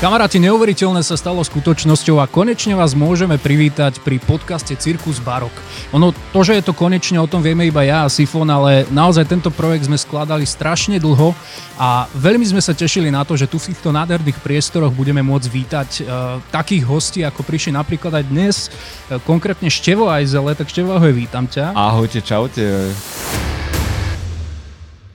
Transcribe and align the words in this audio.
Kamaráti, 0.00 0.40
neuveriteľné 0.40 1.04
sa 1.04 1.12
stalo 1.12 1.44
skutočnosťou 1.44 2.24
a 2.24 2.26
konečne 2.26 2.72
vás 2.72 2.96
môžeme 2.96 3.36
privítať 3.36 4.00
pri 4.00 4.16
podcaste 4.16 4.72
Cirkus 4.72 5.20
Barok. 5.20 5.52
Ono, 5.92 6.16
to, 6.32 6.40
že 6.40 6.56
je 6.56 6.64
to 6.64 6.72
konečne, 6.72 7.20
o 7.20 7.28
tom 7.28 7.44
vieme 7.44 7.68
iba 7.68 7.84
ja 7.84 8.08
a 8.08 8.08
Sifon, 8.08 8.48
ale 8.48 8.88
naozaj 8.88 9.28
tento 9.28 9.52
projekt 9.52 9.92
sme 9.92 10.00
skladali 10.00 10.48
strašne 10.48 10.96
dlho 10.96 11.36
a 11.76 12.08
veľmi 12.16 12.48
sme 12.48 12.64
sa 12.64 12.72
tešili 12.72 13.12
na 13.12 13.28
to, 13.28 13.36
že 13.36 13.44
tu 13.44 13.60
v 13.60 13.76
týchto 13.76 13.92
nádherných 13.92 14.40
priestoroch 14.40 14.96
budeme 14.96 15.20
môcť 15.20 15.48
vítať 15.52 15.90
uh, 16.00 16.40
takých 16.48 16.88
hostí, 16.88 17.20
ako 17.20 17.44
prišli 17.44 17.76
napríklad 17.76 18.24
aj 18.24 18.24
dnes, 18.24 18.72
uh, 18.72 19.20
konkrétne 19.28 19.68
Števo 19.68 20.08
Ajzele, 20.08 20.56
tak 20.56 20.72
Števo, 20.72 20.96
ahoj, 20.96 21.12
vítam 21.12 21.44
ťa. 21.44 21.76
Ahojte, 21.76 22.24
čaute. 22.24 22.88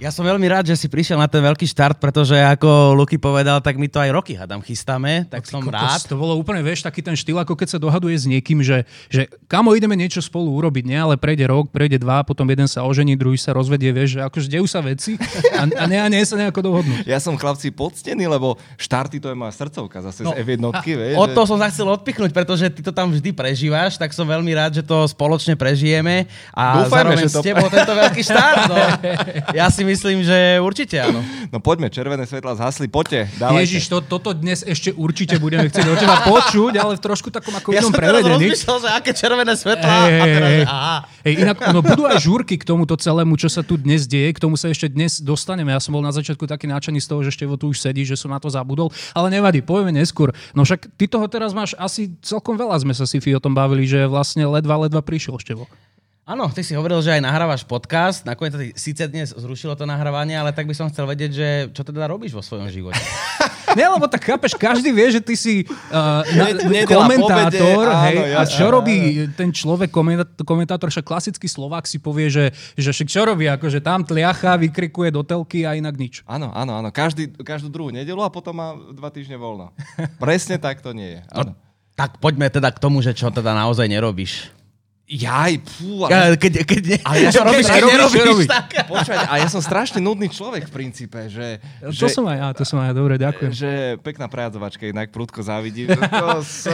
Ja 0.05 0.13
som 0.13 0.21
veľmi 0.21 0.45
rád, 0.45 0.69
že 0.69 0.77
si 0.77 0.85
prišiel 0.85 1.17
na 1.17 1.25
ten 1.25 1.41
veľký 1.41 1.65
štart, 1.65 1.97
pretože 1.97 2.37
ako 2.37 2.93
Luky 2.93 3.17
povedal, 3.17 3.57
tak 3.57 3.73
my 3.73 3.89
to 3.89 3.97
aj 3.97 4.13
roky 4.13 4.37
hadám 4.37 4.61
chystáme, 4.61 5.25
tak 5.25 5.49
som 5.49 5.65
Kokos, 5.65 5.73
rád. 5.73 6.01
To 6.13 6.21
bolo 6.21 6.37
úplne, 6.37 6.61
vieš, 6.61 6.85
taký 6.85 7.01
ten 7.01 7.17
štýl, 7.17 7.41
ako 7.41 7.57
keď 7.57 7.73
sa 7.73 7.79
dohaduje 7.81 8.13
s 8.13 8.29
niekým, 8.29 8.61
že, 8.61 8.85
že 9.09 9.25
kamo 9.49 9.73
ideme 9.73 9.97
niečo 9.97 10.21
spolu 10.21 10.53
urobiť, 10.61 10.85
nie, 10.85 11.01
ale 11.01 11.17
prejde 11.17 11.49
rok, 11.49 11.73
prejde 11.73 11.97
dva, 11.97 12.21
potom 12.21 12.45
jeden 12.45 12.69
sa 12.69 12.85
ožení, 12.85 13.17
druhý 13.17 13.33
sa 13.33 13.49
rozvedie, 13.57 13.89
vieš, 13.89 14.21
že 14.21 14.29
akože 14.29 14.45
dejú 14.45 14.69
sa 14.69 14.85
veci 14.85 15.17
a, 15.57 15.65
a 15.65 15.83
nie, 15.89 15.97
a 15.97 16.05
nie 16.05 16.21
sa 16.21 16.37
nejako 16.37 16.61
dohodnú. 16.61 17.01
Ja 17.09 17.17
som 17.17 17.33
chlapci 17.33 17.73
poctený, 17.73 18.29
lebo 18.29 18.61
štarty 18.77 19.17
to 19.17 19.33
je 19.33 19.35
moja 19.41 19.57
srdcovka 19.57 20.05
zase 20.05 20.21
no, 20.21 20.37
z 20.37 20.45
F1, 20.45 20.61
vieš. 20.85 21.17
O 21.17 21.25
to 21.33 21.49
som 21.49 21.57
sa 21.57 21.73
chcel 21.73 21.89
odpichnúť, 21.89 22.29
pretože 22.29 22.69
ty 22.69 22.85
to 22.85 22.93
tam 22.93 23.09
vždy 23.09 23.33
prežívaš, 23.33 23.97
tak 23.97 24.13
som 24.13 24.29
veľmi 24.29 24.53
rád, 24.53 24.77
že 24.77 24.83
to 24.85 25.09
spoločne 25.09 25.57
prežijeme 25.57 26.29
a 26.53 26.85
Dúfajme, 26.85 26.93
zároveň 26.93 27.25
že 27.25 27.33
to- 27.33 27.41
s 27.41 27.45
tebou 27.49 27.67
tento 27.73 27.93
veľký 27.97 28.21
štart. 28.21 28.61
No. 28.69 28.77
Ja 29.55 29.71
si 29.71 29.87
myslím, 29.87 29.94
že 30.03 30.59
určite 30.59 30.99
áno. 30.99 31.21
No 31.53 31.61
poďme, 31.63 31.87
červené 31.93 32.25
svetla 32.27 32.57
zhasli, 32.57 32.89
poďte, 32.89 33.31
dávajte. 33.37 33.61
Ježiš, 33.63 33.83
to, 33.87 34.01
toto 34.03 34.33
dnes 34.35 34.65
ešte 34.65 34.91
určite 34.91 35.39
budeme 35.39 35.69
chcieť 35.71 35.87
od 35.87 35.97
teba 36.01 36.17
počuť, 36.25 36.73
ale 36.75 36.97
v 36.97 37.01
trošku 37.05 37.29
takom 37.31 37.53
ako 37.55 37.71
Ja 37.71 37.79
inom 37.79 37.93
som 37.93 37.95
teraz 37.95 38.11
prevedení. 38.19 38.49
rozmýšľal, 38.51 38.77
že 38.81 38.89
aké 38.91 39.11
červené 39.15 39.53
svetlá. 39.55 39.95
Hej, 40.09 40.19
a 40.19 40.25
teraz, 40.25 40.49
že 40.49 40.63
aha. 40.65 40.97
Hej, 41.21 41.33
inak 41.45 41.57
ono, 41.69 41.79
budú 41.85 42.03
aj 42.09 42.17
žúrky 42.19 42.59
k 42.59 42.65
tomuto 42.65 42.97
celému, 42.97 43.37
čo 43.39 43.47
sa 43.47 43.61
tu 43.61 43.77
dnes 43.79 44.03
deje, 44.09 44.35
k 44.35 44.39
tomu 44.41 44.57
sa 44.59 44.67
ešte 44.67 44.89
dnes 44.91 45.21
dostaneme. 45.21 45.71
Ja 45.71 45.79
som 45.79 45.95
bol 45.95 46.03
na 46.03 46.11
začiatku 46.11 46.43
taký 46.49 46.65
náčaný 46.67 46.99
z 46.99 47.07
toho, 47.13 47.21
že 47.23 47.31
Števo 47.31 47.55
tu 47.55 47.71
už 47.71 47.77
sedí, 47.79 48.03
že 48.03 48.17
som 48.17 48.33
na 48.33 48.41
to 48.41 48.49
zabudol, 48.49 48.89
ale 49.15 49.29
nevadí, 49.31 49.61
povieme 49.61 49.93
neskôr. 49.95 50.33
No 50.57 50.65
však 50.65 50.97
ty 50.97 51.05
toho 51.07 51.29
teraz 51.29 51.53
máš 51.55 51.77
asi 51.79 52.11
celkom 52.25 52.57
veľa, 52.57 52.81
sme 52.83 52.91
sa 52.91 53.05
si 53.07 53.21
o 53.21 53.39
tom 53.39 53.53
bavili, 53.53 53.85
že 53.85 54.09
vlastne 54.09 54.43
ledva, 54.49 54.75
ledva 54.81 54.99
prišiel 55.05 55.37
Števo. 55.39 55.69
Áno, 56.25 56.49
ty 56.49 56.65
si 56.65 56.73
hovoril, 56.73 57.05
že 57.05 57.13
aj 57.13 57.21
nahrávaš 57.21 57.61
podcast. 57.61 58.25
Nakoniec 58.25 58.49
to 58.49 58.57
ty 58.57 58.73
síce 58.73 59.05
dnes 59.05 59.29
zrušilo 59.29 59.77
to 59.77 59.85
nahrávanie, 59.85 60.33
ale 60.33 60.49
tak 60.49 60.65
by 60.65 60.73
som 60.73 60.89
chcel 60.89 61.05
vedieť, 61.05 61.29
že 61.29 61.47
čo 61.69 61.85
teda 61.85 62.09
robíš 62.09 62.33
vo 62.33 62.41
svojom 62.41 62.65
živote. 62.65 62.97
Nie, 63.77 63.85
lebo 63.85 64.09
tak 64.09 64.25
chápeš, 64.25 64.57
každý 64.57 64.89
vie, 64.89 65.05
že 65.13 65.21
ty 65.21 65.37
si 65.37 65.69
uh, 65.69 66.25
na, 66.33 66.49
Ne- 66.65 66.89
komentátor, 66.89 67.85
obede, 67.85 67.93
áno, 67.93 68.03
hej, 68.09 68.17
a 68.33 68.41
čo 68.41 68.65
áno, 68.65 68.81
robí 68.81 69.29
ten 69.37 69.53
človek, 69.53 69.93
komentá- 69.93 70.25
komentátor, 70.41 70.89
však 70.89 71.05
klasický 71.05 71.45
Slovák 71.45 71.85
si 71.85 72.01
povie, 72.01 72.33
že, 72.33 72.49
že 72.73 72.89
však 72.89 73.05
čo 73.05 73.21
robí, 73.21 73.45
akože 73.45 73.77
tam 73.85 74.01
tliacha, 74.01 74.57
vykrikuje 74.57 75.13
do 75.13 75.21
telky 75.21 75.61
a 75.61 75.77
inak 75.77 75.93
nič. 75.93 76.25
Áno, 76.25 76.49
áno, 76.57 76.73
áno. 76.73 76.89
Každý, 76.89 77.37
každú 77.45 77.69
druhú 77.69 77.93
nedelu 77.93 78.25
a 78.25 78.33
potom 78.33 78.57
má 78.57 78.73
dva 78.97 79.13
týždne 79.13 79.37
voľno. 79.37 79.77
Presne 80.17 80.57
tak 80.57 80.81
to 80.81 80.89
nie 80.89 81.19
je. 81.19 81.21
Áno. 81.29 81.53
tak 81.93 82.17
poďme 82.17 82.49
teda 82.49 82.73
k 82.73 82.81
tomu, 82.81 83.05
že 83.05 83.13
čo 83.13 83.29
teda 83.29 83.53
naozaj 83.53 83.85
nerobíš. 83.85 84.54
Jaj, 85.05 85.61
pú, 85.61 86.09
Ja, 86.09 86.33
ale... 86.33 86.33
keď, 86.33 86.65
keď, 86.65 86.81
ne, 86.81 86.97
Ale 87.05 87.17
ja 87.21 87.31
som- 87.37 87.45
robíš, 87.45 87.69
keď 87.69 87.83
nerobíš, 87.85 88.17
nerobíš, 88.25 88.49
tak... 88.49 88.89
Počúvať, 88.89 89.17
a 89.29 89.33
ja 89.37 89.47
som 89.53 89.61
strašne 89.61 90.01
nudný 90.01 90.33
človek 90.33 90.65
v 90.65 90.73
princípe, 90.73 91.29
že... 91.29 91.61
To 91.77 91.93
že, 91.93 92.09
som 92.09 92.25
aj 92.25 92.37
ja, 92.41 92.47
to 92.57 92.65
som 92.65 92.81
aj 92.81 92.89
ja, 92.89 92.93
dobre, 92.97 93.13
ďakujem. 93.21 93.51
že 93.53 93.71
pekná 94.01 94.25
prejadzovačka, 94.25 94.89
inak 94.89 95.13
prudko 95.13 95.45
závidím. 95.45 95.93
To 95.93 96.41
s, 96.41 96.65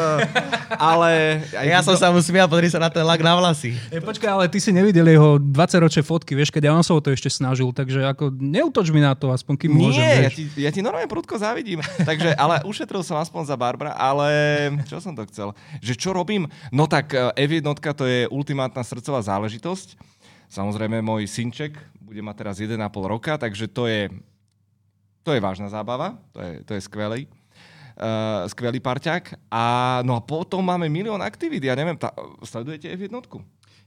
ale... 0.72 1.44
Aj 1.52 1.68
Ja 1.68 1.84
som 1.84 1.92
sa 2.00 2.08
mu 2.08 2.24
smial, 2.24 2.48
pozri 2.48 2.72
sa 2.72 2.80
na 2.80 2.88
ten 2.88 3.04
lak 3.04 3.20
na 3.20 3.36
vlasy. 3.36 3.76
E, 3.91 4.00
počkaj, 4.00 4.31
ale 4.31 4.46
ty 4.47 4.64
si 4.64 4.72
nevidel 4.72 5.12
jeho 5.12 5.36
20-ročné 5.36 6.00
fotky, 6.00 6.31
vieš, 6.31 6.56
keď 6.56 6.72
ja 6.72 6.74
on 6.75 6.88
sa 6.88 6.96
o 6.96 7.03
to 7.03 7.12
ešte 7.12 7.28
snažil, 7.28 7.68
takže 7.75 8.00
ako 8.08 8.31
neutoč 8.31 8.96
mi 8.96 9.03
na 9.03 9.12
to, 9.12 9.36
aspoň 9.36 9.59
kým 9.59 9.75
môžem. 9.75 10.08
Nie, 10.08 10.16
ja 10.24 10.31
ti, 10.31 10.44
ja 10.56 10.72
ti 10.72 10.80
normálne 10.80 11.12
prudko 11.12 11.36
závidím. 11.36 11.84
Takže, 12.00 12.31
ale 12.40 12.64
ušetril 12.64 13.03
som 13.03 13.20
aspoň 13.20 13.44
za 13.44 13.59
Barbara, 13.59 13.91
ale 13.91 14.31
čo 14.88 15.03
som 15.03 15.12
to 15.12 15.28
chcel? 15.28 15.52
Že 15.84 15.94
čo 16.00 16.09
robím? 16.16 16.47
No 16.72 16.88
tak 16.88 17.12
eh, 17.12 17.28
F1 17.36 17.68
to 17.91 18.08
je 18.08 18.21
ultimátna 18.30 18.84
srdcová 18.84 19.24
záležitosť. 19.24 19.98
Samozrejme, 20.52 21.00
môj 21.00 21.26
synček 21.32 21.80
bude 22.04 22.20
mať 22.20 22.36
teraz 22.44 22.56
1,5 22.59 22.76
roka, 23.08 23.40
takže 23.40 23.72
to 23.72 23.88
je, 23.88 24.12
to 25.24 25.32
je 25.32 25.40
vážna 25.40 25.72
zábava, 25.72 26.20
to 26.36 26.40
je, 26.44 26.52
to 26.68 26.72
je 26.76 26.82
skvelý. 26.84 27.24
Uh, 28.02 28.50
skvelý 28.52 28.84
parťák. 28.84 29.48
A, 29.48 29.64
no 30.04 30.18
a 30.18 30.22
potom 30.24 30.59
máme 30.66 30.90
milión 30.92 31.22
aktivít. 31.22 31.64
Ja 31.64 31.78
neviem, 31.78 31.96
tá, 31.96 32.12
sledujete 32.44 32.90
F1? 32.92 33.14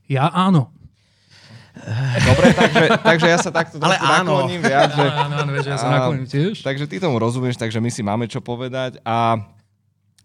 Ja 0.09 0.31
áno. 0.33 0.73
Dobre, 2.23 2.55
takže, 2.55 2.85
takže 3.03 3.27
ja 3.27 3.39
sa 3.43 3.51
takto 3.51 3.83
Ale 3.83 3.99
áno. 3.99 4.47
nakloním 4.47 4.63
viac, 4.63 4.95
že, 4.95 5.07
Áno, 5.11 5.35
áno, 5.43 5.51
vieš, 5.51 5.67
ja 5.75 5.77
sa 5.77 5.89
nakloním 5.91 6.29
tiež. 6.31 6.63
Takže 6.63 6.87
ty 6.87 7.03
tomu 7.03 7.19
rozumieš, 7.19 7.59
takže 7.59 7.83
my 7.83 7.91
si 7.91 8.07
máme 8.07 8.31
čo 8.31 8.39
povedať 8.39 9.03
a, 9.03 9.43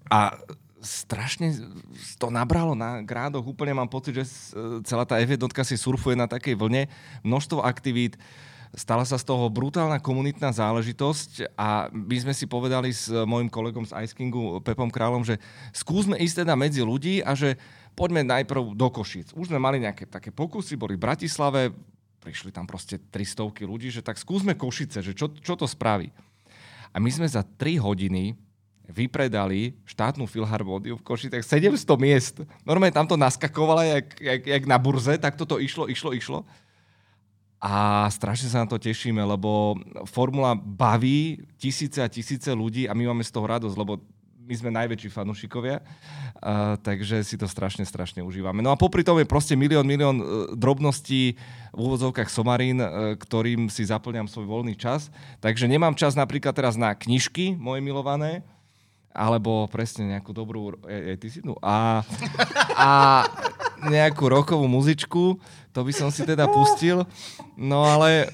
a 0.06 0.20
strašne 0.80 1.56
to 2.16 2.28
nabralo 2.32 2.74
na 2.76 3.04
grádoch. 3.04 3.44
Úplne 3.44 3.76
mám 3.76 3.90
pocit, 3.92 4.16
že 4.16 4.26
s- 4.26 4.52
celá 4.88 5.04
tá 5.04 5.20
F1 5.20 5.40
si 5.64 5.76
surfuje 5.76 6.16
na 6.16 6.28
takej 6.28 6.56
vlne. 6.56 6.88
Množstvo 7.24 7.64
aktivít, 7.64 8.16
stala 8.76 9.02
sa 9.04 9.18
z 9.18 9.26
toho 9.26 9.50
brutálna 9.50 9.98
komunitná 9.98 10.54
záležitosť 10.54 11.58
a 11.58 11.90
my 11.90 12.18
sme 12.22 12.34
si 12.38 12.46
povedali 12.46 12.94
s 12.94 13.10
môjim 13.10 13.50
kolegom 13.50 13.86
z 13.86 13.96
Ice 14.06 14.14
Kingu, 14.14 14.62
Pepom 14.62 14.94
Kráľom, 14.94 15.26
že 15.26 15.42
skúsme 15.74 16.16
ísť 16.16 16.46
teda 16.46 16.54
medzi 16.54 16.86
ľudí 16.86 17.26
a 17.26 17.34
že 17.34 17.58
poďme 17.98 18.24
najprv 18.24 18.78
do 18.78 18.88
Košic. 18.94 19.34
Už 19.34 19.50
sme 19.50 19.58
mali 19.60 19.82
nejaké 19.82 20.06
také 20.06 20.30
pokusy, 20.30 20.78
boli 20.78 20.96
v 20.96 21.04
Bratislave, 21.04 21.74
prišli 22.22 22.54
tam 22.54 22.70
proste 22.70 23.00
300 23.00 23.66
ľudí, 23.66 23.90
že 23.90 24.06
tak 24.06 24.22
skúsme 24.22 24.54
Košice, 24.54 25.02
že 25.02 25.18
čo, 25.18 25.34
čo 25.34 25.58
to 25.58 25.66
spraví. 25.66 26.14
A 26.94 26.98
my 27.02 27.10
sme 27.10 27.26
za 27.26 27.42
3 27.42 27.82
hodiny 27.82 28.38
vypredali 28.90 29.78
štátnu 29.86 30.26
filharmóniu 30.26 30.98
v 30.98 31.06
Košicách 31.06 31.46
700 31.46 31.86
miest. 32.02 32.36
Normálne 32.66 32.94
tam 32.94 33.06
to 33.06 33.14
naskakovalo, 33.16 33.86
jak, 33.86 34.08
jak, 34.18 34.42
jak 34.46 34.64
na 34.66 34.78
burze, 34.82 35.16
tak 35.22 35.38
toto 35.38 35.62
išlo, 35.62 35.86
išlo, 35.86 36.12
išlo. 36.12 36.42
A 37.60 38.08
strašne 38.08 38.48
sa 38.48 38.64
na 38.64 38.68
to 38.72 38.80
tešíme, 38.80 39.20
lebo 39.20 39.76
formula 40.08 40.56
baví 40.56 41.44
tisíce 41.60 42.00
a 42.00 42.08
tisíce 42.08 42.48
ľudí 42.56 42.88
a 42.88 42.96
my 42.96 43.12
máme 43.12 43.24
z 43.24 43.36
toho 43.36 43.46
radosť, 43.46 43.76
lebo 43.76 44.00
my 44.50 44.56
sme 44.58 44.74
najväčší 44.74 45.14
fanúšikovia, 45.14 45.78
takže 46.82 47.22
si 47.22 47.38
to 47.38 47.46
strašne, 47.46 47.86
strašne 47.86 48.26
užívame. 48.26 48.66
No 48.66 48.74
a 48.74 48.82
popri 48.82 49.06
tom 49.06 49.22
je 49.22 49.30
proste 49.30 49.54
milión, 49.54 49.86
milión 49.86 50.18
uh, 50.18 50.26
drobností 50.58 51.38
v 51.70 51.78
úvodzovkách 51.80 52.34
somarín, 52.34 52.82
uh, 52.82 53.14
ktorým 53.14 53.70
si 53.70 53.86
zaplňam 53.86 54.26
svoj 54.26 54.50
voľný 54.50 54.74
čas. 54.74 55.14
Takže 55.38 55.70
nemám 55.70 55.94
čas 55.94 56.18
napríklad 56.18 56.58
teraz 56.58 56.74
na 56.74 56.98
knižky 56.98 57.54
moje 57.62 57.86
milované, 57.86 58.42
alebo 59.14 59.66
presne 59.68 60.18
nejakú 60.18 60.32
dobrú, 60.32 60.78
aj, 60.86 61.00
aj 61.14 61.18
ty 61.18 61.28
si 61.28 61.40
tu, 61.42 61.54
a, 61.60 62.06
a 62.78 62.90
nejakú 63.90 64.30
rokovú 64.30 64.70
muzičku, 64.70 65.40
to 65.74 65.80
by 65.82 65.92
som 65.94 66.10
si 66.14 66.26
teda 66.26 66.46
pustil. 66.50 67.08
No 67.58 67.86
ale 67.86 68.30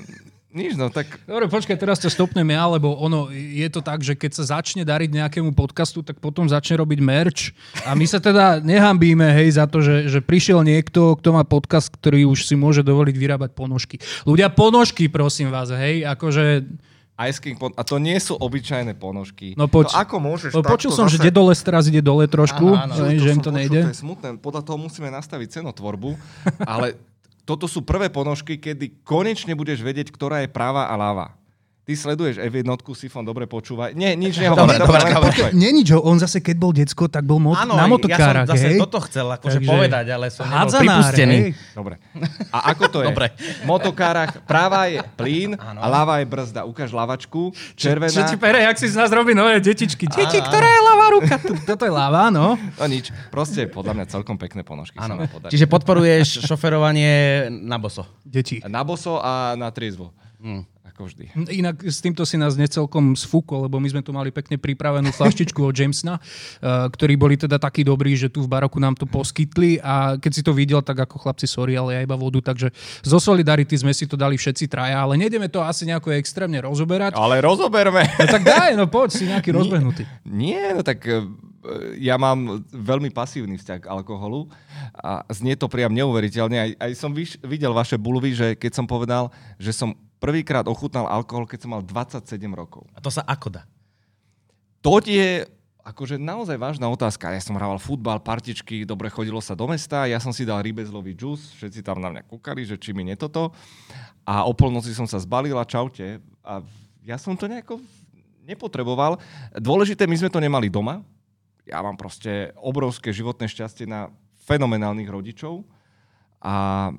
nič, 0.55 0.79
no 0.79 0.87
tak 0.87 1.19
Dobre, 1.27 1.51
počkaj, 1.51 1.75
teraz 1.75 1.99
ťa 1.99 2.15
stopnem 2.15 2.47
ja, 2.55 2.63
lebo 2.71 2.95
ono, 2.95 3.27
je 3.35 3.67
to 3.67 3.83
tak, 3.83 3.99
že 3.99 4.15
keď 4.15 4.31
sa 4.39 4.55
začne 4.55 4.87
dariť 4.87 5.11
nejakému 5.11 5.51
podcastu, 5.51 5.99
tak 5.99 6.23
potom 6.23 6.47
začne 6.47 6.79
robiť 6.79 6.99
merch 7.03 7.51
a 7.83 7.91
my 7.91 8.07
sa 8.07 8.23
teda 8.23 8.63
nehambíme, 8.63 9.35
hej, 9.35 9.59
za 9.59 9.67
to, 9.67 9.83
že, 9.83 10.07
že 10.07 10.23
prišiel 10.23 10.63
niekto, 10.63 11.19
kto 11.19 11.29
má 11.35 11.43
podcast, 11.43 11.91
ktorý 11.91 12.23
už 12.31 12.47
si 12.47 12.55
môže 12.55 12.87
dovoliť 12.87 13.15
vyrábať 13.19 13.51
ponožky. 13.51 13.99
Ľudia, 14.23 14.47
ponožky, 14.47 15.11
prosím 15.11 15.51
vás, 15.51 15.67
hej, 15.75 16.07
akože... 16.07 16.63
Ice 17.17 17.39
King, 17.39 17.55
pon- 17.55 17.71
a 17.71 17.81
to 17.81 17.95
nie 17.95 18.15
sú 18.17 18.35
obyčajné 18.35 18.91
ponožky. 18.93 19.55
No 19.55 19.65
poč- 19.65 19.87
to 19.87 19.95
ako 19.95 20.19
môžeš 20.19 20.51
No, 20.51 20.59
počul 20.61 20.91
som, 20.91 21.05
že 21.05 21.15
zase- 21.15 21.23
ide 21.23 21.31
dole 21.31 21.53
teraz 21.53 21.83
ide 21.85 21.99
dole 21.99 22.25
trošku, 22.25 22.75
Áno, 22.75 22.91
áno. 22.91 23.07
hej, 23.07 23.17
že 23.17 23.29
im 23.29 23.39
to 23.39 23.49
počul, 23.49 23.57
nejde. 23.57 23.81
To 23.81 23.91
je 23.91 24.01
smutné, 24.01 24.27
podľa 24.35 24.61
toho 24.61 24.75
musíme 24.77 25.07
nastaviť 25.09 25.47
cenotvorbu, 25.55 26.11
ale 26.61 26.99
toto 27.43 27.65
sú 27.65 27.79
prvé 27.79 28.09
ponožky, 28.09 28.57
kedy 28.57 28.99
konečne 29.01 29.53
budeš 29.53 29.79
vedieť, 29.79 30.09
ktorá 30.09 30.41
je 30.41 30.49
práva 30.49 30.85
a 30.85 30.93
ľava. 30.93 31.31
Ty 31.85 31.93
sleduješ 31.93 32.41
F1, 32.41 32.65
Sifon, 32.91 33.21
dobre 33.21 33.45
počúvaj. 33.45 33.93
Nie, 33.93 34.17
nič 34.17 34.35
nehovorím. 34.41 34.73
Dobre, 34.73 34.77
dobre, 34.81 34.99
dobre. 35.05 35.29
počúvaj. 35.29 35.51
Nie 35.53 35.69
nič, 35.69 35.93
on 35.93 36.17
zase 36.17 36.41
keď 36.41 36.55
bol 36.57 36.71
decko, 36.71 37.05
tak 37.05 37.21
bol 37.21 37.37
mot- 37.37 37.53
Áno, 37.53 37.77
na 37.77 37.85
ja 37.85 37.87
motokárach, 37.87 38.43
som 38.43 38.57
zase 38.57 38.67
hej. 38.67 38.79
toto 38.81 38.97
chcel 39.05 39.29
akože 39.29 39.61
Takže- 39.61 39.69
povedať, 39.69 40.05
ale 40.09 40.25
som 40.27 40.43
nebol 40.43 40.65
pripustený. 40.73 41.37
hej. 41.37 41.51
Dobre. 41.71 42.01
A 42.49 42.73
ako 42.73 42.83
to 42.89 42.97
je? 42.99 43.07
Dobre. 43.07 43.27
V 43.37 43.65
motokárach 43.65 44.33
práva 44.43 44.89
je 44.89 44.97
plyn 45.13 45.53
a 45.55 45.85
ľava 45.85 46.17
je 46.17 46.25
brzda. 46.25 46.65
Ukáž 46.65 46.89
lavačku, 46.89 47.53
červená. 47.75 48.09
Čo 48.09 48.25
ti 48.25 48.35
pere, 48.35 48.65
jak 48.65 48.75
si 48.75 48.89
z 48.89 48.97
nás 48.97 49.13
robí 49.13 49.31
nové 49.31 49.61
detičky. 49.61 50.09
Deti, 50.09 50.37
Áno, 50.37 50.47
ktorá 50.47 50.65
je 50.65 50.81
ľavá 50.83 51.05
ruka? 51.11 51.35
Toto 51.69 51.85
je 51.85 51.93
ľavá, 51.93 52.23
no. 52.27 52.57
No 52.57 52.85
nič. 52.85 53.13
Proste 53.29 53.69
podľa 53.69 53.93
mňa 53.93 54.05
celkom 54.09 54.35
pekné 54.35 54.65
ponožky 54.65 54.97
sa 54.97 55.05
Áno. 55.05 55.21
nám 55.21 55.29
podarí. 55.29 55.53
Čiže 55.53 55.69
podporuješ 55.69 56.49
šoferovanie 56.49 57.13
na 57.53 57.77
boso. 57.77 58.09
Deti. 58.19 58.57
Na 58.65 58.81
boso 58.81 59.21
a 59.21 59.53
na 59.53 59.69
triezvo. 59.69 60.09
Hm. 60.41 60.73
Ako 60.95 61.11
vždy. 61.11 61.25
Inak 61.59 61.83
s 61.83 61.99
týmto 61.99 62.23
si 62.23 62.39
nás 62.39 62.55
necelkom 62.55 63.19
sfúkol, 63.19 63.67
lebo 63.67 63.83
my 63.83 63.91
sme 63.91 63.99
tu 63.99 64.15
mali 64.15 64.31
pekne 64.31 64.55
pripravenú 64.55 65.11
flaštičku 65.11 65.59
od 65.59 65.75
Jamesona, 65.75 66.15
eh, 66.15 66.87
ktorí 66.87 67.19
boli 67.19 67.35
teda 67.35 67.59
takí 67.59 67.83
dobrí, 67.83 68.15
že 68.15 68.31
tu 68.31 68.39
v 68.39 68.47
baroku 68.47 68.79
nám 68.79 68.95
to 68.95 69.03
poskytli 69.03 69.83
a 69.83 70.15
keď 70.15 70.31
si 70.31 70.39
to 70.39 70.55
videl, 70.55 70.79
tak 70.79 71.03
ako 71.03 71.19
chlapci, 71.19 71.51
sorry, 71.51 71.75
ale 71.75 71.99
ja 71.99 72.01
iba 72.07 72.15
vodu, 72.15 72.39
takže 72.39 72.71
zo 73.03 73.19
Solidarity 73.19 73.75
sme 73.75 73.91
si 73.91 74.07
to 74.07 74.15
dali 74.15 74.39
všetci 74.39 74.71
traja, 74.71 75.03
ale 75.03 75.19
nejdeme 75.19 75.51
to 75.51 75.59
asi 75.59 75.83
nejako 75.83 76.15
extrémne 76.15 76.63
rozoberať. 76.63 77.19
Ale 77.19 77.43
rozoberme. 77.43 78.07
No 78.15 78.25
tak 78.31 78.47
daj, 78.47 78.79
no 78.79 78.87
poď 78.87 79.09
si 79.11 79.27
nejaký 79.27 79.51
rozbehnutý. 79.59 80.07
Nie, 80.23 80.71
no 80.71 80.79
tak 80.79 81.03
e, 81.03 81.27
ja 81.99 82.15
mám 82.15 82.63
veľmi 82.71 83.11
pasívny 83.11 83.59
vzťah 83.59 83.83
k 83.83 83.91
alkoholu 83.91 84.47
a 84.95 85.27
znie 85.27 85.59
to 85.59 85.67
priam 85.67 85.91
neuveriteľne. 85.91 86.55
Aj, 86.55 86.71
aj 86.87 86.91
som 86.95 87.11
vyš, 87.11 87.35
videl 87.43 87.75
vaše 87.75 87.99
bulvy, 87.99 88.31
že 88.31 88.47
keď 88.55 88.71
som 88.79 88.87
povedal, 88.87 89.27
že 89.59 89.75
som 89.75 89.91
prvýkrát 90.25 90.65
ochutnal 90.65 91.05
alkohol, 91.05 91.45
keď 91.45 91.69
som 91.69 91.77
mal 91.77 91.85
27 91.85 92.25
rokov. 92.57 92.89
A 92.97 92.99
to 92.99 93.13
sa 93.13 93.21
ako 93.21 93.61
dá? 93.61 93.69
To 94.81 94.97
je 95.05 95.45
akože 95.85 96.17
naozaj 96.17 96.57
vážna 96.57 96.89
otázka. 96.89 97.29
Ja 97.29 97.37
som 97.37 97.53
hrával 97.53 97.77
futbal, 97.77 98.17
partičky, 98.17 98.89
dobre 98.89 99.13
chodilo 99.13 99.37
sa 99.37 99.53
do 99.53 99.69
mesta, 99.69 100.09
ja 100.09 100.17
som 100.17 100.33
si 100.33 100.41
dal 100.41 100.65
rybezlový 100.65 101.13
džus, 101.13 101.53
všetci 101.61 101.85
tam 101.85 102.01
na 102.01 102.09
mňa 102.09 102.25
kúkali, 102.25 102.65
že 102.65 102.73
či 102.73 102.89
mi 102.89 103.05
nie 103.05 103.13
toto. 103.13 103.53
A 104.25 104.49
o 104.49 104.53
polnoci 104.57 104.97
som 104.97 105.05
sa 105.05 105.21
zbalil 105.21 105.53
a 105.53 105.61
čaute. 105.61 106.17
A 106.41 106.65
ja 107.05 107.21
som 107.21 107.37
to 107.37 107.45
nejako 107.45 107.77
nepotreboval. 108.41 109.21
Dôležité, 109.53 110.09
my 110.09 110.17
sme 110.17 110.33
to 110.33 110.41
nemali 110.41 110.73
doma. 110.73 111.05
Ja 111.69 111.85
mám 111.85 111.97
proste 112.01 112.49
obrovské 112.57 113.13
životné 113.13 113.45
šťastie 113.45 113.85
na 113.85 114.09
fenomenálnych 114.45 115.09
rodičov 115.09 115.65
a, 116.41 116.89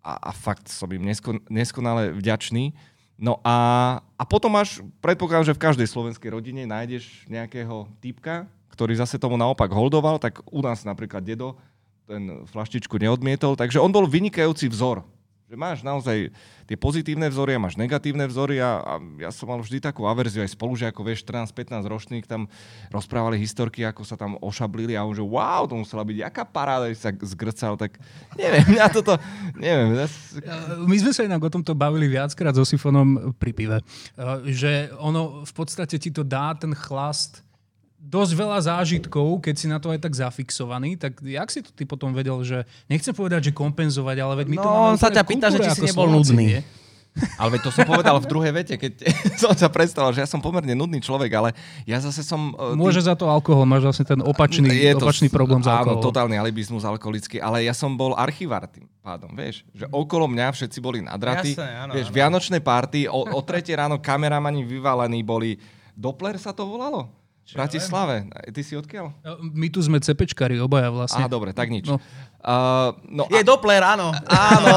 a, 0.00 0.12
a 0.18 0.30
fakt 0.32 0.68
som 0.68 0.88
im 0.90 1.04
neskon, 1.04 1.40
neskonale 1.52 2.12
vďačný. 2.16 2.72
No 3.20 3.36
a, 3.44 3.56
a 4.16 4.24
potom 4.24 4.56
máš, 4.56 4.80
predpokladám, 5.04 5.52
že 5.52 5.56
v 5.56 5.64
každej 5.68 5.88
slovenskej 5.92 6.32
rodine 6.32 6.64
nájdeš 6.64 7.28
nejakého 7.28 7.84
typka, 8.00 8.48
ktorý 8.72 8.96
zase 8.96 9.20
tomu 9.20 9.36
naopak 9.36 9.68
holdoval, 9.68 10.16
tak 10.16 10.40
u 10.48 10.64
nás 10.64 10.88
napríklad 10.88 11.20
dedo 11.20 11.60
ten 12.08 12.42
flaštičku 12.48 12.96
neodmietol, 12.96 13.54
takže 13.54 13.78
on 13.78 13.92
bol 13.92 14.08
vynikajúci 14.08 14.66
vzor 14.66 15.04
že 15.50 15.58
máš 15.58 15.82
naozaj 15.82 16.30
tie 16.70 16.78
pozitívne 16.78 17.26
vzory 17.26 17.58
a 17.58 17.62
máš 17.66 17.74
negatívne 17.74 18.22
vzory 18.30 18.62
a, 18.62 18.78
a 18.86 18.92
ja 19.18 19.34
som 19.34 19.50
mal 19.50 19.58
vždy 19.58 19.82
takú 19.82 20.06
averziu 20.06 20.46
aj 20.46 20.54
spolužiakov, 20.54 21.02
vieš, 21.02 21.26
14-15 21.26 21.90
ročných 21.90 22.22
tam 22.22 22.46
rozprávali 22.94 23.34
historky, 23.34 23.82
ako 23.82 24.06
sa 24.06 24.14
tam 24.14 24.38
ošablili 24.38 24.94
a 24.94 25.02
on 25.02 25.10
že 25.10 25.26
wow, 25.26 25.66
to 25.66 25.74
musela 25.74 26.06
byť 26.06 26.22
jaká 26.22 26.46
paráda, 26.46 26.86
sa 26.94 27.10
zgrcal, 27.10 27.74
tak 27.74 27.98
neviem, 28.38 28.78
ja 28.78 28.86
toto, 28.86 29.18
neviem. 29.58 30.06
My 30.86 30.96
sme 31.02 31.10
sa 31.10 31.26
inak 31.26 31.42
o 31.42 31.50
tomto 31.50 31.74
bavili 31.74 32.06
viackrát 32.06 32.54
so 32.54 32.62
Sifonom 32.62 33.34
pri 33.34 33.50
pive, 33.50 33.82
že 34.46 34.94
ono 35.02 35.42
v 35.42 35.50
podstate 35.50 35.98
ti 35.98 36.14
to 36.14 36.22
dá 36.22 36.54
ten 36.54 36.78
chlast 36.78 37.42
dosť 38.00 38.32
veľa 38.32 38.58
zážitkov, 38.64 39.44
keď 39.44 39.54
si 39.54 39.66
na 39.68 39.76
to 39.76 39.92
aj 39.92 40.00
tak 40.00 40.16
zafixovaný, 40.16 40.96
tak 40.96 41.20
jak 41.20 41.48
si 41.52 41.60
to 41.60 41.70
ty 41.70 41.84
potom 41.84 42.16
vedel, 42.16 42.40
že 42.40 42.64
nechcem 42.88 43.12
povedať, 43.12 43.52
že 43.52 43.52
kompenzovať, 43.52 44.16
ale 44.18 44.34
veď 44.42 44.46
my 44.48 44.56
no, 44.56 44.62
to 44.64 44.68
máme 44.68 44.88
on 44.96 44.98
sa 44.98 45.12
ťa 45.12 45.22
pýta, 45.22 45.46
že 45.52 45.60
či 45.60 45.70
si 45.76 45.82
nebol 45.92 46.08
Slováci, 46.08 46.32
nudný. 46.32 46.46
Nie? 46.56 46.62
Ale 47.42 47.58
veď 47.58 47.60
to 47.66 47.70
som 47.74 47.82
povedal 47.90 48.22
v 48.22 48.26
druhej 48.30 48.54
vete, 48.54 48.74
keď 48.78 49.02
som 49.42 49.50
sa 49.50 49.66
predstavil, 49.66 50.14
že 50.14 50.22
ja 50.22 50.30
som 50.30 50.38
pomerne 50.38 50.78
nudný 50.78 51.02
človek, 51.02 51.26
ale 51.34 51.50
ja 51.82 51.98
zase 51.98 52.22
som... 52.22 52.54
e, 52.54 52.78
Môže 52.78 53.02
za 53.02 53.18
to 53.18 53.26
alkohol, 53.26 53.66
máš 53.66 53.82
vlastne 53.82 54.06
ten 54.06 54.20
opačný, 54.22 54.70
Je 54.70 54.94
to- 54.94 55.02
opačný 55.02 55.26
problém 55.26 55.58
s 55.58 55.66
Áno, 55.66 55.98
alkoholom. 55.98 56.06
totálny 56.06 56.38
alibizmus 56.38 56.86
alkoholický, 56.86 57.42
ale 57.42 57.66
ja 57.66 57.74
som 57.74 57.98
bol 57.98 58.14
archivár 58.14 58.70
tým 58.70 58.86
pádom, 59.02 59.34
vieš, 59.34 59.66
že 59.74 59.90
okolo 59.90 60.30
mňa 60.30 60.54
všetci 60.54 60.78
boli 60.78 61.02
nadraty, 61.02 61.58
áno, 61.58 61.98
vieš, 61.98 62.08
áno. 62.08 62.14
vianočné 62.14 62.58
party, 62.62 63.10
o, 63.10 63.26
o 63.26 63.40
tretie 63.42 63.74
ráno 63.74 63.98
kameramani 63.98 64.62
vyvalení 64.62 65.26
boli, 65.26 65.58
Doppler 65.98 66.38
sa 66.38 66.54
to 66.54 66.62
volalo? 66.64 67.19
V 67.50 67.58
Bratislave. 67.58 68.30
Ty 68.30 68.62
si 68.62 68.78
odkiaľ? 68.78 69.10
My 69.42 69.66
tu 69.66 69.82
sme 69.82 69.98
cepečkári 69.98 70.62
obaja 70.62 70.94
vlastne. 70.94 71.26
Á, 71.26 71.28
dobre, 71.28 71.50
tak 71.50 71.66
nič. 71.66 71.90
No. 71.90 71.98
Uh, 72.40 72.96
no 73.04 73.28
Je 73.28 73.44
Doppler, 73.44 73.84
áno. 73.84 74.16
Áno, 74.24 74.72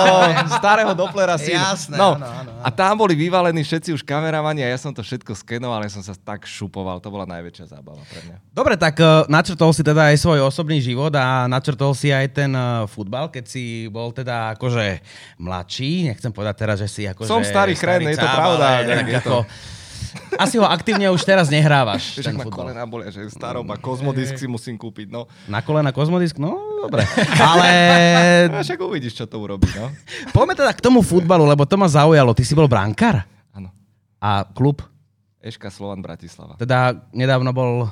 starého 0.59 0.91
Dopplera 0.91 1.39
si. 1.43 1.55
Jasné, 1.55 1.95
no, 1.95 2.19
áno, 2.19 2.27
áno, 2.27 2.51
áno. 2.51 2.51
A 2.59 2.67
tam 2.67 2.99
boli 2.99 3.15
vyvalení 3.15 3.63
všetci 3.63 3.95
už 3.95 4.03
kameramani 4.03 4.67
a 4.67 4.73
ja 4.73 4.75
som 4.75 4.91
to 4.91 4.99
všetko 4.99 5.31
skenoval, 5.31 5.79
ja 5.79 5.87
som 5.87 6.03
sa 6.03 6.11
tak 6.11 6.43
šupoval. 6.43 6.99
To 6.99 7.07
bola 7.07 7.23
najväčšia 7.23 7.71
zábava 7.71 8.03
pre 8.03 8.19
mňa. 8.27 8.37
Dobre, 8.51 8.75
tak 8.75 8.99
uh, 8.99 9.23
načrtol 9.31 9.71
si 9.71 9.79
teda 9.79 10.11
aj 10.11 10.19
svoj 10.19 10.43
osobný 10.43 10.83
život 10.83 11.15
a 11.15 11.47
načrtol 11.47 11.95
si 11.95 12.11
aj 12.11 12.35
ten 12.35 12.51
uh, 12.51 12.83
futbal, 12.83 13.31
keď 13.31 13.47
si 13.47 13.87
bol 13.87 14.11
teda 14.11 14.59
akože 14.59 14.99
mladší. 15.39 16.11
Nechcem 16.11 16.35
povedať 16.35 16.55
teraz, 16.67 16.83
že 16.83 16.91
si 16.91 17.07
akože... 17.07 17.31
Som 17.31 17.47
starý 17.47 17.79
chren, 17.79 18.03
je 18.11 18.19
to 18.19 18.27
pravda, 18.27 18.83
ale 18.83 18.91
tak 18.91 19.07
je 19.07 19.21
to. 19.23 19.23
ako, 19.23 19.37
asi 20.35 20.55
ho 20.55 20.63
aktívne 20.63 21.07
už 21.07 21.21
teraz 21.21 21.47
nehrávaš, 21.47 22.15
Vieš, 22.15 22.25
ten 22.25 22.35
ma 22.35 22.43
futbal. 22.43 22.69
kolena 22.69 22.83
bolia, 22.83 23.07
že 23.07 23.25
starom 23.27 23.65
a 23.65 23.75
kozmodisk 23.75 24.35
si 24.35 24.45
musím 24.45 24.75
kúpiť, 24.75 25.07
no. 25.07 25.25
Na 25.45 25.59
kolena 25.59 25.89
kozmodisk? 25.89 26.35
No, 26.35 26.55
dobre. 26.79 27.05
Ale 27.35 27.69
A 28.49 28.59
však 28.59 28.79
uvidíš, 28.79 29.15
čo 29.15 29.25
to 29.25 29.37
urobí, 29.37 29.69
no. 29.73 29.89
poďme 30.29 30.53
teda 30.55 30.71
k 30.71 30.81
tomu 30.81 30.99
futbalu, 30.99 31.43
lebo 31.43 31.63
to 31.63 31.75
ma 31.75 31.85
zaujalo. 31.85 32.31
Ty 32.31 32.41
si 32.41 32.53
bol 32.53 32.65
brankár? 32.65 33.25
Áno. 33.49 33.69
A 34.17 34.43
klub? 34.45 34.81
Eška 35.39 35.67
Slovan 35.67 35.99
Bratislava. 35.99 36.55
Teda 36.55 36.93
nedávno 37.11 37.51
bol 37.51 37.91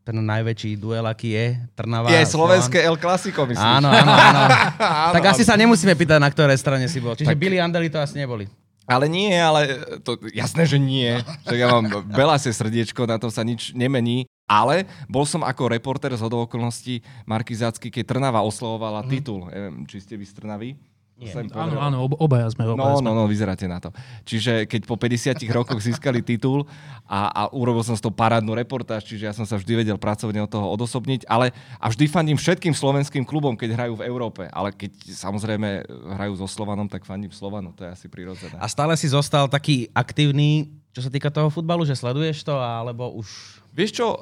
ten 0.00 0.16
najväčší 0.16 0.74
duel, 0.74 1.04
aký 1.04 1.28
je 1.30 1.46
Trnava. 1.72 2.08
Je 2.08 2.24
slovenské 2.24 2.80
El 2.80 2.96
Clasico, 2.96 3.44
myslíš? 3.44 3.62
Áno, 3.78 3.88
áno, 3.88 4.10
áno. 4.10 4.40
Áno, 4.80 5.12
tak 5.12 5.24
asi 5.28 5.44
áno. 5.44 5.48
sa 5.48 5.54
nemusíme 5.56 5.92
pýtať, 5.92 6.18
na 6.18 6.28
ktorej 6.28 6.56
strane 6.56 6.88
si 6.88 6.98
bol. 6.98 7.12
Čiže 7.12 7.28
Tak- 7.28 7.38
Billy 7.38 7.56
Andeli 7.56 7.88
to 7.88 7.96
asi 7.96 8.16
neboli. 8.16 8.48
Ale 8.90 9.06
nie, 9.06 9.38
ale 9.38 9.86
to, 10.02 10.18
jasné, 10.34 10.66
že 10.66 10.82
nie. 10.82 11.14
Však 11.46 11.58
ja 11.62 11.70
mám 11.70 11.86
belasé 12.10 12.50
srdiečko, 12.50 13.06
na 13.06 13.22
tom 13.22 13.30
sa 13.30 13.46
nič 13.46 13.70
nemení. 13.70 14.26
Ale 14.50 14.82
bol 15.06 15.22
som 15.22 15.46
ako 15.46 15.70
reporter 15.70 16.10
z 16.18 16.26
hodou 16.26 16.42
okolností 16.42 17.06
Markizácky, 17.22 17.86
keď 17.86 18.18
Trnava 18.18 18.42
oslavovala 18.42 19.06
titul. 19.06 19.46
Neviem, 19.46 19.86
či 19.86 20.02
ste 20.02 20.18
vy 20.18 20.26
z 20.26 20.34
Trnavy? 20.34 20.74
Nie. 21.20 21.36
Áno, 21.52 21.76
áno, 21.76 21.96
ob- 22.08 22.16
obaja 22.16 22.48
sme. 22.48 22.64
No, 22.64 22.80
Obaja 22.80 22.96
sme. 22.96 23.12
no, 23.12 23.12
no, 23.12 23.28
vyzeráte 23.28 23.68
na 23.68 23.76
to. 23.76 23.92
Čiže 24.24 24.64
keď 24.64 24.88
po 24.88 24.96
50 24.96 25.36
rokoch 25.52 25.76
získali 25.76 26.24
titul 26.24 26.64
a, 27.04 27.28
a 27.28 27.42
urobil 27.52 27.84
som 27.84 27.92
z 27.92 28.00
toho 28.00 28.16
parádnu 28.16 28.56
reportáž, 28.56 29.04
čiže 29.04 29.28
ja 29.28 29.34
som 29.36 29.44
sa 29.44 29.60
vždy 29.60 29.84
vedel 29.84 30.00
pracovne 30.00 30.40
od 30.40 30.48
toho 30.48 30.64
odosobniť, 30.72 31.28
ale 31.28 31.52
a 31.76 31.92
vždy 31.92 32.08
fandím 32.08 32.40
všetkým 32.40 32.72
slovenským 32.72 33.28
klubom, 33.28 33.52
keď 33.52 33.76
hrajú 33.76 34.00
v 34.00 34.06
Európe. 34.08 34.48
Ale 34.48 34.72
keď 34.72 34.96
samozrejme 35.12 35.84
hrajú 36.16 36.40
so 36.40 36.48
Slovanom, 36.48 36.88
tak 36.88 37.04
fandím 37.04 37.36
Slovanu, 37.36 37.76
to 37.76 37.84
je 37.84 37.92
asi 37.92 38.08
prirodzené. 38.08 38.56
A 38.56 38.64
stále 38.64 38.96
si 38.96 39.04
zostal 39.12 39.44
taký 39.44 39.92
aktívny, 39.92 40.72
čo 40.96 41.04
sa 41.04 41.12
týka 41.12 41.28
toho 41.28 41.52
futbalu, 41.52 41.84
že 41.84 42.00
sleduješ 42.00 42.48
to, 42.48 42.56
alebo 42.56 43.12
už... 43.12 43.60
Vieš 43.76 43.92
čo, 43.92 44.16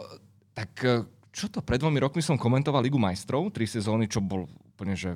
tak 0.51 0.75
čo 1.31 1.47
to, 1.47 1.63
pred 1.63 1.79
dvomi 1.79 2.03
rokmi 2.03 2.19
som 2.19 2.35
komentoval 2.35 2.83
Ligu 2.83 2.99
majstrov, 2.99 3.47
tri 3.55 3.71
sezóny, 3.71 4.11
čo 4.11 4.19
bol 4.19 4.51
úplne, 4.75 4.99
že 4.99 5.15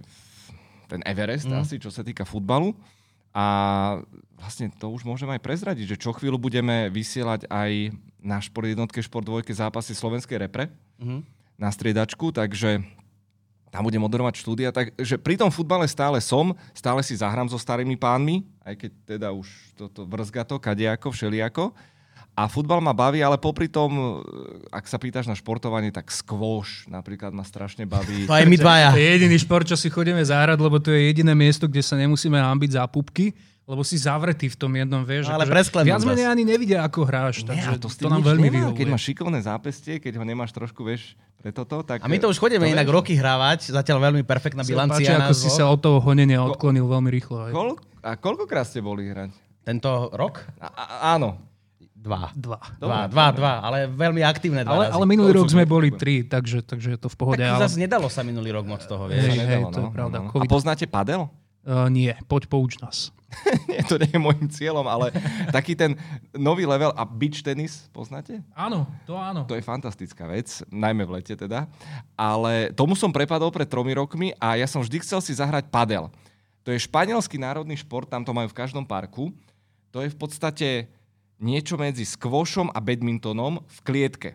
ten 0.92 1.00
Everest 1.08 1.48
mm. 1.48 1.56
asi, 1.56 1.80
čo 1.80 1.88
sa 1.88 2.04
týka 2.04 2.28
futbalu. 2.28 2.76
A 3.32 3.44
vlastne 4.36 4.68
to 4.76 4.92
už 4.92 5.08
môžem 5.08 5.24
aj 5.32 5.40
prezradiť, 5.40 5.96
že 5.96 6.00
čo 6.04 6.12
chvíľu 6.12 6.36
budeme 6.36 6.92
vysielať 6.92 7.48
aj 7.48 7.96
na 8.20 8.36
Šport 8.44 8.68
jednotke, 8.68 9.00
Šport 9.00 9.24
dvojke 9.24 9.56
zápasy 9.56 9.96
slovenskej 9.96 10.36
repre 10.36 10.68
Mhm. 11.00 11.24
na 11.56 11.72
striedačku, 11.72 12.28
takže 12.28 12.84
tam 13.72 13.88
budem 13.88 14.04
moderovať 14.04 14.36
štúdia. 14.36 14.68
Takže 14.68 15.16
pri 15.16 15.40
tom 15.40 15.48
futbale 15.48 15.88
stále 15.88 16.20
som, 16.20 16.52
stále 16.76 17.00
si 17.00 17.16
zahrám 17.16 17.48
so 17.48 17.56
starými 17.56 17.96
pánmi, 17.96 18.44
aj 18.60 18.74
keď 18.76 18.90
teda 19.16 19.28
už 19.32 19.48
toto 19.80 20.04
vrzga 20.04 20.44
to, 20.44 20.60
kadejako, 20.60 21.08
všelijako. 21.08 21.72
A 22.32 22.48
futbal 22.48 22.80
ma 22.80 22.96
baví, 22.96 23.20
ale 23.20 23.36
popri 23.36 23.68
tom, 23.68 23.92
e, 23.92 24.72
ak 24.72 24.88
sa 24.88 24.96
pýtaš 24.96 25.28
na 25.28 25.36
športovanie, 25.36 25.92
tak 25.92 26.08
skvoš 26.08 26.88
napríklad 26.88 27.28
ma 27.28 27.44
strašne 27.44 27.84
baví. 27.84 28.24
To 28.24 28.32
aj 28.32 28.48
my 28.48 28.56
dvaja. 28.56 28.88
To 28.96 29.00
je 29.00 29.08
jediný 29.20 29.36
šport, 29.36 29.68
čo 29.68 29.76
si 29.76 29.92
chodíme 29.92 30.24
zahrať, 30.24 30.56
lebo 30.56 30.80
to 30.80 30.96
je 30.96 31.12
jediné 31.12 31.36
miesto, 31.36 31.68
kde 31.68 31.84
sa 31.84 31.92
nemusíme 32.00 32.40
hambiť 32.40 32.80
za 32.80 32.88
pupky, 32.88 33.36
lebo 33.68 33.84
si 33.84 34.00
zavretý 34.00 34.48
v 34.48 34.56
tom 34.56 34.72
jednom, 34.72 35.04
vieš. 35.04 35.28
Ale 35.28 35.44
akože 35.44 35.84
Viac 35.84 36.02
menej 36.08 36.24
ani 36.24 36.42
nevidia, 36.48 36.80
ako 36.82 37.04
hráš, 37.04 37.44
takže 37.44 37.68
Nie, 37.68 37.76
a 37.76 37.80
to, 37.80 37.92
to 37.92 38.08
nám 38.08 38.24
veľmi 38.24 38.48
nemá. 38.48 38.56
vyhovuje. 38.64 38.80
Keď 38.80 38.88
máš 38.88 39.04
šikovné 39.12 39.38
zápestie, 39.44 39.94
keď 40.00 40.12
ho 40.18 40.24
nemáš 40.24 40.50
trošku, 40.56 40.88
vieš, 40.88 41.14
pre 41.36 41.52
toto, 41.52 41.84
tak... 41.84 42.00
A 42.00 42.08
my 42.08 42.16
to 42.16 42.32
už 42.32 42.40
chodíme 42.40 42.64
to 42.64 42.72
inak 42.72 42.88
vieš. 42.88 42.96
roky 42.96 43.12
hrávať, 43.12 43.76
zatiaľ 43.76 44.08
veľmi 44.08 44.24
perfektná 44.24 44.64
bilancia 44.64 45.04
páči, 45.04 45.20
ako 45.20 45.34
si 45.36 45.48
sa 45.52 45.68
od 45.68 45.78
toho 45.84 46.00
honenia 46.00 46.40
odklonil 46.40 46.88
veľmi 46.88 47.12
rýchlo. 47.12 47.36
Aj. 47.44 47.52
Koľ... 47.52 47.76
A 48.02 48.16
koľkokrát 48.18 48.66
ste 48.66 48.80
boli 48.82 49.06
hrať? 49.12 49.30
Tento 49.62 50.10
rok? 50.10 50.42
A, 50.58 51.12
áno. 51.14 51.51
Dva. 52.02 52.34
Dva. 52.34 52.58
Dva, 52.82 53.06
Dobre, 53.06 53.14
dva, 53.14 53.26
dva, 53.30 53.52
ale 53.62 53.86
veľmi 53.86 54.26
aktívne 54.26 54.66
dva 54.66 54.74
Ale, 54.74 54.84
razy. 54.90 54.94
ale 54.98 55.04
minulý 55.06 55.30
rok 55.38 55.46
sme 55.46 55.62
boli 55.62 55.94
tri, 55.94 56.26
takže, 56.26 56.66
takže 56.66 56.88
je 56.94 56.98
to 56.98 57.06
v 57.06 57.16
pohode. 57.16 57.38
Tak 57.38 57.46
ale, 57.46 57.62
zase 57.62 57.78
nedalo 57.78 58.10
sa 58.10 58.26
minulý 58.26 58.50
rok 58.50 58.66
moc 58.66 58.82
toho, 58.82 59.06
Hej, 59.06 59.22
vieš. 59.22 59.22
Sa 59.22 59.44
nedalo, 59.46 59.66
to 59.70 59.80
je 59.80 59.94
pravda, 59.94 60.16
A 60.18 60.26
COVID. 60.26 60.50
poznáte 60.50 60.84
padel? 60.90 61.30
uh, 61.62 61.86
nie, 61.86 62.10
poď 62.26 62.42
pouč 62.50 62.82
nás. 62.82 63.14
Nie, 63.64 63.80
to 63.88 63.96
nie 63.96 64.12
je 64.12 64.20
môjim 64.20 64.44
cieľom, 64.44 64.84
ale 64.84 65.08
taký 65.48 65.72
ten 65.72 65.96
nový 66.36 66.68
level 66.68 66.92
a 66.92 67.00
beach 67.08 67.40
tenis, 67.40 67.88
poznáte? 67.88 68.44
Áno, 68.52 68.84
to 69.08 69.16
áno. 69.16 69.48
To 69.48 69.56
je 69.56 69.64
fantastická 69.64 70.28
vec, 70.28 70.60
najmä 70.68 71.08
v 71.08 71.16
lete 71.16 71.32
teda. 71.32 71.64
Ale 72.12 72.76
tomu 72.76 72.92
som 72.92 73.08
prepadol 73.08 73.48
pred 73.48 73.64
tromi 73.64 73.96
rokmi 73.96 74.36
a 74.36 74.60
ja 74.60 74.68
som 74.68 74.84
vždy 74.84 75.00
chcel 75.00 75.24
si 75.24 75.32
zahrať 75.32 75.72
padel. 75.72 76.12
To 76.60 76.76
je 76.76 76.84
španielský 76.84 77.40
národný 77.40 77.80
šport, 77.80 78.04
tam 78.04 78.20
to 78.20 78.36
majú 78.36 78.52
v 78.52 78.58
každom 78.58 78.84
parku. 78.84 79.32
To 79.96 80.04
je 80.04 80.12
v 80.12 80.18
podstate 80.20 80.68
niečo 81.38 81.76
medzi 81.76 82.04
squashom 82.04 82.68
a 82.68 82.78
badmintonom 82.78 83.62
v 83.62 83.78
klietke. 83.84 84.30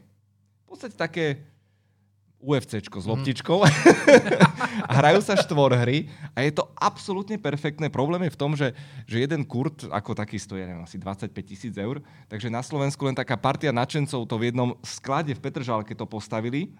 V 0.65 0.75
podstate 0.75 0.95
také 0.95 1.25
UFCčko 2.37 3.01
s 3.01 3.05
Mhm. 3.05 3.11
loptičkou. 3.17 3.57
a 4.89 4.91
hrajú 4.93 5.25
sa 5.25 5.33
štvor 5.33 5.73
hry 5.73 6.05
a 6.37 6.45
je 6.45 6.53
to 6.53 6.69
absolútne 6.77 7.33
perfektné. 7.41 7.89
Problém 7.89 8.29
je 8.29 8.35
v 8.37 8.39
tom, 8.39 8.53
že, 8.53 8.77
že 9.09 9.25
jeden 9.25 9.41
kurt 9.41 9.89
ako 9.89 10.13
taký 10.13 10.37
stojí, 10.37 10.61
neviem, 10.61 10.85
asi 10.85 11.01
25 11.01 11.33
tisíc 11.41 11.73
eur, 11.73 11.97
takže 12.29 12.53
na 12.53 12.61
Slovensku 12.61 13.01
len 13.09 13.17
taká 13.17 13.33
partia 13.41 13.73
nadšencov 13.73 14.29
to 14.29 14.35
v 14.37 14.53
jednom 14.53 14.77
sklade 14.85 15.33
v 15.33 15.41
Petržálke 15.41 15.97
to 15.97 16.05
postavili 16.05 16.77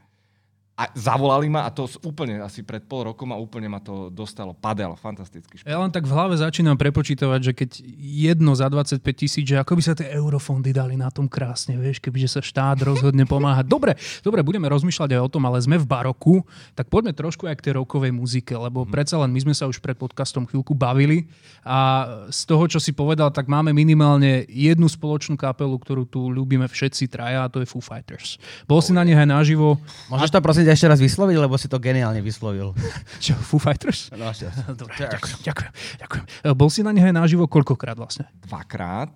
a 0.77 0.93
zavolali 0.93 1.49
ma 1.49 1.65
a 1.65 1.73
to 1.73 1.89
úplne 2.05 2.37
asi 2.37 2.61
pred 2.61 2.85
pol 2.85 3.09
rokom 3.09 3.33
a 3.33 3.37
úplne 3.41 3.65
ma 3.65 3.81
to 3.81 4.13
dostalo. 4.13 4.53
Padel, 4.53 4.93
fantastický 4.93 5.57
šport. 5.57 5.73
Ja 5.73 5.81
len 5.81 5.89
tak 5.89 6.05
v 6.05 6.13
hlave 6.13 6.37
začínam 6.37 6.77
prepočítavať, 6.77 7.39
že 7.41 7.51
keď 7.57 7.69
jedno 7.97 8.53
za 8.53 8.69
25 8.69 9.01
tisíc, 9.17 9.41
že 9.41 9.57
ako 9.57 9.73
by 9.73 9.81
sa 9.81 9.97
tie 9.97 10.13
eurofondy 10.13 10.69
dali 10.69 10.93
na 10.93 11.09
tom 11.09 11.25
krásne, 11.25 11.73
vieš, 11.81 11.97
kebyže 11.97 12.29
sa 12.29 12.41
štát 12.45 12.77
rozhodne 12.85 13.25
pomáhať. 13.25 13.65
Dobre, 13.77 13.97
dobre, 14.21 14.45
budeme 14.45 14.69
rozmýšľať 14.69 15.17
aj 15.17 15.21
o 15.25 15.29
tom, 15.33 15.49
ale 15.49 15.57
sme 15.57 15.81
v 15.81 15.85
baroku, 15.89 16.45
tak 16.77 16.93
poďme 16.93 17.13
trošku 17.17 17.49
aj 17.49 17.57
k 17.57 17.65
tej 17.69 17.73
rokovej 17.81 18.13
muzike, 18.13 18.53
lebo 18.53 18.85
predsa 18.85 19.17
len 19.17 19.33
my 19.33 19.49
sme 19.49 19.53
sa 19.57 19.65
už 19.65 19.81
pred 19.81 19.97
podcastom 19.97 20.45
chvíľku 20.45 20.77
bavili 20.77 21.25
a 21.65 22.05
z 22.29 22.41
toho, 22.45 22.69
čo 22.69 22.77
si 22.77 22.93
povedal, 22.93 23.33
tak 23.33 23.49
máme 23.49 23.73
minimálne 23.73 24.45
jednu 24.45 24.85
spoločnú 24.85 25.37
kapelu, 25.37 25.73
ktorú 25.73 26.05
tu 26.05 26.29
ľúbime 26.29 26.69
všetci 26.69 27.09
traja 27.09 27.45
a 27.45 27.51
to 27.51 27.65
je 27.65 27.67
Foo 27.69 27.81
Fighters. 27.81 28.37
Bol 28.69 28.81
si 28.85 28.93
na 28.93 29.01
nich 29.01 29.17
aj 29.17 29.29
naživo. 29.29 29.81
Môžeš 30.09 30.29
to 30.33 30.39
prosím 30.41 30.66
ťa 30.67 30.75
ešte 30.75 30.87
raz 30.91 30.99
vysloviť, 30.99 31.35
lebo 31.39 31.55
si 31.55 31.71
to 31.71 31.79
geniálne 31.79 32.19
vyslovil. 32.19 32.75
Čo, 33.23 33.39
Foo 33.39 33.57
Fighters? 33.57 34.11
No. 34.11 34.27
Dobre, 34.81 35.07
ďakujem, 35.07 35.39
ďakujem, 35.47 35.71
ďakujem. 36.03 36.25
E, 36.43 36.47
Bol 36.51 36.67
si 36.67 36.83
na 36.83 36.91
nich 36.91 37.07
aj 37.07 37.15
naživo 37.15 37.47
koľkokrát 37.47 37.95
vlastne? 37.95 38.27
dvakrát. 38.43 39.15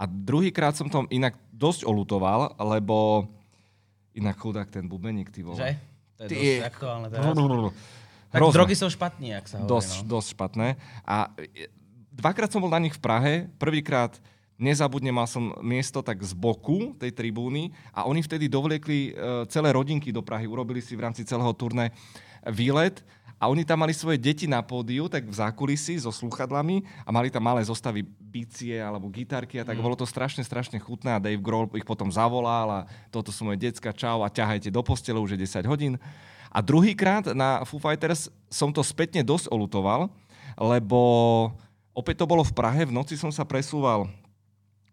A 0.00 0.04
druhýkrát 0.08 0.74
som 0.74 0.90
to 0.90 1.06
inak 1.12 1.38
dosť 1.54 1.86
olutoval, 1.86 2.56
lebo 2.58 3.28
inak 4.16 4.34
chudák 4.40 4.66
ten 4.72 4.88
bubeník, 4.90 5.30
ty 5.30 5.46
vole. 5.46 5.60
Že? 5.60 5.70
To 6.18 6.20
je 6.24 6.28
Ty- 6.28 6.36
dosť 6.36 6.66
aktuálne 6.66 7.06
teraz. 7.12 7.24
Tak 8.30 8.38
Hrozné. 8.38 8.56
drogy 8.62 8.74
sú 8.78 8.86
špatní, 8.86 9.34
ak 9.34 9.44
sa 9.50 9.58
hovorí. 9.58 9.70
Dosť, 9.74 9.92
no. 10.02 10.06
dosť 10.06 10.28
špatné. 10.38 10.68
A 11.02 11.34
dvakrát 12.14 12.46
som 12.46 12.62
bol 12.62 12.70
na 12.70 12.78
nich 12.78 12.94
v 12.94 13.02
Prahe. 13.02 13.32
Prvýkrát 13.58 14.14
nezabudne, 14.60 15.08
mal 15.08 15.24
som 15.24 15.56
miesto 15.64 16.04
tak 16.04 16.20
z 16.20 16.36
boku 16.36 16.92
tej 17.00 17.16
tribúny 17.16 17.72
a 17.90 18.04
oni 18.04 18.20
vtedy 18.20 18.46
dovliekli 18.46 18.98
e, 19.10 19.12
celé 19.48 19.72
rodinky 19.72 20.12
do 20.12 20.20
Prahy. 20.20 20.44
Urobili 20.44 20.84
si 20.84 20.92
v 20.92 21.08
rámci 21.08 21.24
celého 21.24 21.50
turné 21.56 21.90
výlet 22.44 23.00
a 23.40 23.48
oni 23.48 23.64
tam 23.64 23.80
mali 23.80 23.96
svoje 23.96 24.20
deti 24.20 24.44
na 24.44 24.60
pódiu, 24.60 25.08
tak 25.08 25.24
v 25.24 25.32
zákulisí 25.32 25.96
so 25.96 26.12
sluchadlami 26.12 26.84
a 27.08 27.10
mali 27.10 27.32
tam 27.32 27.40
malé 27.40 27.64
zostavy 27.64 28.04
bicie 28.04 28.76
alebo 28.76 29.08
gitarky 29.08 29.56
a 29.56 29.64
tak 29.64 29.80
bolo 29.80 29.96
to 29.96 30.04
strašne, 30.04 30.44
strašne 30.44 30.76
chutné 30.76 31.16
a 31.16 31.22
Dave 31.24 31.40
Grohl 31.40 31.72
ich 31.72 31.88
potom 31.88 32.12
zavolal 32.12 32.68
a 32.68 32.80
toto 33.08 33.32
sú 33.32 33.48
moje 33.48 33.64
decka, 33.64 33.96
čau 33.96 34.20
a 34.20 34.28
ťahajte 34.28 34.68
do 34.68 34.84
postele, 34.84 35.16
už 35.16 35.40
je 35.40 35.48
10 35.48 35.64
hodín. 35.72 35.96
A 36.52 36.60
druhýkrát 36.60 37.32
na 37.32 37.64
Foo 37.64 37.80
Fighters 37.80 38.28
som 38.52 38.68
to 38.68 38.84
spätne 38.84 39.24
dosť 39.24 39.48
olutoval, 39.48 40.12
lebo 40.60 41.00
opäť 41.96 42.20
to 42.20 42.28
bolo 42.28 42.44
v 42.44 42.52
Prahe, 42.52 42.84
v 42.84 42.92
noci 42.92 43.16
som 43.16 43.32
sa 43.32 43.48
presúval 43.48 44.04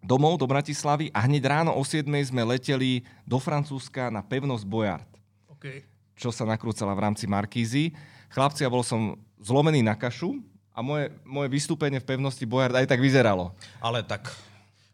domov 0.07 0.39
do 0.39 0.47
Bratislavy 0.47 1.11
a 1.11 1.27
hneď 1.27 1.43
ráno 1.51 1.75
o 1.75 1.83
7 1.83 2.07
sme 2.23 2.47
leteli 2.47 3.03
do 3.27 3.35
Francúzska 3.37 4.07
na 4.07 4.23
pevnosť 4.23 4.63
Bojard, 4.63 5.09
Okay. 5.57 5.83
čo 6.15 6.31
sa 6.31 6.47
nakrúcala 6.47 6.95
v 6.95 7.03
rámci 7.03 7.27
Markízy. 7.27 7.91
Chlapci, 8.31 8.63
ja 8.63 8.71
bol 8.71 8.85
som 8.85 9.19
zlomený 9.41 9.83
na 9.83 9.97
kašu 9.97 10.39
a 10.71 10.79
moje, 10.79 11.09
moje 11.27 11.49
vystúpenie 11.51 11.99
v 11.99 12.07
pevnosti 12.07 12.45
Bojard 12.47 12.77
aj 12.77 12.87
tak 12.87 13.03
vyzeralo. 13.03 13.51
Ale 13.83 13.99
tak... 14.05 14.31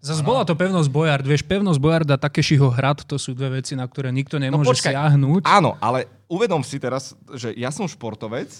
Zas 0.03 0.19
bola 0.19 0.43
to 0.43 0.51
pevnosť 0.51 0.91
Bojard. 0.91 1.23
Vieš, 1.23 1.47
pevnosť 1.47 1.79
Bojard 1.79 2.07
a 2.11 2.19
Takešiho 2.19 2.67
hrad, 2.75 3.07
to 3.07 3.15
sú 3.15 3.31
dve 3.31 3.63
veci, 3.63 3.71
na 3.71 3.87
ktoré 3.87 4.11
nikto 4.11 4.35
nemôže 4.35 4.67
počkaj. 4.75 4.91
siahnuť. 4.91 5.47
Áno, 5.47 5.79
ale 5.79 6.11
uvedom 6.27 6.59
si 6.59 6.75
teraz, 6.75 7.15
že 7.39 7.55
ja 7.55 7.71
som 7.71 7.87
športovec 7.87 8.51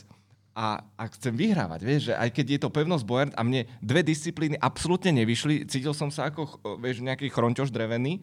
a, 0.53 0.85
a 0.93 1.03
chcem 1.17 1.33
vyhrávať, 1.33 1.81
vieš, 1.81 2.01
že 2.09 2.13
aj 2.13 2.29
keď 2.29 2.45
je 2.45 2.59
to 2.61 2.69
pevnosť 2.69 3.05
Boyard 3.09 3.33
a 3.33 3.41
mne 3.41 3.65
dve 3.81 4.05
disciplíny 4.05 4.53
absolútne 4.61 5.09
nevyšli, 5.09 5.65
cítil 5.65 5.97
som 5.97 6.13
sa 6.13 6.29
ako, 6.29 6.61
vieš, 6.77 7.01
nejaký 7.01 7.27
chronťoš 7.33 7.73
drevený 7.73 8.21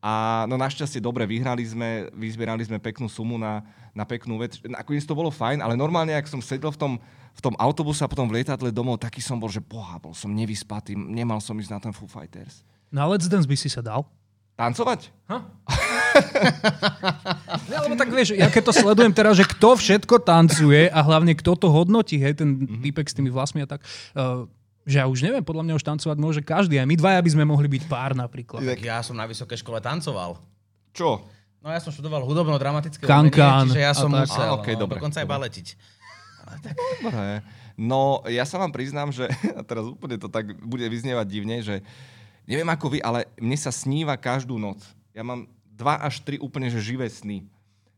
a 0.00 0.44
no 0.48 0.56
našťastie 0.56 1.04
dobre, 1.04 1.28
vyhrali 1.28 1.60
sme, 1.64 2.08
vyzbierali 2.16 2.64
sme 2.64 2.80
peknú 2.80 3.12
sumu 3.12 3.36
na, 3.36 3.60
na 3.92 4.08
peknú 4.08 4.40
vec. 4.40 4.56
Nakoniec 4.64 5.04
to 5.04 5.16
bolo 5.16 5.28
fajn, 5.28 5.60
ale 5.60 5.76
normálne, 5.76 6.16
ak 6.16 6.28
som 6.28 6.40
sedel 6.40 6.72
v 6.72 6.80
tom, 6.80 6.92
v 7.36 7.40
tom 7.44 7.54
autobuse 7.60 8.00
a 8.00 8.08
potom 8.08 8.28
v 8.28 8.40
lietadle 8.40 8.72
domov, 8.72 9.00
taký 9.00 9.20
som 9.20 9.36
bol, 9.36 9.52
že 9.52 9.60
boha, 9.60 10.00
bol 10.00 10.16
som 10.16 10.32
nevyspatý, 10.32 10.96
nemal 10.96 11.40
som 11.44 11.56
ísť 11.56 11.72
na 11.72 11.80
ten 11.80 11.92
Foo 11.92 12.08
Fighters. 12.08 12.64
Na 12.88 13.04
Let's 13.04 13.28
Dance 13.28 13.44
by 13.44 13.56
si 13.56 13.68
sa 13.68 13.84
dal. 13.84 14.08
Tancovať? 14.56 15.12
Ja, 17.66 17.82
lebo 17.82 17.94
tak 17.98 18.10
vieš, 18.10 18.36
ja 18.38 18.46
keď 18.46 18.70
to 18.70 18.72
sledujem 18.72 19.12
teraz, 19.12 19.36
že 19.36 19.44
kto 19.44 19.74
všetko 19.76 20.22
tancuje 20.22 20.88
a 20.90 21.00
hlavne 21.02 21.34
kto 21.34 21.58
to 21.58 21.68
hodnotí, 21.68 22.16
hej, 22.18 22.38
ten 22.38 22.56
týpek 22.80 23.06
s 23.10 23.14
tými 23.14 23.30
vlasmi 23.30 23.64
a 23.64 23.68
tak, 23.68 23.82
uh, 24.14 24.46
že 24.86 25.02
ja 25.02 25.10
už 25.10 25.18
neviem, 25.26 25.42
podľa 25.42 25.66
mňa 25.66 25.74
už 25.76 25.84
tancovať 25.84 26.16
môže 26.22 26.40
každý. 26.46 26.78
Aj 26.78 26.86
my 26.86 26.94
dvaja 26.94 27.18
by 27.18 27.30
sme 27.34 27.44
mohli 27.44 27.66
byť 27.66 27.90
pár 27.90 28.14
napríklad. 28.14 28.62
Tak 28.62 28.80
ja 28.80 29.02
som 29.02 29.18
na 29.18 29.26
vysokej 29.26 29.58
škole 29.58 29.82
tancoval. 29.82 30.38
Čo? 30.94 31.26
No 31.58 31.74
ja 31.74 31.82
som 31.82 31.90
študoval 31.90 32.22
hudobno-dramatické 32.22 33.02
Kankán 33.02 33.66
čiže 33.66 33.82
ja 33.82 33.90
som 33.90 34.06
a 34.14 34.22
tak. 34.22 34.30
musel, 34.30 34.46
Á, 34.46 34.54
okej, 34.62 34.74
no, 34.78 34.80
dobre, 34.86 34.96
dokonca 35.02 35.18
aj 35.18 35.26
dobre. 35.26 35.34
baletiť. 35.34 35.68
Dobre. 37.02 37.42
No, 37.76 38.24
ja 38.30 38.46
sa 38.46 38.56
vám 38.56 38.70
priznám, 38.70 39.10
že 39.10 39.26
a 39.58 39.60
teraz 39.66 39.84
úplne 39.84 40.16
to 40.16 40.30
tak 40.30 40.54
bude 40.62 40.86
vyznievať 40.86 41.26
divne, 41.26 41.58
že 41.60 41.82
neviem 42.46 42.70
ako 42.70 42.94
vy, 42.94 42.98
ale 43.02 43.26
mne 43.42 43.58
sa 43.58 43.74
sníva 43.74 44.14
každú 44.14 44.56
noc. 44.56 44.80
Ja 45.10 45.26
mám 45.26 45.50
dva 45.76 46.00
až 46.00 46.24
tri 46.24 46.40
úplne 46.40 46.72
že 46.72 46.80
živé 46.80 47.04
sny. 47.12 47.44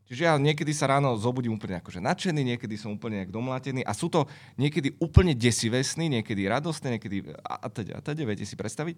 Čiže 0.09 0.25
ja 0.25 0.33
niekedy 0.41 0.73
sa 0.73 0.89
ráno 0.89 1.13
zobudím 1.21 1.53
úplne 1.53 1.77
akože 1.77 2.01
nadšený, 2.01 2.41
niekedy 2.41 2.75
som 2.81 2.97
úplne 2.97 3.21
jak 3.21 3.29
domlátený 3.29 3.85
a 3.85 3.93
sú 3.93 4.09
to 4.09 4.25
niekedy 4.57 4.97
úplne 4.97 5.37
desivé 5.37 5.85
sny, 5.85 6.09
niekedy 6.09 6.49
radostné, 6.49 6.97
niekedy 6.97 7.29
a, 7.45 7.69
teda, 7.69 7.93
a 7.97 8.01
teda, 8.01 8.25
viete 8.25 8.41
si 8.41 8.57
predstaviť. 8.57 8.97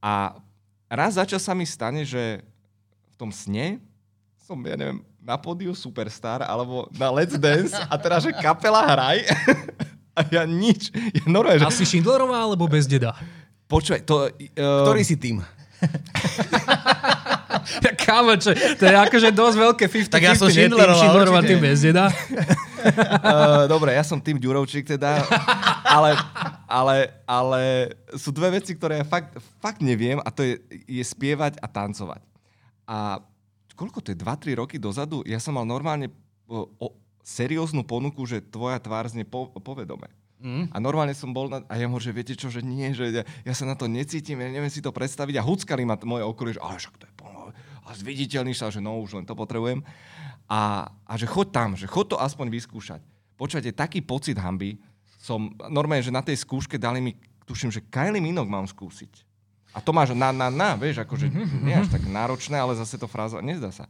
A 0.00 0.40
raz 0.88 1.20
za 1.20 1.28
čas 1.28 1.44
sa 1.44 1.52
mi 1.52 1.68
stane, 1.68 2.00
že 2.08 2.40
v 3.12 3.14
tom 3.20 3.28
sne 3.28 3.76
som, 4.40 4.56
ja 4.64 4.72
neviem, 4.72 5.04
na 5.20 5.36
pódiu 5.36 5.76
Superstar 5.76 6.40
alebo 6.48 6.88
na 6.96 7.12
Let's 7.12 7.36
Dance 7.36 7.76
a 7.76 7.94
teraz, 8.00 8.24
že 8.24 8.32
kapela 8.32 8.88
hraj 8.88 9.20
a 10.16 10.20
ja 10.32 10.48
nič. 10.48 10.88
Ja 11.12 11.28
normálne, 11.28 11.60
že... 11.60 11.68
Asi 11.68 11.84
Schindlerová 11.84 12.40
alebo 12.40 12.64
bez 12.64 12.88
deda? 12.88 13.12
Počúvaj, 13.68 14.00
to... 14.08 14.32
Uh, 14.56 14.86
Ktorý 14.88 15.02
si 15.04 15.20
tým? 15.20 15.44
Ja, 17.82 17.92
kámo, 17.92 18.38
čo, 18.38 18.54
to 18.54 18.84
je 18.86 18.96
akože 18.96 19.28
dosť 19.34 19.56
veľké 19.56 19.84
50 19.90 20.12
Tak 20.12 20.22
ja 20.22 20.34
som 20.38 20.48
Schindlerová, 20.48 20.98
Schindlerová, 20.98 21.40
tým. 21.42 21.58
Uh, 21.58 23.66
dobre, 23.72 23.94
ja 23.94 24.04
som 24.06 24.22
tým 24.22 24.38
Ďurovčík 24.38 24.86
teda, 24.86 25.26
ale, 25.82 26.14
ale, 26.70 26.96
ale 27.26 27.60
sú 28.14 28.30
dve 28.30 28.62
veci, 28.62 28.78
ktoré 28.78 29.02
ja 29.02 29.06
fakt, 29.06 29.34
fakt 29.58 29.82
neviem 29.82 30.22
a 30.22 30.28
to 30.30 30.46
je, 30.46 30.62
je 30.86 31.02
spievať 31.02 31.58
a 31.58 31.66
tancovať. 31.66 32.22
A 32.86 33.18
koľko 33.74 33.98
to 34.00 34.14
je, 34.14 34.18
2-3 34.18 34.62
roky 34.62 34.76
dozadu, 34.78 35.26
ja 35.26 35.42
som 35.42 35.58
mal 35.58 35.66
normálne 35.66 36.14
o, 36.46 36.70
o, 36.78 36.86
serióznu 37.26 37.82
ponuku, 37.82 38.22
že 38.24 38.38
tvoja 38.38 38.78
tvár 38.78 39.10
znie 39.10 39.26
po, 39.26 39.50
povedome. 39.58 40.06
Mm. 40.36 40.68
A 40.70 40.76
normálne 40.78 41.16
som 41.16 41.32
bol 41.32 41.48
na... 41.48 41.64
A 41.66 41.80
ja 41.80 41.88
mu, 41.88 41.96
že 41.96 42.12
viete 42.12 42.36
čo, 42.36 42.52
že 42.52 42.60
nie, 42.60 42.92
že 42.92 43.10
ja, 43.10 43.24
ja 43.24 43.54
sa 43.56 43.64
na 43.64 43.74
to 43.74 43.88
necítim, 43.88 44.38
ja 44.38 44.46
neviem 44.46 44.70
si 44.70 44.84
to 44.84 44.92
predstaviť. 44.92 45.40
A 45.40 45.46
huckali 45.46 45.82
ma 45.82 45.96
t- 45.96 46.04
moje 46.04 46.22
okolie, 46.22 46.54
že 46.54 46.62
ale 46.62 46.76
však 46.76 46.94
to 47.00 47.04
je 47.08 47.14
pomaly. 47.16 47.25
A 47.86 47.94
zviditeľníš 47.94 48.58
sa, 48.60 48.68
že 48.74 48.82
no, 48.82 48.98
už 48.98 49.22
len 49.22 49.26
to 49.26 49.38
potrebujem. 49.38 49.86
A, 50.50 50.90
a 51.06 51.12
že 51.14 51.30
choď 51.30 51.46
tam, 51.54 51.70
že 51.78 51.86
choď 51.86 52.14
to 52.14 52.16
aspoň 52.18 52.50
vyskúšať. 52.50 53.00
Počujete, 53.38 53.70
taký 53.70 54.02
pocit 54.02 54.34
hamby 54.36 54.82
som... 55.22 55.54
Normálne, 55.70 56.02
že 56.02 56.14
na 56.14 56.22
tej 56.22 56.42
skúške 56.42 56.74
dali 56.78 56.98
mi, 56.98 57.12
tuším, 57.46 57.70
že 57.70 57.82
Kylie 57.86 58.18
Minogue 58.18 58.50
mám 58.50 58.66
skúsiť. 58.66 59.26
A 59.76 59.78
to 59.78 59.92
máš 59.92 60.16
na, 60.16 60.32
na, 60.32 60.48
na, 60.48 60.72
vieš, 60.72 61.04
akože 61.04 61.28
nie 61.62 61.76
až 61.76 61.92
tak 61.92 62.02
náročné, 62.08 62.56
ale 62.56 62.72
zase 62.74 62.96
to 62.96 63.04
fráza, 63.04 63.44
nezdá 63.44 63.68
sa. 63.68 63.84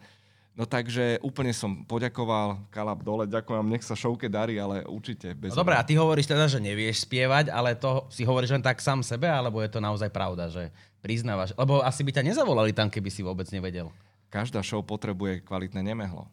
No 0.56 0.64
takže 0.64 1.20
úplne 1.20 1.52
som 1.52 1.84
poďakoval, 1.84 2.56
kalap 2.72 3.04
dole, 3.04 3.28
ďakujem, 3.28 3.60
nech 3.68 3.84
sa 3.84 3.92
šovke 3.92 4.24
darí, 4.24 4.56
ale 4.56 4.88
určite. 4.88 5.36
Bez 5.36 5.52
No 5.52 5.60
dobré, 5.60 5.76
a 5.76 5.84
ty 5.84 5.92
hovoríš 6.00 6.32
teda, 6.32 6.48
že 6.48 6.56
nevieš 6.56 7.04
spievať, 7.04 7.52
ale 7.52 7.76
to 7.76 8.08
si 8.08 8.24
hovoríš 8.24 8.56
len 8.56 8.64
tak 8.64 8.80
sám 8.80 9.04
sebe, 9.04 9.28
alebo 9.28 9.60
je 9.60 9.68
to 9.68 9.84
naozaj 9.84 10.08
pravda, 10.08 10.48
že 10.48 10.72
priznávaš? 11.04 11.52
Lebo 11.56 11.82
asi 11.84 12.02
by 12.06 12.10
ťa 12.16 12.26
nezavolali 12.26 12.72
tam, 12.72 12.88
keby 12.88 13.08
si 13.10 13.24
vôbec 13.24 13.48
nevedel. 13.50 13.90
Každá 14.30 14.60
show 14.60 14.82
potrebuje 14.82 15.44
kvalitné 15.46 15.80
nemehlo. 15.82 16.28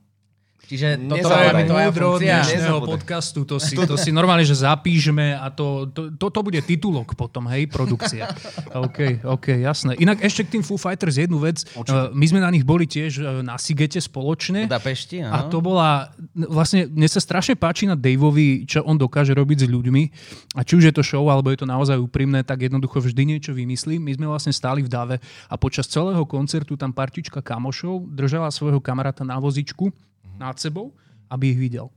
Čiže 0.63 1.11
toto 1.11 1.35
je 1.35 1.51
múdro 1.67 2.15
dnešného 2.23 2.79
podcastu, 2.87 3.43
to 3.43 3.59
si, 3.59 3.75
to 3.91 3.99
si 3.99 4.15
normálne, 4.15 4.47
že 4.47 4.55
zapíšme 4.55 5.35
a 5.35 5.51
to, 5.51 5.91
to, 5.91 6.15
to, 6.15 6.31
to 6.31 6.39
bude 6.39 6.59
titulok 6.63 7.19
potom, 7.19 7.51
hej, 7.51 7.67
produkcia. 7.67 8.31
OK, 8.87 9.27
OK, 9.27 9.59
jasné. 9.59 9.99
Inak 9.99 10.23
ešte 10.23 10.47
k 10.47 10.59
tým 10.59 10.63
Foo 10.63 10.79
Fighters 10.79 11.19
jednu 11.19 11.43
vec. 11.43 11.67
Uh, 11.75 12.15
My 12.15 12.25
sme 12.31 12.39
na 12.39 12.47
nich 12.47 12.63
boli 12.63 12.87
tiež 12.87 13.11
uh, 13.19 13.43
na 13.43 13.59
Sigete 13.59 13.99
spoločne. 13.99 14.71
Budapešti. 14.71 15.19
A 15.27 15.51
to 15.51 15.59
bola, 15.59 16.15
vlastne 16.31 16.87
mne 16.87 17.11
sa 17.11 17.19
strašne 17.19 17.59
páči 17.59 17.83
na 17.83 17.99
Daveovi, 17.99 18.63
čo 18.63 18.87
on 18.87 18.95
dokáže 18.95 19.35
robiť 19.35 19.67
s 19.67 19.71
ľuďmi. 19.71 20.03
A 20.55 20.63
či 20.63 20.79
už 20.79 20.87
je 20.87 20.93
to 20.95 21.03
show, 21.03 21.27
alebo 21.27 21.51
je 21.51 21.59
to 21.59 21.67
naozaj 21.67 21.99
úprimné, 21.99 22.39
tak 22.47 22.63
jednoducho 22.63 23.03
vždy 23.03 23.35
niečo 23.35 23.51
vymyslí. 23.51 23.99
My 23.99 24.15
sme 24.15 24.31
vlastne 24.31 24.55
stáli 24.55 24.79
v 24.79 24.87
dáve 24.87 25.15
a 25.51 25.59
počas 25.59 25.91
celého 25.91 26.23
koncertu 26.23 26.79
tam 26.79 26.95
partička 26.95 27.43
kamošov 27.43 28.07
držala 28.15 28.47
svojho 28.47 28.79
kamaráta 28.79 29.27
na 29.27 29.35
vozičku 29.43 29.91
nad 30.35 30.55
sebou, 30.57 30.93
aby 31.27 31.51
ich 31.51 31.59
videl. 31.59 31.89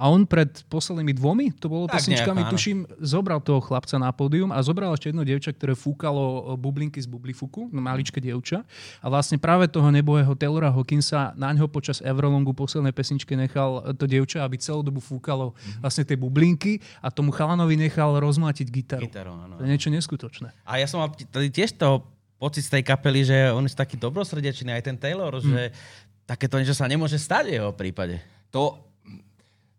A 0.00 0.08
on 0.08 0.24
pred 0.24 0.48
poslednými 0.72 1.12
dvomi, 1.12 1.52
to 1.60 1.68
bolo 1.68 1.84
Tak 1.84 2.00
pesničkami, 2.00 2.48
tuším, 2.48 2.88
zobral 3.04 3.36
toho 3.36 3.60
chlapca 3.60 4.00
na 4.00 4.08
pódium 4.08 4.48
a 4.48 4.56
zobral 4.64 4.96
ešte 4.96 5.12
jedno 5.12 5.28
dievča, 5.28 5.52
ktoré 5.52 5.76
fúkalo 5.76 6.24
e, 6.24 6.40
bublinky 6.56 6.96
z 6.96 7.04
bublifuku, 7.04 7.68
no, 7.68 7.84
maličké 7.84 8.16
dievča. 8.16 8.64
A 9.04 9.12
vlastne 9.12 9.36
práve 9.36 9.68
toho 9.68 9.92
nebohého 9.92 10.32
Taylora 10.32 10.72
Hawkinsa 10.72 11.36
na 11.36 11.52
ňo 11.52 11.68
počas 11.68 12.00
Everlongu 12.00 12.56
poslednej 12.56 12.96
pesničke 12.96 13.36
nechal 13.36 13.92
to 13.92 14.08
dievča, 14.08 14.40
aby 14.40 14.56
celú 14.56 14.80
dobu 14.80 15.04
fúkalo 15.04 15.52
Mhm. 15.52 15.84
vlastne 15.84 16.08
tie 16.08 16.16
bublinky 16.16 16.80
a 17.04 17.12
tomu 17.12 17.28
chalanovi 17.28 17.76
nechal 17.76 18.16
rozmlatiť 18.16 18.66
gitaru. 18.72 19.04
Gitaru, 19.04 19.36
áno. 19.36 19.60
To 19.60 19.62
je 19.62 19.68
niečo 19.68 19.92
neskutočné. 19.92 20.48
A 20.64 20.80
ja 20.80 20.88
som 20.88 21.04
mal 21.04 21.12
tiež 21.12 21.76
toho 21.76 22.08
pocit 22.40 22.64
z 22.64 22.80
tej 22.80 22.88
kapely, 22.88 23.20
že 23.20 23.52
oni 23.52 23.68
sú 23.68 23.76
takí 23.76 24.00
dobrosrdeční, 24.00 24.72
aj 24.72 24.80
ten 24.80 24.96
Taylor, 24.96 25.28
Hm. 25.36 25.44
že 25.44 25.60
takéto 26.30 26.62
niečo 26.62 26.78
sa 26.78 26.86
nemôže 26.86 27.18
stať 27.18 27.50
v 27.50 27.56
jeho 27.58 27.74
prípade. 27.74 28.22
To, 28.54 28.78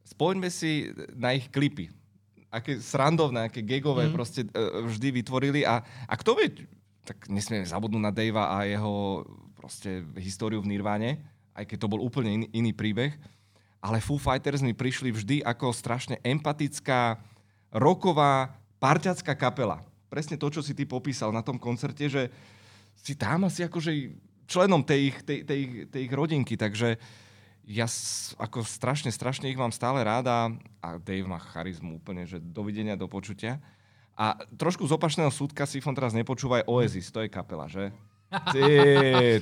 spoďme 0.04 0.52
si 0.52 0.92
na 1.16 1.32
ich 1.32 1.48
klipy. 1.48 1.88
Aké 2.52 2.84
srandovné, 2.84 3.48
aké 3.48 3.64
gagové 3.64 4.12
mm. 4.12 4.14
proste 4.14 4.44
e, 4.44 4.50
vždy 4.92 5.24
vytvorili 5.24 5.64
a, 5.64 5.80
a 5.80 6.14
kto 6.20 6.36
vie, 6.36 6.68
tak 7.08 7.32
nesmieme 7.32 7.64
zabudnúť 7.64 8.04
na 8.04 8.12
Davea 8.12 8.52
a 8.52 8.58
jeho 8.68 9.24
proste 9.56 10.04
históriu 10.20 10.60
v 10.60 10.76
Nirvane, 10.76 11.24
aj 11.56 11.64
keď 11.64 11.88
to 11.88 11.92
bol 11.92 12.04
úplne 12.04 12.44
iný, 12.44 12.48
iný 12.52 12.72
príbeh. 12.76 13.16
Ale 13.80 14.04
Foo 14.04 14.20
Fighters 14.20 14.60
mi 14.60 14.76
prišli 14.76 15.10
vždy 15.10 15.38
ako 15.48 15.72
strašne 15.72 16.20
empatická, 16.22 17.18
roková, 17.72 18.60
parťacká 18.84 19.34
kapela. 19.40 19.80
Presne 20.12 20.36
to, 20.36 20.52
čo 20.52 20.60
si 20.60 20.76
ty 20.76 20.84
popísal 20.84 21.32
na 21.32 21.40
tom 21.40 21.56
koncerte, 21.56 22.12
že 22.12 22.28
si 23.00 23.16
tam 23.16 23.48
asi 23.48 23.64
akože 23.64 23.92
členom 24.48 24.82
tej 24.86 25.14
ich, 25.14 25.18
tej, 25.24 25.40
tej, 25.44 25.62
tej 25.90 26.02
ich 26.06 26.14
rodinky, 26.14 26.56
takže 26.58 26.98
ja 27.66 27.86
ako 28.42 28.66
strašne, 28.66 29.14
strašne 29.14 29.48
ich 29.48 29.60
mám 29.60 29.72
stále 29.72 30.02
rád 30.02 30.26
a, 30.28 30.40
Dave 31.00 31.30
má 31.30 31.38
charizmu 31.38 32.02
úplne, 32.02 32.26
že 32.26 32.42
dovidenia, 32.42 33.00
do 33.00 33.06
počutia. 33.06 33.62
A 34.18 34.36
trošku 34.60 34.84
z 34.86 34.92
opačného 34.98 35.32
súdka 35.32 35.64
si 35.64 35.80
von 35.80 35.96
teraz 35.96 36.12
nepočúvaj 36.12 36.68
Oasis, 36.68 37.14
to 37.14 37.24
je 37.24 37.30
kapela, 37.32 37.70
že? 37.72 37.94
Ty, 38.32 38.64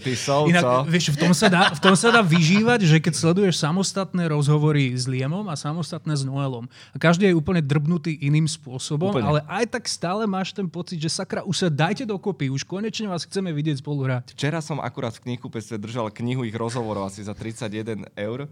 ty 0.01 0.17
som, 0.17 0.49
Inak, 0.49 0.65
co? 0.65 0.73
vieš, 0.89 1.13
v 1.13 1.17
tom, 1.21 1.29
sa 1.37 1.45
dá, 1.45 1.69
v 1.69 1.77
tom 1.77 1.93
sa 1.93 2.09
dá 2.09 2.25
vyžívať, 2.25 2.89
že 2.89 2.97
keď 2.97 3.13
sleduješ 3.13 3.61
samostatné 3.61 4.25
rozhovory 4.25 4.97
s 4.97 5.05
Liemom 5.05 5.45
a 5.45 5.53
samostatné 5.53 6.17
s 6.17 6.25
Noelom, 6.25 6.65
a 6.65 6.97
každý 6.97 7.29
je 7.29 7.37
úplne 7.37 7.61
drbnutý 7.61 8.17
iným 8.17 8.49
spôsobom, 8.49 9.13
Úplne. 9.13 9.29
ale 9.29 9.39
aj 9.45 9.77
tak 9.77 9.85
stále 9.85 10.25
máš 10.25 10.57
ten 10.57 10.65
pocit, 10.65 10.97
že 10.97 11.13
sakra, 11.13 11.45
už 11.45 11.53
sa 11.53 11.69
dajte 11.69 12.09
dokopy, 12.09 12.49
už 12.49 12.65
konečne 12.65 13.05
vás 13.05 13.29
chceme 13.29 13.53
vidieť 13.53 13.77
spolu 13.77 14.09
hrať. 14.09 14.33
Včera 14.33 14.57
som 14.57 14.81
akurát 14.81 15.13
v 15.21 15.29
knihkupectve 15.29 15.77
držal 15.77 16.09
knihu 16.09 16.41
ich 16.49 16.57
rozhovorov 16.57 17.13
asi 17.13 17.21
za 17.21 17.37
31 17.37 18.09
eur. 18.17 18.49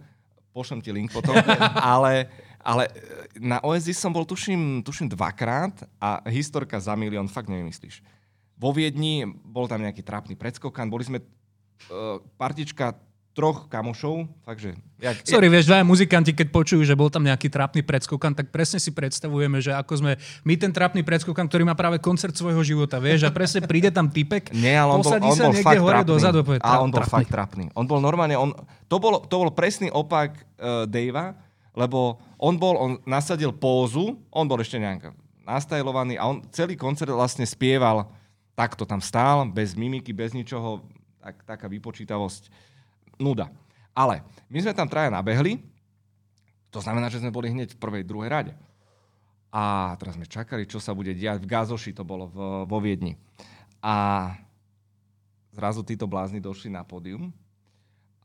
Pošlem 0.53 0.85
ti 0.85 0.93
link 0.93 1.09
potom. 1.09 1.33
ale, 1.97 2.29
ale 2.61 2.93
e, 2.93 3.41
na 3.41 3.57
Oasis 3.65 3.97
som 3.97 4.13
bol 4.13 4.21
tuším, 4.21 4.85
tuším 4.85 5.09
dvakrát 5.17 5.81
a 5.97 6.21
historka 6.29 6.77
za 6.77 6.93
milión, 6.93 7.25
fakt 7.25 7.49
nevymyslíš. 7.49 8.05
Vo 8.57 8.73
Viedni 8.73 9.25
bol 9.25 9.69
tam 9.69 9.85
nejaký 9.85 10.01
trápny 10.01 10.33
predskokan, 10.33 10.89
boli 10.89 11.05
sme 11.05 11.17
uh, 11.21 12.17
partička 12.41 12.97
troch 13.37 13.69
kamošov, 13.69 14.25
takže... 14.49 14.73
Jak, 14.97 15.21
Sorry, 15.29 15.45
vieš, 15.45 15.69
dvaja 15.69 15.85
muzikanti, 15.85 16.33
keď 16.33 16.49
počujú, 16.49 16.81
že 16.81 16.97
bol 16.97 17.05
tam 17.13 17.21
nejaký 17.21 17.53
trápny 17.53 17.85
predskokan, 17.85 18.33
tak 18.33 18.49
presne 18.49 18.81
si 18.81 18.89
predstavujeme, 18.89 19.61
že 19.61 19.77
ako 19.77 19.93
sme 19.93 20.11
my 20.41 20.57
ten 20.57 20.73
trápny 20.73 21.05
predskokan, 21.05 21.45
ktorý 21.45 21.69
má 21.69 21.77
práve 21.77 22.01
koncert 22.01 22.33
svojho 22.33 22.65
života, 22.65 22.97
vieš, 22.97 23.29
a 23.29 23.31
presne 23.31 23.61
príde 23.61 23.93
tam 23.93 24.09
typek, 24.09 24.49
Nie, 24.57 24.81
ale 24.81 24.97
on 24.97 25.05
bol, 25.05 25.13
on 25.13 25.37
bol 25.37 25.53
fakt 25.61 25.77
hore 25.77 26.01
trápny. 26.01 26.09
dozadu. 26.09 26.37
a 26.41 26.45
povie, 26.49 26.59
A 26.65 26.81
on 26.81 26.89
bol 26.89 27.05
"Trápny." 27.05 27.13
fakt 27.13 27.29
trápny. 27.29 27.63
On 27.77 27.85
bol 27.85 28.01
normálne, 28.01 28.33
on, 28.33 28.57
to, 28.89 28.97
bol, 28.97 29.21
to 29.29 29.35
bol 29.37 29.53
presný 29.53 29.93
opak 29.93 30.33
uh, 30.57 30.89
Davea, 30.89 31.37
lebo 31.77 32.17
on 32.41 32.57
bol, 32.57 32.73
on 32.73 32.91
nasadil 33.05 33.53
pózu, 33.53 34.17
on 34.33 34.49
bol 34.49 34.57
ešte 34.57 34.81
nejak 34.81 35.13
nastajlovaný 35.45 36.17
a 36.17 36.25
on 36.25 36.41
celý 36.49 36.73
koncert 36.73 37.13
vlastne 37.13 37.45
spieval, 37.45 38.09
takto 38.57 38.89
tam 38.89 38.97
stál, 38.97 39.45
bez 39.53 39.77
mimiky, 39.77 40.09
bez 40.09 40.33
ničoho, 40.33 40.81
tak, 41.21 41.45
taká 41.45 41.69
vypočítavosť, 41.69 42.49
nuda. 43.21 43.53
Ale 43.93 44.25
my 44.49 44.57
sme 44.65 44.73
tam 44.73 44.89
traja 44.89 45.13
nabehli, 45.13 45.61
to 46.73 46.81
znamená, 46.81 47.13
že 47.13 47.21
sme 47.21 47.29
boli 47.29 47.53
hneď 47.53 47.77
v 47.77 47.81
prvej, 47.81 48.03
druhej 48.03 48.29
rade. 48.33 48.53
A 49.53 49.93
teraz 50.01 50.17
sme 50.17 50.27
čakali, 50.27 50.67
čo 50.67 50.81
sa 50.81 50.91
bude 50.91 51.15
diať. 51.15 51.41
V 51.41 51.49
Gazoši 51.49 51.95
to 51.95 52.03
bolo 52.03 52.27
v, 52.27 52.37
vo 52.67 52.77
Viedni. 52.83 53.15
A 53.79 54.35
zrazu 55.55 55.81
títo 55.81 56.05
blázni 56.05 56.43
došli 56.43 56.69
na 56.69 56.83
pódium 56.83 57.31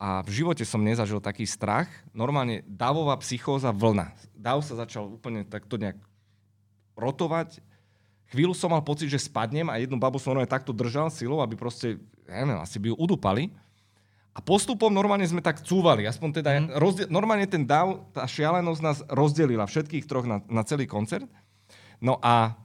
a 0.03 0.19
v 0.27 0.43
živote 0.43 0.67
som 0.67 0.83
nezažil 0.83 1.23
taký 1.23 1.47
strach. 1.47 1.87
Normálne 2.11 2.67
davová 2.67 3.15
psychóza 3.23 3.71
vlna. 3.71 4.11
Dav 4.35 4.59
sa 4.67 4.75
začal 4.75 5.07
úplne 5.07 5.47
takto 5.47 5.79
nejak 5.79 5.95
rotovať. 6.99 7.63
Chvíľu 8.33 8.57
som 8.57 8.73
mal 8.73 8.81
pocit, 8.81 9.13
že 9.13 9.21
spadnem 9.21 9.69
a 9.69 9.77
jednu 9.77 10.01
babu 10.01 10.17
som 10.17 10.33
normálne 10.33 10.49
takto 10.49 10.73
držal 10.73 11.13
silou, 11.13 11.45
aby 11.45 11.53
proste, 11.53 12.01
ja 12.25 12.49
neviem, 12.49 12.65
asi 12.65 12.81
by 12.81 12.89
ju 12.89 12.97
udupali. 12.97 13.53
A 14.33 14.41
postupom 14.41 14.89
normálne 14.89 15.29
sme 15.29 15.45
tak 15.45 15.61
cúvali. 15.61 16.09
Aspoň 16.09 16.29
teda, 16.41 16.51
mm. 16.57 16.81
rozdiel, 16.81 17.09
normálne 17.13 17.45
ten 17.45 17.69
dav, 17.69 18.09
tá 18.17 18.25
šialenosť 18.25 18.81
nás 18.81 18.99
rozdelila 19.13 19.69
všetkých 19.69 20.09
troch 20.09 20.25
na, 20.25 20.41
na 20.49 20.65
celý 20.65 20.89
koncert. 20.89 21.29
No 22.01 22.17
a, 22.25 22.57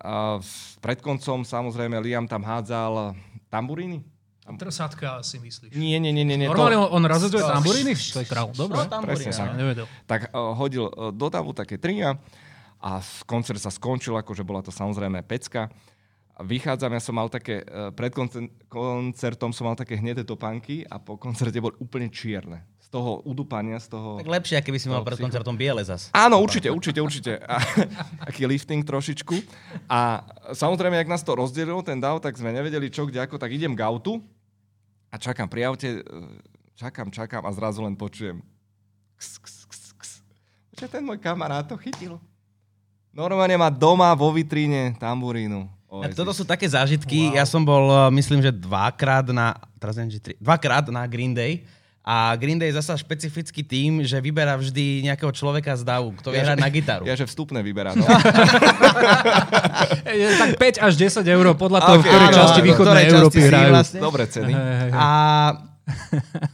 a 0.00 0.40
pred 0.80 1.04
koncom 1.04 1.44
samozrejme 1.44 2.00
Liam 2.00 2.24
tam 2.24 2.40
hádzal 2.40 3.12
tamburíny. 3.52 4.00
Trsatka 4.44 5.24
si 5.24 5.40
myslíš. 5.40 5.72
Nie, 5.72 5.96
nie, 6.00 6.12
nie, 6.12 6.24
nie. 6.24 6.36
nie 6.36 6.48
Normálne 6.48 6.80
to, 6.80 6.92
on, 6.92 7.04
razedzuje 7.04 7.44
tamburíny? 7.44 7.92
To 7.96 8.20
je 8.20 8.28
král, 8.28 8.48
dobre. 8.52 8.76
No, 8.76 8.88
tam 8.88 9.04
presne 9.04 9.32
tak. 9.32 9.52
Ja 9.52 9.56
nevedel. 9.56 9.84
tak 10.04 10.32
uh, 10.32 10.52
hodil 10.52 10.88
uh, 10.88 11.12
do 11.12 11.32
davu 11.32 11.56
také 11.56 11.80
tria 11.80 12.12
a 12.12 12.16
s- 12.98 13.24
koncert 13.24 13.56
sa 13.56 13.68
skončil, 13.68 14.12
akože 14.14 14.42
bola 14.42 14.60
to 14.60 14.68
samozrejme 14.68 15.22
pecka. 15.22 15.72
A 16.34 16.42
vychádzam, 16.42 16.90
ja 16.90 16.98
som 16.98 17.14
mal 17.14 17.30
také, 17.30 17.62
uh, 17.62 17.88
pred 17.88 18.10
koncert, 18.10 18.50
koncertom 18.66 19.54
som 19.54 19.64
mal 19.64 19.74
také 19.74 19.94
hnedé 19.94 20.20
topánky 20.20 20.82
a 20.82 20.98
po 20.98 21.14
koncerte 21.14 21.56
boli 21.56 21.78
úplne 21.78 22.10
čierne. 22.10 22.66
Z 22.82 22.90
toho 22.90 23.22
udupania, 23.22 23.78
z 23.78 23.86
toho... 23.88 24.18
Tak 24.18 24.26
lepšie, 24.28 24.58
keby 24.60 24.76
si 24.76 24.90
mal 24.90 25.00
pred 25.00 25.14
psycho- 25.14 25.30
koncertom 25.30 25.54
biele 25.54 25.80
zas. 25.80 26.10
Áno, 26.10 26.42
určite, 26.42 26.68
určite, 26.68 26.98
určite. 26.98 27.32
A, 27.38 27.62
aký 28.28 28.44
lifting 28.44 28.82
trošičku. 28.82 29.30
A 29.86 30.26
samozrejme, 30.50 30.98
jak 30.98 31.06
nás 31.08 31.22
to 31.22 31.32
rozdelilo, 31.32 31.78
ten 31.80 31.96
dav, 31.96 32.18
tak 32.18 32.34
sme 32.34 32.50
nevedeli 32.50 32.90
čo, 32.90 33.06
kde, 33.06 33.22
ako, 33.22 33.38
tak 33.38 33.54
idem 33.54 33.72
k 33.72 33.80
autu 33.80 34.18
a 35.08 35.16
čakám 35.16 35.46
pri 35.46 35.64
aute, 35.64 35.88
e, 35.94 36.18
čakám, 36.74 37.08
čakám 37.08 37.46
a 37.46 37.54
zrazu 37.54 37.78
len 37.80 37.94
počujem 37.94 38.42
ks, 39.14 39.38
ks, 39.38 39.54
ks, 39.64 39.82
ks. 39.94 40.10
Čo 40.74 40.90
ten 40.90 41.00
môj 41.00 41.16
kamarát 41.16 41.62
to 41.62 41.78
chytil? 41.78 42.18
Normálne 43.14 43.54
má 43.54 43.70
doma 43.70 44.10
vo 44.12 44.34
vitríne 44.34 44.98
tamburínu. 44.98 45.70
Oasis. 45.86 46.18
toto 46.18 46.34
sú 46.34 46.42
také 46.42 46.66
zážitky. 46.66 47.30
Wow. 47.30 47.38
Ja 47.38 47.44
som 47.46 47.62
bol, 47.62 47.86
uh, 47.86 48.10
myslím, 48.10 48.42
že 48.42 48.50
dvakrát 48.50 49.30
na, 49.30 49.54
teraz 49.78 49.94
neviem, 49.94 50.18
tri, 50.18 50.34
dvakrát 50.42 50.90
na 50.90 51.06
Green 51.06 51.30
Day. 51.30 51.62
A 52.02 52.34
Green 52.36 52.58
Day 52.58 52.68
je 52.68 52.76
zasa 52.76 52.98
špecifický 52.98 53.62
tým, 53.64 54.02
že 54.04 54.18
vyberá 54.18 54.58
vždy 54.58 55.06
nejakého 55.08 55.30
človeka 55.32 55.72
z 55.72 55.86
davu, 55.86 56.12
kto 56.18 56.34
vie 56.34 56.42
hrať 56.42 56.58
na 56.58 56.68
gitaru. 56.68 57.06
Ja, 57.08 57.14
že 57.14 57.24
vstupné 57.24 57.62
vyberá. 57.62 57.94
No. 57.94 58.04
Je, 60.04 60.26
tak 60.36 60.58
5 60.58 60.84
až 60.84 60.92
10 61.00 61.24
eur 61.24 61.46
podľa 61.56 61.80
toho, 61.80 61.96
v 61.96 62.02
Ok, 62.02 62.10
ktorej 62.10 62.28
áno, 62.28 62.36
časti 62.36 62.60
áno, 62.60 62.66
východnej 62.68 63.04
Európy 63.08 63.40
hrajú. 63.40 63.70
vlastne- 63.72 64.00
Dobre 64.04 64.22
ceny. 64.28 64.52
Hej, 64.52 64.60
hej, 64.60 64.78
hej. 64.84 64.90
A 64.92 65.08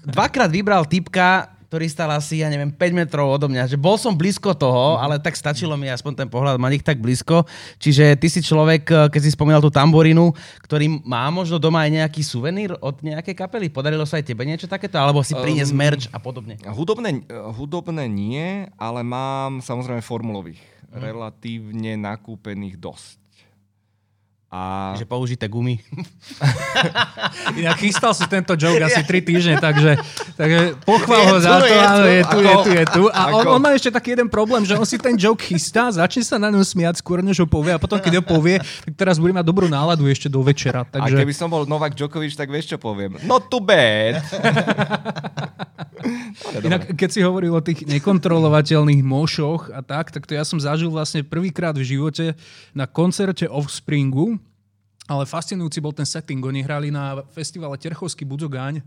dvakrát 0.06 0.50
vybral 0.52 0.84
typka, 0.86 1.50
ktorý 1.70 1.86
stal 1.86 2.10
asi, 2.10 2.42
ja 2.42 2.50
neviem, 2.50 2.74
5 2.74 2.98
metrov 2.98 3.30
odo 3.30 3.46
mňa. 3.46 3.70
Že 3.70 3.78
bol 3.78 3.94
som 3.94 4.18
blízko 4.18 4.58
toho, 4.58 4.98
ale 4.98 5.22
tak 5.22 5.38
stačilo 5.38 5.78
mi 5.78 5.86
aspoň 5.86 6.26
ten 6.26 6.28
pohľad 6.28 6.58
mať 6.58 6.82
ich 6.82 6.84
tak 6.84 6.98
blízko. 6.98 7.46
Čiže 7.78 8.18
ty 8.18 8.26
si 8.26 8.42
človek, 8.42 8.82
eh, 8.90 9.06
keď 9.06 9.20
si 9.22 9.30
spomínal 9.30 9.62
tú 9.62 9.70
tamborínu, 9.70 10.34
ktorý 10.66 10.98
má 11.06 11.30
možno 11.30 11.62
doma 11.62 11.86
aj 11.86 11.94
nejaký 12.02 12.26
suvenír 12.26 12.74
od 12.82 12.98
nejakej 12.98 13.38
kapely. 13.38 13.70
Podarilo 13.70 14.02
sa 14.02 14.18
aj 14.18 14.26
tebe 14.26 14.42
niečo 14.42 14.66
takéto? 14.66 14.98
Alebo 14.98 15.22
si 15.22 15.30
prinies 15.38 15.70
Um, 15.70 15.78
merch 15.78 16.10
a 16.10 16.18
podobne? 16.18 16.58
Hudobné, 16.66 17.22
hudobné 17.54 18.10
nie, 18.10 18.66
ale 18.74 19.06
mám 19.06 19.62
samozrejme 19.62 20.02
formulových. 20.02 20.58
Relatívne 20.90 21.94
nakúpených 21.94 22.82
dosť. 22.82 23.19
A 24.50 24.98
Že 24.98 25.06
použité 25.06 25.46
gumy. 25.46 25.78
Inak 27.54 27.78
chystal 27.78 28.10
si 28.10 28.26
tento 28.26 28.58
joke 28.58 28.82
asi 28.82 29.06
3 29.06 29.22
týždne, 29.22 29.54
takže, 29.62 29.94
takže 30.34 30.74
pochval 30.82 31.22
ho 31.30 31.38
za 31.38 31.62
to, 31.62 31.70
je 31.70 31.78
áno, 31.78 32.02
tu. 32.02 32.10
je 32.10 32.22
tu, 32.26 32.38
je 32.42 32.54
tu, 32.58 32.70
je 32.74 32.84
tu. 32.90 33.02
A 33.14 33.30
on, 33.30 33.46
on 33.46 33.62
má 33.62 33.70
ešte 33.78 33.94
taký 33.94 34.18
jeden 34.18 34.26
problém, 34.26 34.66
že 34.66 34.74
on 34.74 34.82
si 34.82 34.98
ten 34.98 35.14
joke 35.14 35.46
chystá, 35.46 35.94
začne 35.94 36.26
sa 36.26 36.42
na 36.42 36.50
ňom 36.50 36.66
smiať 36.66 36.98
skôr, 36.98 37.22
než 37.22 37.38
ho 37.38 37.46
povie 37.46 37.70
a 37.70 37.78
potom, 37.78 38.02
keď 38.02 38.18
ho 38.18 38.24
povie, 38.26 38.58
tak 38.58 38.92
teraz 38.98 39.22
bude 39.22 39.30
mať 39.30 39.46
dobrú 39.46 39.70
náladu 39.70 40.10
ešte 40.10 40.26
do 40.26 40.42
večera. 40.42 40.82
A 40.82 40.98
Takže... 40.98 41.22
keby 41.22 41.30
som 41.30 41.46
bol 41.46 41.62
Novak 41.70 41.94
Djokovic, 41.94 42.34
tak 42.34 42.50
vieš, 42.50 42.74
čo 42.74 42.78
poviem. 42.82 43.22
Not 43.22 43.46
too 43.46 43.62
bad. 43.62 44.18
Inak, 46.66 46.98
keď 46.98 47.08
si 47.12 47.20
hovoril 47.22 47.54
o 47.54 47.62
tých 47.62 47.86
nekontrolovateľných 47.86 49.04
mošoch 49.04 49.70
a 49.70 49.84
tak, 49.84 50.10
tak 50.10 50.26
to 50.26 50.34
ja 50.34 50.42
som 50.42 50.58
zažil 50.58 50.90
vlastne 50.90 51.22
prvýkrát 51.22 51.76
v 51.76 51.84
živote 51.84 52.34
na 52.72 52.88
koncerte 52.88 53.44
Offspringu, 53.46 54.39
ale 55.10 55.26
fascinujúci 55.26 55.82
bol 55.82 55.90
ten 55.90 56.06
setting. 56.06 56.38
Oni 56.38 56.62
hrali 56.62 56.94
na 56.94 57.26
festivale 57.34 57.74
Terchovský 57.74 58.22
Budzogáň 58.22 58.78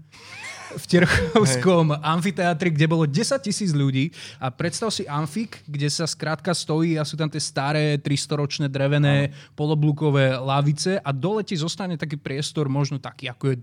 v 0.77 0.85
Terchovskom 0.85 1.93
amfiteátri, 2.01 2.73
kde 2.73 2.85
bolo 2.89 3.05
10 3.05 3.37
tisíc 3.41 3.71
ľudí 3.73 4.09
a 4.41 4.49
predstav 4.49 4.89
si 4.89 5.05
amfik, 5.05 5.63
kde 5.69 5.87
sa 5.89 6.09
skrátka 6.09 6.51
stojí 6.51 6.97
a 6.97 7.05
sú 7.05 7.13
tam 7.17 7.29
tie 7.29 7.41
staré 7.41 7.97
300-ročné 8.01 8.67
drevené 8.69 9.33
poloblukové 9.53 10.37
lavice 10.37 10.97
a 11.01 11.09
dole 11.13 11.45
ti 11.45 11.53
zostane 11.53 11.97
taký 11.97 12.17
priestor, 12.17 12.69
možno 12.69 12.97
taký 12.97 13.29
ako 13.29 13.53
je 13.53 13.55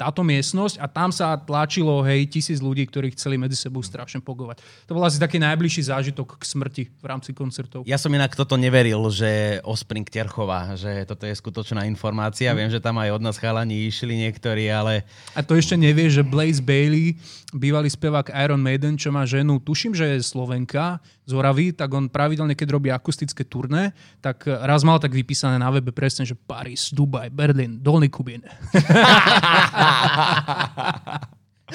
táto 0.00 0.24
miestnosť 0.24 0.80
a 0.80 0.88
tam 0.88 1.12
sa 1.12 1.36
tlačilo, 1.36 2.00
hej, 2.08 2.24
tisíc 2.24 2.64
ľudí, 2.64 2.88
ktorí 2.88 3.12
chceli 3.12 3.36
medzi 3.36 3.52
sebou 3.52 3.84
strašne 3.84 4.24
pogovať. 4.24 4.64
To 4.88 4.96
bol 4.96 5.04
asi 5.04 5.20
taký 5.20 5.36
najbližší 5.36 5.92
zážitok 5.92 6.40
k 6.40 6.42
smrti 6.48 6.84
v 6.88 7.04
rámci 7.04 7.36
koncertov. 7.36 7.84
Ja 7.84 8.00
som 8.00 8.08
inak 8.08 8.32
toto 8.32 8.56
neveril, 8.56 9.00
že 9.12 9.60
Ospring 9.60 10.08
Terchova, 10.08 10.72
že 10.80 11.04
toto 11.04 11.28
je 11.28 11.36
skutočná 11.36 11.84
informácia. 11.84 12.56
Viem, 12.56 12.72
že 12.72 12.80
tam 12.80 12.96
aj 12.96 13.12
od 13.12 13.22
nás 13.22 13.36
chalani 13.36 13.92
išli 13.92 14.16
niektorí, 14.24 14.72
ale 14.72 15.04
A 15.36 15.44
to 15.44 15.52
ešte 15.52 15.76
nevie, 15.76 16.08
že 16.08 16.24
Blaze 16.50 16.66
Bailey, 16.66 17.14
bývalý 17.54 17.86
spevák 17.86 18.34
Iron 18.34 18.58
Maiden, 18.58 18.98
čo 18.98 19.14
má 19.14 19.22
ženu, 19.22 19.62
tuším, 19.62 19.94
že 19.94 20.18
je 20.18 20.18
Slovenka 20.18 20.98
z 21.22 21.30
Oravy, 21.30 21.70
tak 21.70 21.94
on 21.94 22.10
pravidelne, 22.10 22.58
keď 22.58 22.74
robí 22.74 22.90
akustické 22.90 23.46
turné, 23.46 23.94
tak 24.18 24.50
raz 24.50 24.82
mal 24.82 24.98
tak 24.98 25.14
vypísané 25.14 25.62
na 25.62 25.70
webe 25.70 25.94
presne, 25.94 26.26
že 26.26 26.34
Paris, 26.34 26.90
Dubaj, 26.90 27.30
Berlin, 27.30 27.78
Dolný 27.78 28.10
Kubín. 28.10 28.42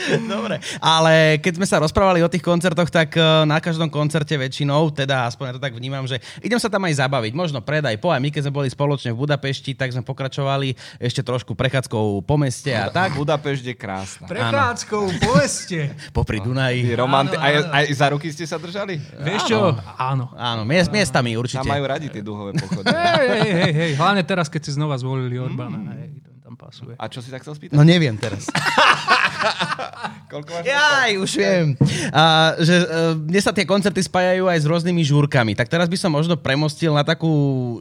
Dobre, 0.35 0.59
ale 0.79 1.39
keď 1.39 1.53
sme 1.57 1.67
sa 1.67 1.77
rozprávali 1.79 2.21
o 2.21 2.29
tých 2.29 2.43
koncertoch, 2.43 2.87
tak 2.91 3.15
eh, 3.15 3.23
na 3.43 3.57
každom 3.59 3.87
koncerte 3.87 4.35
väčšinou, 4.35 4.91
teda 4.91 5.27
aspoň 5.27 5.45
ja 5.45 5.53
to 5.57 5.63
tak 5.63 5.73
vnímam, 5.73 6.05
že 6.05 6.19
idem 6.41 6.59
sa 6.59 6.67
tam 6.67 6.83
aj 6.85 6.99
zabaviť, 7.01 7.33
možno 7.33 7.59
predaj 7.63 7.97
po. 7.97 8.11
A 8.11 8.19
my 8.19 8.29
keď 8.29 8.47
sme 8.47 8.53
boli 8.53 8.69
spoločne 8.69 9.15
v 9.15 9.17
Budapešti, 9.23 9.73
tak 9.73 9.91
sme 9.95 10.03
pokračovali 10.03 10.75
ešte 10.99 11.23
trošku 11.23 11.55
prechádzkou 11.55 12.21
po 12.23 12.35
meste 12.35 12.71
a 12.71 12.91
tak. 12.91 13.15
Budapešť 13.15 13.63
je 13.71 13.75
krásna. 13.75 14.25
Prechádzkou, 14.27 15.03
poveste. 15.23 15.91
Popri 16.17 16.39
Dunaji. 16.43 16.93
Romanti- 16.95 17.39
aj, 17.39 17.53
aj 17.71 17.83
za 17.95 18.07
ruky 18.11 18.29
ste 18.31 18.45
sa 18.45 18.59
držali? 18.59 18.99
Vieš 18.99 19.41
čo? 19.49 19.75
Áno. 19.95 20.31
Áno, 20.35 20.61
miest, 20.67 20.91
miestami 20.91 21.33
Tam 21.33 21.41
určite. 21.41 21.67
majú 21.67 21.83
radi 21.87 22.07
tie 22.11 22.21
duhové 22.21 22.53
pochody. 22.53 22.91
Hej, 22.91 23.27
hej, 23.27 23.51
hej, 23.51 23.73
hej. 23.73 23.91
Hlavne 23.95 24.21
teraz, 24.27 24.51
keď 24.51 24.61
si 24.67 24.71
znova 24.75 24.95
zvolili 24.99 25.39
Orbána. 25.39 25.79
Hej, 25.95 26.21
to 26.21 26.29
im 26.31 26.39
tam 26.43 26.55
pasuje. 26.59 26.93
A 26.99 27.05
čo 27.07 27.19
si 27.23 27.31
tak 27.31 27.41
chcel 27.41 27.55
spýtať? 27.55 27.75
No 27.75 27.83
neviem 27.87 28.15
teraz. 28.19 28.45
Koľko 30.31 30.49
máš? 30.51 30.63
Jaj, 30.65 31.11
už 31.21 31.31
viem. 31.37 31.67
A, 32.11 32.53
že 32.59 32.75
uh, 32.81 33.13
mne 33.15 33.41
sa 33.41 33.51
tie 33.53 33.65
koncerty 33.65 34.01
spájajú 34.03 34.49
aj 34.49 34.59
s 34.61 34.65
rôznymi 34.65 35.01
žúrkami. 35.05 35.53
Tak 35.53 35.69
teraz 35.69 35.87
by 35.87 35.97
som 35.99 36.11
možno 36.11 36.35
premostil 36.35 36.91
na 36.93 37.05
takú 37.05 37.29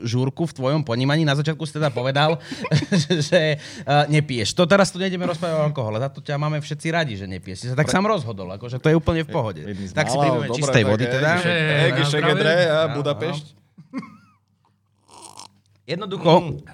žúrku 0.04 0.46
v 0.48 0.56
tvojom 0.56 0.82
ponímaní. 0.84 1.24
Na 1.26 1.34
začiatku 1.34 1.64
si 1.64 1.74
teda 1.74 1.90
povedal, 1.90 2.38
že 3.28 3.58
uh, 3.84 4.04
nepiješ. 4.08 4.54
To 4.54 4.68
teraz 4.68 4.92
tu 4.92 5.00
nejdeme 5.00 5.24
rozprávať 5.26 5.56
o 5.60 5.66
alkohole. 5.72 5.96
Za 6.00 6.10
to 6.12 6.20
ťa 6.20 6.36
máme 6.36 6.60
všetci 6.60 6.86
radi, 6.92 7.14
že 7.18 7.26
nepiješ. 7.26 7.58
Si 7.64 7.66
sa 7.72 7.76
tak 7.76 7.90
sám 7.90 8.04
rozhodol. 8.06 8.48
Akože 8.54 8.78
to 8.78 8.92
je 8.92 8.96
úplne 8.96 9.24
v 9.24 9.30
pohode. 9.30 9.60
Z 9.64 9.92
Tak 9.96 10.08
si 10.12 10.16
príjmeme 10.16 10.48
čistej 10.52 10.84
vody 10.84 11.04
je, 11.08 11.12
teda. 11.12 11.30
Budapešť. 12.94 13.44
Jednoducho, 15.84 16.64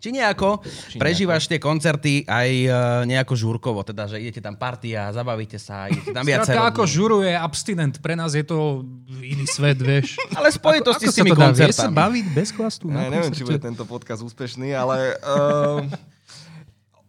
či 0.00 0.08
nejako 0.16 0.64
prežívaš 0.96 1.44
tie 1.44 1.60
koncerty 1.60 2.24
aj 2.24 2.50
uh, 2.66 2.74
nejako 3.04 3.36
žúrkovo, 3.36 3.84
teda, 3.84 4.08
že 4.08 4.16
idete 4.16 4.40
tam 4.40 4.56
partia, 4.56 5.12
zabavíte 5.12 5.60
sa, 5.60 5.92
idete 5.92 6.16
tam 6.16 6.24
Skrátka, 6.24 6.72
ako 6.72 6.82
žuru 6.88 7.18
je 7.20 7.36
abstinent. 7.36 8.00
Pre 8.00 8.16
nás 8.16 8.32
je 8.32 8.42
to 8.42 8.88
iný 9.20 9.44
svet, 9.44 9.76
vieš. 9.76 10.16
Ale 10.38 10.48
spojitosti 10.48 11.04
Ako 11.06 11.12
s 11.12 11.14
sa 11.14 11.18
tými 11.20 11.30
to 11.30 11.36
dá? 11.36 11.52
Sa 11.52 11.52
koncertami. 11.52 11.94
baviť 11.94 12.26
bez 12.32 12.48
chlastu 12.56 12.88
na 12.88 13.06
Ja 13.06 13.08
neviem, 13.12 13.32
či 13.36 13.44
bude 13.44 13.60
tento 13.60 13.84
podcast 13.84 14.24
úspešný, 14.24 14.72
ale... 14.72 15.20
Uh, 15.20 15.84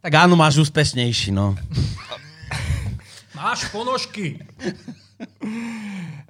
Tak 0.02 0.18
áno, 0.18 0.34
máš 0.34 0.58
úspešnejší, 0.66 1.30
no. 1.30 1.54
Máš 3.38 3.70
ponožky. 3.70 4.42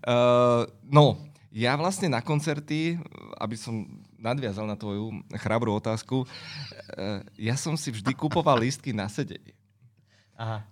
uh, 0.03 0.67
no, 0.91 1.15
ja 1.55 1.79
vlastne 1.79 2.11
na 2.11 2.19
koncerty, 2.19 2.99
aby 3.39 3.55
som 3.55 3.87
nadviazal 4.21 4.69
na 4.69 4.77
tvoju 4.77 5.25
chrabrú 5.41 5.73
otázku, 5.75 6.23
uh, 6.23 7.19
ja 7.35 7.57
som 7.57 7.73
si 7.73 7.89
vždy 7.89 8.13
kupoval 8.13 8.61
lístky 8.61 8.93
na 8.93 9.09
sedenie. 9.09 9.57
Aha. 10.37 10.63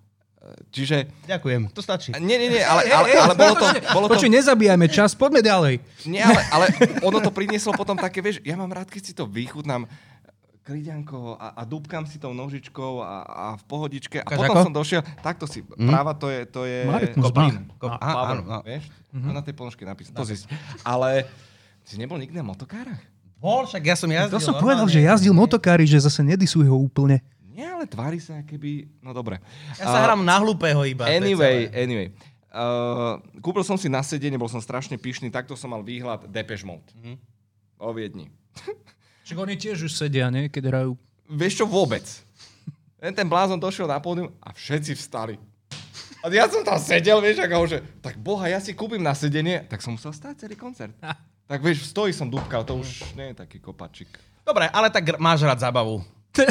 Čiže... 0.72 1.12
Ďakujem, 1.28 1.68
to 1.76 1.84
stačí. 1.84 2.16
Nie, 2.16 2.40
nie, 2.40 2.48
nie, 2.48 2.64
ale, 2.64 2.88
ale, 2.88 3.12
ale 3.12 3.36
bolo 3.36 3.56
to... 3.60 3.66
Bolo 3.96 4.06
to 4.08 4.16
Počuj, 4.16 4.32
nezabíjajme 4.32 4.88
čas, 4.88 5.12
poďme 5.12 5.44
ďalej. 5.44 5.84
Nie, 6.08 6.24
ale, 6.24 6.42
ale 6.48 6.66
ono 7.04 7.20
to 7.20 7.28
prinieslo 7.28 7.76
potom 7.76 8.00
také, 8.00 8.24
vieš, 8.24 8.40
ja 8.48 8.56
mám 8.56 8.72
rád, 8.72 8.88
keď 8.88 9.04
si 9.04 9.12
to 9.12 9.28
vychutnám 9.28 9.84
kriďankovo 10.64 11.36
a, 11.36 11.58
a 11.58 11.62
dúbkam 11.66 12.06
si 12.06 12.22
tou 12.22 12.32
nožičkou 12.32 13.02
a, 13.02 13.26
a 13.26 13.46
v 13.58 13.64
pohodičke. 13.66 14.22
A 14.22 14.28
Ukáž 14.30 14.38
potom 14.38 14.56
ako? 14.56 14.66
som 14.70 14.74
došiel, 14.74 15.02
takto 15.20 15.50
si, 15.50 15.66
práva 15.66 16.14
to 16.16 16.30
je, 16.30 16.42
to 16.46 16.62
je... 16.64 16.86
Marek 16.86 17.18
Koplín. 17.18 17.66
Musbach. 17.66 17.82
Ko- 17.82 17.90
Á, 18.00 18.10
Power, 18.14 18.38
áno, 18.38 18.42
no. 18.46 18.60
vieš? 18.64 18.86
To 19.12 19.32
na 19.34 19.42
tej 19.44 19.54
ponožke 19.58 19.84
napísané. 19.84 20.16
To 20.16 20.24
ale 20.86 21.26
si 21.84 21.98
nebol 21.98 22.22
nikdy 22.22 22.38
na 22.38 22.46
motokárach? 22.46 23.02
Bol, 23.40 23.64
však 23.64 23.84
ja 23.88 23.96
som 23.96 24.12
jazdil. 24.12 24.36
To 24.36 24.44
som 24.44 24.60
normálne. 24.60 24.84
povedal, 24.84 24.88
že 24.92 25.00
jazdil 25.00 25.32
motokári, 25.32 25.88
že 25.88 25.96
zase 26.04 26.20
nedisuj 26.20 26.68
ho 26.68 26.76
úplne. 26.76 27.24
Nie, 27.56 27.72
ale 27.72 27.88
tvári 27.88 28.20
sa, 28.20 28.44
keby... 28.44 28.92
No 29.00 29.16
dobre. 29.16 29.40
Ja 29.80 29.88
sa 29.88 30.00
hrám 30.04 30.24
na 30.28 30.40
hlúpeho 30.44 30.84
iba. 30.84 31.08
Anyway, 31.08 31.72
anyway. 31.72 32.08
Uh, 32.52 33.20
kúpil 33.40 33.64
som 33.64 33.80
si 33.80 33.88
na 33.88 34.04
sedenie, 34.04 34.36
bol 34.36 34.52
som 34.52 34.60
strašne 34.60 35.00
pyšný, 35.00 35.32
takto 35.32 35.56
som 35.56 35.72
mal 35.72 35.80
výhľad 35.80 36.28
Depeche 36.28 36.68
Mode. 36.68 36.92
Mhm. 37.00 37.16
O 37.80 37.96
Viedni. 37.96 38.28
Však 39.24 39.38
oni 39.40 39.56
tiež 39.56 39.88
už 39.88 39.94
sedia, 39.96 40.28
nie? 40.28 40.52
Keď 40.52 40.64
hrajú. 40.68 41.00
Vieš 41.32 41.64
čo, 41.64 41.66
vôbec. 41.70 42.04
Len 43.00 43.16
ten 43.16 43.24
blázon 43.24 43.56
došiel 43.56 43.88
na 43.88 44.04
pódium 44.04 44.36
a 44.44 44.52
všetci 44.52 45.00
vstali. 45.00 45.40
A 46.20 46.28
ja 46.28 46.52
som 46.52 46.68
tam 46.68 46.76
sedel, 46.76 47.24
vieš, 47.24 47.40
ako 47.40 47.64
že, 47.64 47.80
tak 48.04 48.20
boha, 48.20 48.52
ja 48.52 48.60
si 48.60 48.76
kúpim 48.76 49.00
na 49.00 49.16
sedenie, 49.16 49.64
tak 49.72 49.80
som 49.80 49.96
musel 49.96 50.12
stáť 50.12 50.44
celý 50.44 50.60
koncert. 50.60 50.92
Tak 51.50 51.66
vieš, 51.66 51.82
v 51.82 51.88
stoji 51.90 52.12
som 52.14 52.30
dúbkal, 52.30 52.62
to 52.62 52.78
už 52.78 53.18
nie 53.18 53.34
je 53.34 53.42
taký 53.42 53.58
kopačik. 53.58 54.22
Dobre, 54.46 54.70
ale 54.70 54.94
tak 54.94 55.18
máš 55.18 55.42
rád 55.42 55.58
zábavu. 55.58 56.06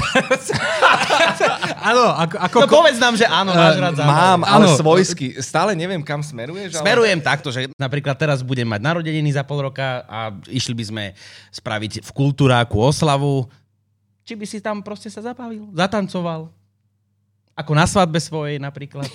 Áno, 1.78 2.10
ako, 2.18 2.34
ako 2.34 2.56
No 2.60 2.66
povedz 2.66 2.98
nám, 2.98 3.14
že 3.14 3.22
áno, 3.24 3.54
máš 3.54 3.78
rád 3.78 3.94
zábavu. 3.94 4.18
Mám, 4.18 4.40
ale 4.42 4.64
Áno. 4.66 4.74
svojsky. 4.74 5.38
Stále 5.38 5.78
neviem, 5.78 6.02
kam 6.02 6.18
smeruješ, 6.18 6.76
ale... 6.76 6.82
Smerujem 6.82 7.20
takto, 7.22 7.54
že 7.54 7.70
napríklad 7.78 8.18
teraz 8.18 8.42
budem 8.42 8.66
mať 8.66 8.82
narodeniny 8.82 9.30
za 9.30 9.46
pol 9.46 9.70
roka 9.70 10.02
a 10.10 10.34
išli 10.50 10.74
by 10.74 10.84
sme 10.84 11.04
spraviť 11.54 12.02
v 12.02 12.10
kultúráku 12.10 12.74
oslavu. 12.82 13.46
Či 14.26 14.34
by 14.34 14.46
si 14.50 14.58
tam 14.58 14.82
proste 14.82 15.08
sa 15.08 15.22
zabavil, 15.22 15.70
zatancoval? 15.72 16.50
Ako 17.58 17.74
na 17.74 17.90
svadbe 17.90 18.22
svojej 18.22 18.62
napríklad. 18.62 19.10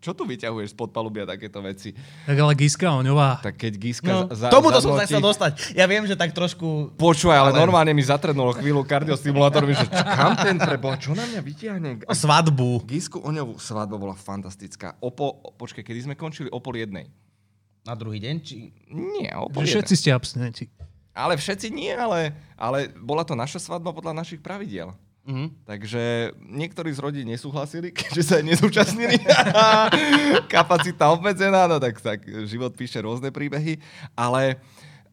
Čo 0.00 0.16
tu 0.16 0.24
vyťahuješ 0.24 0.72
spod 0.72 0.88
palubia 0.88 1.28
takéto 1.28 1.60
veci? 1.60 1.92
Tak 2.24 2.32
ale 2.32 2.56
Giska 2.56 2.88
Oňová. 2.96 3.44
Tak 3.44 3.60
keď 3.60 3.72
Giska 3.76 4.08
No, 4.08 4.32
za, 4.32 4.48
tomuto 4.48 4.80
som 4.80 4.96
sa 4.96 5.04
chcel 5.04 5.20
dostať. 5.20 5.76
Ja 5.76 5.84
viem, 5.84 6.08
že 6.08 6.16
tak 6.16 6.32
trošku... 6.32 6.96
Počúvaj, 6.96 7.36
ale, 7.36 7.50
Ale- 7.52 7.60
normálne 7.60 7.92
mi 7.92 8.00
zatrednulo 8.00 8.56
chvíľu 8.56 8.88
kardiostimulátor, 8.88 9.68
že 9.68 9.84
kam 9.92 10.32
ten 10.40 10.56
preboha, 10.56 10.96
čo 10.96 11.12
na 11.12 11.28
mňa 11.28 11.40
vyťahne? 11.44 11.90
Svadbu. 12.08 12.88
Gisku 12.88 13.20
Oňovú 13.20 13.60
svadba 13.60 14.00
bola 14.00 14.16
fantastická. 14.16 14.96
O 15.04 15.12
po, 15.12 15.52
počkej, 15.60 15.84
kedy 15.84 16.08
sme 16.08 16.14
končili? 16.16 16.48
O 16.48 16.64
pol 16.64 16.80
jednej. 16.80 17.12
Na 17.84 17.92
druhý 17.92 18.16
deň? 18.16 18.34
Či... 18.40 18.72
Nie, 18.96 19.36
o 19.36 19.52
pol 19.52 19.68
všetci 19.68 19.92
ste 19.92 20.08
abstinenti. 20.08 20.72
Ale 21.12 21.36
všetci 21.36 21.68
nie, 21.68 21.92
ale, 21.92 22.32
ale 22.56 22.88
bola 22.96 23.28
to 23.28 23.36
naša 23.36 23.60
svadba 23.60 23.92
podľa 23.92 24.16
našich 24.24 24.40
pravidiel. 24.40 24.96
Mhm. 25.24 25.64
Takže 25.64 26.36
niektorí 26.36 26.92
z 26.92 27.00
rodín 27.00 27.26
nesúhlasili, 27.32 27.88
keďže 27.96 28.22
sa 28.22 28.34
aj 28.40 28.44
nezúčastnili. 28.44 29.16
Kapacita 30.52 31.08
obmedzená, 31.16 31.64
no 31.64 31.80
tak, 31.80 31.96
tak 32.04 32.28
život 32.44 32.76
píše 32.76 33.00
rôzne 33.00 33.32
príbehy. 33.32 33.80
Ale 34.12 34.60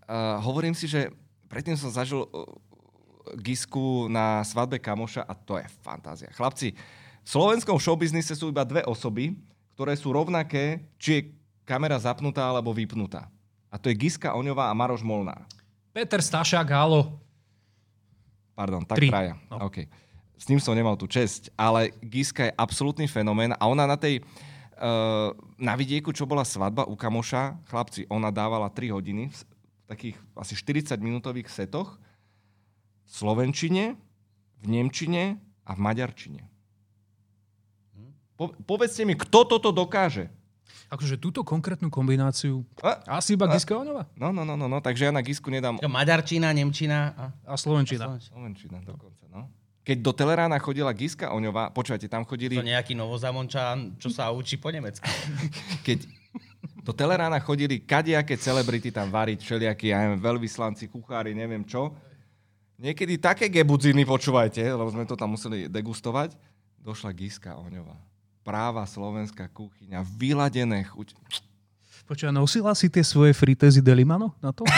uh, 0.04 0.44
hovorím 0.44 0.76
si, 0.76 0.92
že 0.92 1.08
predtým 1.48 1.80
som 1.80 1.88
zažil 1.88 2.28
uh, 2.28 2.44
Gisku 3.40 4.12
na 4.12 4.44
svadbe 4.44 4.84
kamoša 4.84 5.24
a 5.24 5.32
to 5.32 5.56
je 5.56 5.66
fantázia. 5.80 6.28
Chlapci, 6.36 6.76
v 7.22 7.30
slovenskom 7.30 7.80
showbiznise 7.80 8.36
sú 8.36 8.52
iba 8.52 8.68
dve 8.68 8.84
osoby, 8.84 9.32
ktoré 9.80 9.96
sú 9.96 10.12
rovnaké, 10.12 10.84
či 11.00 11.10
je 11.16 11.28
kamera 11.64 11.96
zapnutá 11.96 12.52
alebo 12.52 12.76
vypnutá. 12.76 13.32
A 13.72 13.80
to 13.80 13.88
je 13.88 13.96
Giska 13.96 14.36
Oňová 14.36 14.68
a 14.68 14.76
Maroš 14.76 15.00
Molnár. 15.00 15.48
Peter 15.96 16.20
Stašák, 16.20 16.68
halo. 16.68 17.16
Pardon, 18.62 18.86
tak 18.86 19.02
Tri. 19.02 19.10
traja. 19.10 19.34
No. 19.50 19.66
OK. 19.66 19.90
S 20.38 20.46
ním 20.46 20.62
som 20.62 20.78
nemal 20.78 20.94
tú 20.94 21.10
česť, 21.10 21.50
ale 21.58 21.90
Giska 22.06 22.46
je 22.46 22.54
absolútny 22.54 23.10
fenomén 23.10 23.58
a 23.58 23.64
ona 23.66 23.90
na 23.90 23.98
tej 23.98 24.22
uh, 24.22 25.34
na 25.58 25.74
vidieku, 25.74 26.14
čo 26.14 26.30
bola 26.30 26.46
svadba 26.46 26.86
u 26.86 26.94
kamoša, 26.94 27.58
chlapci, 27.66 28.06
ona 28.06 28.30
dávala 28.30 28.70
3 28.70 28.94
hodiny 28.94 29.34
v 29.34 29.40
takých 29.90 30.18
asi 30.38 30.54
40 30.54 30.94
minútových 31.02 31.50
setoch 31.50 31.98
v 33.06 33.10
slovenčine, 33.10 33.98
v 34.62 34.66
nemčine 34.70 35.42
a 35.66 35.74
v 35.74 35.80
maďarčine. 35.82 36.42
Po, 38.38 38.54
povedzte 38.66 39.06
mi, 39.06 39.14
kto 39.14 39.46
toto 39.46 39.70
dokáže? 39.70 40.30
Akože 40.92 41.16
túto 41.16 41.42
konkrétnu 41.48 41.88
kombináciu 41.88 42.68
A, 42.84 43.20
asi 43.20 43.40
iba 43.40 43.48
A- 43.48 43.54
Giska 43.56 43.76
Oňová 43.78 44.08
no, 44.20 44.36
no, 44.36 44.44
no, 44.44 44.60
no, 44.60 44.68
no, 44.68 44.78
takže 44.84 45.08
ja 45.08 45.12
na 45.16 45.24
Gisku 45.24 45.48
nedám 45.48 45.80
Maďarčina, 45.80 46.52
Nemčina 46.52 47.16
a... 47.16 47.26
a 47.48 47.54
Slovenčina. 47.56 48.20
Slovenčina 48.20 48.84
dokonca, 48.84 49.24
no. 49.32 49.48
Keď 49.82 49.98
do 49.98 50.14
Telerána 50.14 50.62
chodila 50.62 50.94
Giska 50.94 51.34
Oňová, 51.34 51.74
počúvajte, 51.74 52.06
tam 52.06 52.22
chodili... 52.22 52.54
To 52.54 52.62
nejaký 52.62 52.94
novozamončan, 52.94 53.98
čo 53.98 54.14
sa 54.14 54.30
učí 54.30 54.62
po 54.62 54.70
nemecky. 54.70 55.10
keď 55.88 56.06
do 56.86 56.94
Telerána 56.94 57.42
chodili 57.42 57.82
kadejaké 57.82 58.38
celebrity 58.38 58.94
tam 58.94 59.10
variť, 59.10 59.42
všelijakí, 59.42 59.90
ja 59.90 60.06
neviem, 60.06 60.22
veľvyslanci, 60.22 60.86
kuchári, 60.90 61.34
neviem 61.34 61.66
čo. 61.66 61.98
Niekedy 62.82 63.22
také 63.22 63.46
gebudziny, 63.50 64.06
počúvajte, 64.06 64.66
lebo 64.66 64.90
sme 64.90 65.06
to 65.06 65.14
tam 65.14 65.34
museli 65.34 65.70
degustovať. 65.70 66.34
Došla 66.82 67.14
Giska 67.14 67.54
Oňová. 67.58 68.11
Práva 68.42 68.84
slovenská 68.90 69.50
kuchyňa, 69.54 70.02
vyladené 70.18 70.82
chuť. 70.90 71.14
Počúva, 72.10 72.34
nosila 72.34 72.76
si 72.76 72.92
tie 72.92 73.06
svoje 73.08 73.32
fritézy 73.32 73.80
Delimano 73.80 74.36
na 74.44 74.52
to? 74.52 74.68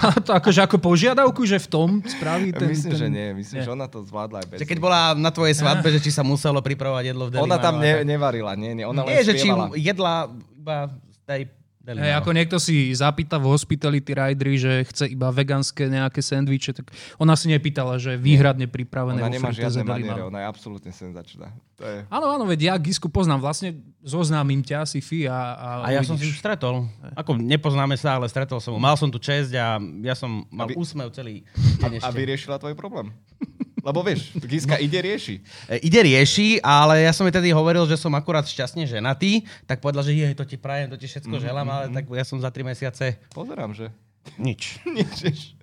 To 0.00 0.32
akože 0.32 0.64
ako 0.64 0.80
požiadavku, 0.80 1.44
že 1.44 1.60
v 1.60 1.68
tom 1.68 1.88
spraví 2.00 2.56
ten... 2.56 2.72
myslím, 2.72 2.92
ten... 2.96 3.00
že 3.04 3.06
nie. 3.12 3.36
Myslím, 3.36 3.60
nie. 3.60 3.66
že 3.68 3.70
ona 3.76 3.84
to 3.84 4.00
zvládla 4.00 4.40
aj 4.40 4.46
bez. 4.48 4.58
Že 4.64 4.68
keď 4.72 4.78
bola 4.80 5.12
na 5.12 5.28
tvojej 5.28 5.52
svadbe, 5.60 5.92
že 5.92 6.00
či 6.00 6.08
sa 6.08 6.24
muselo 6.24 6.64
pripravovať 6.64 7.12
jedlo 7.12 7.28
v 7.28 7.36
Delimano. 7.36 7.52
Ona 7.52 7.60
tam 7.60 7.76
ne, 7.84 8.00
nevarila, 8.08 8.56
nie, 8.56 8.72
nie. 8.72 8.88
Ona 8.88 9.04
len 9.04 9.12
Nie, 9.12 9.28
že 9.28 9.36
či 9.36 9.52
jedla 9.76 10.32
iba 10.56 10.88
tej 11.28 11.52
Delimano. 11.80 12.04
Hej, 12.04 12.14
ako 12.20 12.30
niekto 12.36 12.56
si 12.60 12.92
zapýta 12.92 13.40
v 13.40 13.56
hospitality 13.56 14.12
ridery, 14.12 14.60
že 14.60 14.84
chce 14.84 15.16
iba 15.16 15.32
veganské 15.32 15.88
nejaké 15.88 16.20
sendviče, 16.20 16.76
tak 16.76 16.92
ona 17.16 17.32
si 17.32 17.48
nepýtala, 17.48 17.96
že 17.96 18.20
výhradne 18.20 18.68
pripravené 18.68 19.16
Ona 19.16 19.32
nemá 19.32 19.48
žiadne 19.48 19.88
maniere, 19.88 20.28
ona 20.28 20.44
je 20.44 20.46
absolútne 20.52 20.92
senzačná. 20.92 21.48
To 21.80 21.88
je... 21.88 22.04
Áno, 22.12 22.36
áno, 22.36 22.44
veď 22.44 22.68
ja 22.68 22.74
Gisku 22.76 23.08
poznám. 23.08 23.40
Vlastne 23.40 23.80
zoznámim 24.04 24.60
ťa, 24.60 24.84
Sifi, 24.84 25.24
a, 25.24 25.56
a, 25.56 25.68
A 25.88 25.96
ja 25.96 26.04
som 26.04 26.20
si 26.20 26.28
už 26.28 26.36
stretol. 26.36 26.84
Ako 27.16 27.40
nepoznáme 27.40 27.96
sa, 27.96 28.20
ale 28.20 28.28
stretol 28.28 28.60
som 28.60 28.76
ho. 28.76 28.78
Mal 28.78 29.00
som 29.00 29.08
tu 29.08 29.16
česť 29.16 29.56
a 29.56 29.80
ja 30.04 30.12
som 30.12 30.44
mal 30.52 30.68
Aby- 30.68 30.76
úsmev 30.76 31.08
celý 31.16 31.48
A 31.80 31.88
ešte. 31.88 32.12
vyriešila 32.12 32.60
tvoj 32.60 32.76
problém. 32.76 33.08
Lebo 33.80 34.04
vieš, 34.04 34.32
Giska 34.36 34.76
ide 34.76 35.00
rieši. 35.00 35.40
E, 35.68 35.80
Ide 35.80 36.00
rieši, 36.04 36.60
ale 36.60 37.04
ja 37.04 37.12
som 37.16 37.24
jej 37.24 37.34
tedy 37.34 37.50
hovoril, 37.50 37.88
že 37.88 37.96
som 37.96 38.12
akurát 38.12 38.44
šťastne 38.44 38.84
ženatý, 38.84 39.44
tak 39.64 39.80
povedal, 39.80 40.04
že 40.04 40.12
je, 40.14 40.28
to 40.36 40.44
ti 40.44 40.60
prajem, 40.60 40.92
to 40.92 41.00
ti 41.00 41.08
všetko 41.08 41.40
želám, 41.40 41.66
ale 41.68 41.84
tak 41.90 42.04
ja 42.08 42.24
som 42.24 42.36
za 42.38 42.52
tri 42.52 42.60
mesiace 42.62 43.16
Pozerám, 43.32 43.72
že... 43.72 43.88
nič. 44.36 44.78
Nič. 44.96 45.56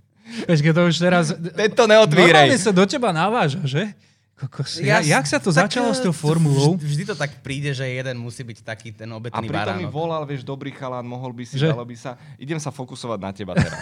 Vieš, 0.44 0.60
keď 0.60 0.74
to 0.76 0.82
už 0.92 0.96
teraz... 1.00 1.26
Tento 1.32 1.84
neotvírej. 1.88 2.52
Normálne 2.52 2.60
sa 2.60 2.76
do 2.76 2.84
teba 2.84 3.16
naváža, 3.16 3.64
že? 3.64 3.96
Kokos, 4.38 4.78
ja, 4.78 5.02
jak 5.02 5.26
sa 5.26 5.42
to 5.42 5.50
tak, 5.50 5.66
začalo 5.66 5.90
s 5.90 5.98
tou 5.98 6.14
e, 6.14 6.18
formulou? 6.18 6.78
Vždy, 6.78 6.86
vždy 6.86 7.04
to 7.10 7.16
tak 7.18 7.42
príde, 7.42 7.74
že 7.74 7.90
jeden 7.90 8.22
musí 8.22 8.46
byť 8.46 8.58
taký 8.62 8.94
ten 8.94 9.10
A 9.10 9.18
obetný 9.18 9.50
pritom 9.50 9.74
mi 9.74 9.90
baránok. 9.90 9.90
volal, 9.90 10.22
vieš, 10.30 10.46
dobrý 10.46 10.70
chalán, 10.70 11.10
mohol 11.10 11.34
by 11.34 11.42
si, 11.42 11.58
Že? 11.58 11.74
dalo 11.74 11.82
by 11.82 11.98
sa. 11.98 12.22
Idem 12.38 12.62
sa 12.62 12.70
fokusovať 12.70 13.18
na 13.18 13.32
teba 13.34 13.58
teraz. 13.58 13.82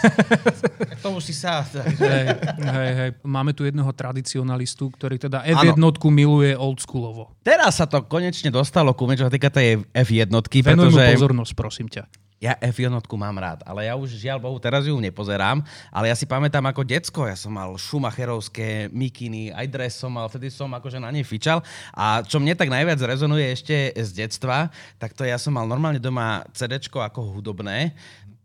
Tak 0.96 1.04
to 1.04 1.12
už 1.12 1.28
si 1.28 1.36
sa... 1.36 1.60
Hej, 1.60 2.40
hej, 2.56 2.92
hej. 2.96 3.10
Máme 3.20 3.52
tu 3.52 3.68
jedného 3.68 3.92
tradicionalistu, 3.92 4.88
ktorý 4.96 5.20
teda 5.20 5.44
Áno. 5.44 5.76
F1 5.76 6.08
miluje 6.08 6.56
oldschoolovo. 6.56 7.36
Teraz 7.44 7.76
sa 7.76 7.84
to 7.84 8.00
konečne 8.08 8.48
dostalo 8.48 8.96
ku 8.96 9.04
mne, 9.04 9.20
čo 9.20 9.28
sa 9.28 9.32
týka 9.32 9.52
tej 9.52 9.84
F1, 9.92 10.32
Venuj 10.64 10.88
mu 10.88 10.96
pozornosť, 10.96 11.52
prosím 11.52 11.92
ťa. 11.92 12.25
Ja 12.36 12.52
F1 12.60 12.92
mám 13.16 13.36
rád, 13.40 13.64
ale 13.64 13.88
ja 13.88 13.96
už 13.96 14.12
žiaľ 14.12 14.36
Bohu 14.36 14.60
teraz 14.60 14.84
ju 14.84 14.92
nepozerám, 15.00 15.64
ale 15.88 16.12
ja 16.12 16.16
si 16.16 16.28
pamätám 16.28 16.68
ako 16.68 16.84
decko, 16.84 17.24
ja 17.24 17.32
som 17.32 17.56
mal 17.56 17.72
Schumacherovské 17.80 18.92
mikiny, 18.92 19.56
aj 19.56 19.66
dres 19.72 19.92
som 19.96 20.12
mal, 20.12 20.28
vtedy 20.28 20.52
som 20.52 20.68
akože 20.68 21.00
na 21.00 21.08
nej 21.08 21.24
fičal 21.24 21.64
a 21.96 22.20
čo 22.20 22.36
mne 22.36 22.52
tak 22.52 22.68
najviac 22.68 23.00
rezonuje 23.00 23.56
ešte 23.56 23.96
z 23.96 24.10
detstva, 24.12 24.68
tak 25.00 25.16
to 25.16 25.24
ja 25.24 25.40
som 25.40 25.56
mal 25.56 25.64
normálne 25.64 25.96
doma 25.96 26.44
CDčko 26.52 27.00
ako 27.00 27.40
hudobné, 27.40 27.96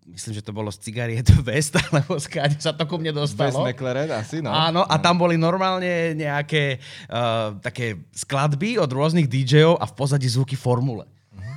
myslím, 0.07 0.39
že 0.39 0.43
to 0.43 0.55
bolo 0.55 0.71
z 0.71 0.87
Cigariet 0.87 1.27
West, 1.47 1.75
alebo 1.75 2.15
skáde 2.15 2.59
sa 2.59 2.71
to 2.71 2.87
ku 2.87 2.95
mne 2.95 3.15
dostalo. 3.15 3.63
McLaren 3.63 4.11
asi, 4.11 4.39
no. 4.39 4.51
Áno, 4.51 4.87
a 4.87 4.95
tam 4.99 5.19
boli 5.19 5.35
normálne 5.39 6.15
nejaké 6.15 6.79
uh, 7.07 7.59
také 7.59 7.99
skladby 8.15 8.79
od 8.79 8.87
rôznych 8.91 9.27
DJov 9.27 9.79
a 9.79 9.85
v 9.87 9.93
pozadí 9.95 10.27
zvuky 10.27 10.55
formule. 10.59 11.07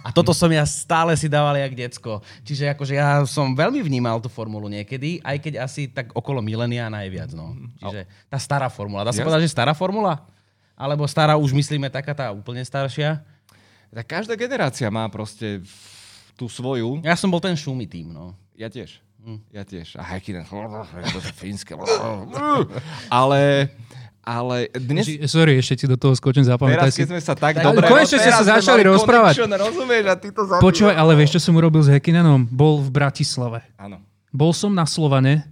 A 0.05 0.13
toto 0.13 0.37
som 0.37 0.51
ja 0.53 0.63
stále 0.69 1.17
si 1.17 1.29
dával 1.31 1.57
jak 1.57 1.73
decko. 1.75 2.21
Čiže 2.45 2.77
akože 2.77 2.95
ja 2.97 3.25
som 3.25 3.57
veľmi 3.57 3.81
vnímal 3.81 4.21
tú 4.21 4.29
formulu 4.29 4.69
niekedy, 4.69 5.21
aj 5.25 5.37
keď 5.41 5.55
asi 5.65 5.89
tak 5.89 6.13
okolo 6.13 6.45
milénia 6.45 6.93
najviac. 6.93 7.33
No. 7.33 7.57
Čiže 7.81 8.05
tá 8.29 8.37
stará 8.37 8.69
formula. 8.69 9.07
Dá 9.07 9.13
sa 9.13 9.25
povedať, 9.25 9.49
že 9.49 9.55
stará 9.55 9.73
formula? 9.73 10.25
Alebo 10.75 11.07
stará 11.07 11.39
už 11.39 11.55
myslíme 11.55 11.89
taká 11.89 12.13
tá 12.13 12.35
úplne 12.35 12.61
staršia? 12.67 13.23
Tak 13.95 14.07
každá 14.11 14.35
generácia 14.35 14.91
má 14.91 15.07
proste 15.07 15.63
tú 16.35 16.51
svoju. 16.51 16.99
Ja 17.07 17.15
som 17.15 17.31
bol 17.31 17.39
ten 17.39 17.55
šumy 17.55 17.87
tým, 17.87 18.11
no. 18.11 18.35
Ja 18.59 18.67
tiež. 18.67 18.99
Ja 19.55 19.65
tiež. 19.65 19.97
A 19.97 20.05
Häkkinen. 20.05 20.45
To 21.15 21.19
je 21.23 21.33
fínske. 21.33 21.73
Ale, 23.09 23.73
ale 24.25 24.73
dnes... 24.73 25.05
Ži- 25.05 25.21
Sorry, 25.29 25.61
ešte 25.61 25.85
ti 25.85 25.87
do 25.87 26.01
toho 26.01 26.17
skočím, 26.17 26.43
zapamätaj 26.43 26.89
Teraz, 26.89 26.95
si. 26.97 27.01
keď 27.05 27.09
sme 27.13 27.21
sa 27.21 27.35
tak 27.37 27.53
Ale 27.61 27.77
dobre... 27.77 27.87
konečne 27.87 28.19
ste 28.19 28.33
teraz 28.33 28.41
sa 28.41 28.57
začali 28.59 28.83
rozprávať. 28.89 29.35
rozumieš? 29.45 30.05
A 30.09 30.15
ty 30.17 30.29
to. 30.33 30.43
Počúvaj, 30.49 30.97
ale 30.97 31.13
vieš, 31.15 31.37
čo 31.37 31.41
som 31.45 31.55
urobil 31.55 31.85
s 31.85 31.93
Hekinenom? 31.93 32.49
Bol 32.49 32.81
v 32.81 32.89
Bratislave. 32.89 33.61
Áno. 33.77 34.01
Bol 34.33 34.51
som 34.57 34.73
na 34.73 34.89
Slovane 34.89 35.45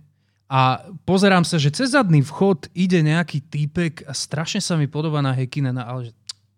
a 0.48 0.82
pozerám 1.04 1.44
sa, 1.44 1.60
že 1.60 1.70
cez 1.70 1.92
zadný 1.94 2.24
vchod 2.24 2.72
ide 2.72 2.98
nejaký 3.04 3.44
týpek 3.44 4.08
a 4.08 4.16
strašne 4.16 4.58
sa 4.58 4.74
mi 4.74 4.88
podobá 4.88 5.20
na 5.20 5.36
Hekinena, 5.36 5.84
ale 5.86 6.10
že 6.10 6.12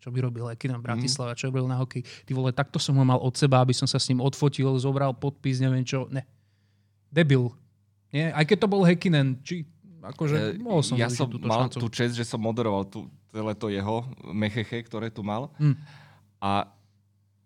čo 0.04 0.12
by 0.12 0.20
robil 0.20 0.44
Hekinen 0.52 0.84
v 0.84 0.84
Bratislave, 0.84 1.32
čo 1.32 1.48
robil 1.48 1.64
na 1.64 1.80
hokej. 1.80 2.04
Ty 2.04 2.36
vole, 2.36 2.52
takto 2.52 2.76
som 2.76 2.92
ho 3.00 3.04
mal 3.08 3.16
od 3.16 3.32
seba, 3.40 3.64
aby 3.64 3.72
som 3.72 3.88
sa 3.88 3.96
s 3.96 4.04
ním 4.12 4.20
odfotil, 4.20 4.68
zobral 4.76 5.16
podpis, 5.16 5.64
neviem 5.64 5.80
čo. 5.80 6.12
Ne. 6.12 6.28
Debil. 7.08 7.48
Nie? 8.12 8.28
Aj 8.36 8.44
keď 8.44 8.56
to 8.60 8.68
bol 8.68 8.84
Hekinen, 8.84 9.40
či 9.40 9.64
akože 10.12 10.60
mohol 10.60 10.82
som 10.84 10.98
ja 11.00 11.08
som 11.08 11.30
túto 11.30 11.48
mal 11.48 11.70
šancu. 11.70 11.78
tú 11.80 11.88
čest, 11.88 12.12
že 12.18 12.28
som 12.28 12.42
moderoval 12.42 12.84
tú, 12.84 13.08
celé 13.32 13.52
to 13.56 13.72
jeho 13.72 14.04
mecheche, 14.28 14.84
ktoré 14.84 15.08
tu 15.08 15.24
mal. 15.24 15.48
Hm. 15.56 15.76
A 16.44 16.68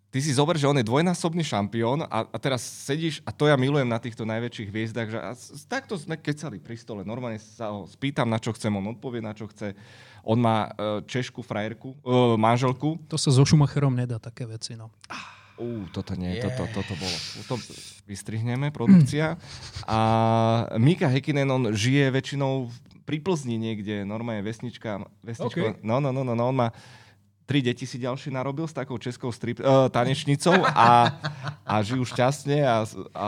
ty 0.08 0.18
si 0.24 0.32
zober, 0.32 0.56
že 0.56 0.66
on 0.66 0.76
je 0.76 0.86
dvojnásobný 0.88 1.44
šampión 1.44 2.02
a, 2.08 2.26
a 2.26 2.36
teraz 2.40 2.64
sedíš, 2.64 3.20
a 3.22 3.30
to 3.30 3.46
ja 3.46 3.54
milujem 3.54 3.86
na 3.86 4.00
týchto 4.00 4.24
najväčších 4.24 4.68
hviezdach, 4.72 5.08
že 5.08 5.18
a 5.20 5.30
takto 5.68 5.94
sme 6.00 6.16
kecali 6.16 6.58
pri 6.58 6.76
stole. 6.80 7.04
Normálne 7.04 7.38
sa 7.38 7.70
ho 7.70 7.84
spýtam, 7.86 8.26
na 8.26 8.40
čo 8.40 8.50
chcem, 8.56 8.72
on 8.72 8.96
odpovie, 8.96 9.20
na 9.20 9.36
čo 9.36 9.46
chce. 9.46 9.76
On 10.24 10.36
má 10.36 10.72
e, 10.74 11.04
češku 11.06 11.44
frajerku, 11.44 11.94
e, 11.94 12.36
manželku. 12.40 12.98
To 13.06 13.16
sa 13.20 13.30
so 13.30 13.44
Schumacherom 13.44 13.94
nedá 13.94 14.18
také 14.18 14.48
veci, 14.48 14.74
no. 14.74 14.90
Ú, 15.58 15.90
toto 15.90 16.14
nie, 16.14 16.34
Yeah. 16.34 16.54
toto, 16.54 16.70
toto 16.72 16.94
bolo. 16.94 17.16
To 17.46 17.54
vystrihneme, 18.04 18.70
produkcia. 18.70 19.34
A 19.84 19.98
Mika 20.76 21.06
Hekinen, 21.06 21.46
on 21.46 21.74
žije 21.74 22.08
väčšinou 22.08 22.64
v- 22.64 22.74
pri 23.02 23.18
Plzni 23.18 23.56
niekde, 23.56 24.02
normálne 24.02 24.40
vesnička. 24.40 25.02
vesnička 25.20 25.74
OK. 25.74 25.82
No, 25.82 25.98
no, 25.98 26.08
no, 26.08 26.22
no, 26.22 26.32
no, 26.32 26.44
on 26.46 26.56
má 26.56 26.68
tri 27.42 27.58
deti 27.58 27.82
si 27.82 27.96
ďalší 27.96 28.28
narobil 28.28 28.68
s 28.68 28.76
takou 28.76 29.00
českou 29.00 29.32
strip, 29.32 29.56
uh, 29.58 29.88
tanečnicou 29.88 30.52
a, 30.68 31.16
a 31.64 31.74
žijú 31.80 32.04
šťastne 32.04 32.60
a, 32.60 32.84
a, 33.10 33.26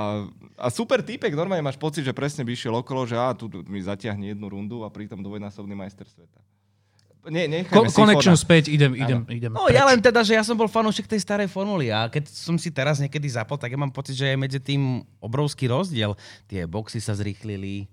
a 0.55 0.66
super 0.69 1.01
týpek, 1.01 1.33
normálne 1.33 1.64
máš 1.64 1.81
pocit, 1.81 2.05
že 2.05 2.12
presne 2.12 2.45
by 2.45 2.53
išiel 2.53 2.77
okolo, 2.77 3.09
že 3.09 3.16
a 3.16 3.33
tu 3.33 3.49
mi 3.64 3.81
zatiahne 3.81 4.29
jednu 4.29 4.45
rundu 4.45 4.85
a 4.85 4.93
pritom 4.93 5.16
dvojnásobný 5.19 5.73
majster 5.73 6.05
sveta. 6.05 6.37
Nie, 7.28 7.44
nechajme 7.44 7.92
si 7.92 7.96
connection 7.96 8.33
Forda. 8.33 8.44
späť, 8.48 8.64
idem, 8.72 8.96
idem, 8.96 9.20
idem. 9.28 9.52
No 9.52 9.68
ja 9.68 9.85
len 9.85 10.00
teda, 10.00 10.24
že 10.24 10.33
ja 10.33 10.40
som 10.40 10.56
bol 10.56 10.72
fanúšik 10.72 11.04
tej 11.04 11.20
starej 11.20 11.52
formuly 11.52 11.92
a 11.92 12.09
keď 12.09 12.33
som 12.33 12.56
si 12.56 12.72
teraz 12.72 12.96
niekedy 12.96 13.28
zapol, 13.28 13.61
tak 13.61 13.68
ja 13.68 13.76
mám 13.76 13.92
pocit, 13.92 14.16
že 14.16 14.24
je 14.24 14.37
medzi 14.40 14.56
tým 14.56 15.04
obrovský 15.20 15.68
rozdiel. 15.68 16.16
Tie 16.48 16.64
boxy 16.64 16.96
sa 16.96 17.12
zrýchlili. 17.12 17.85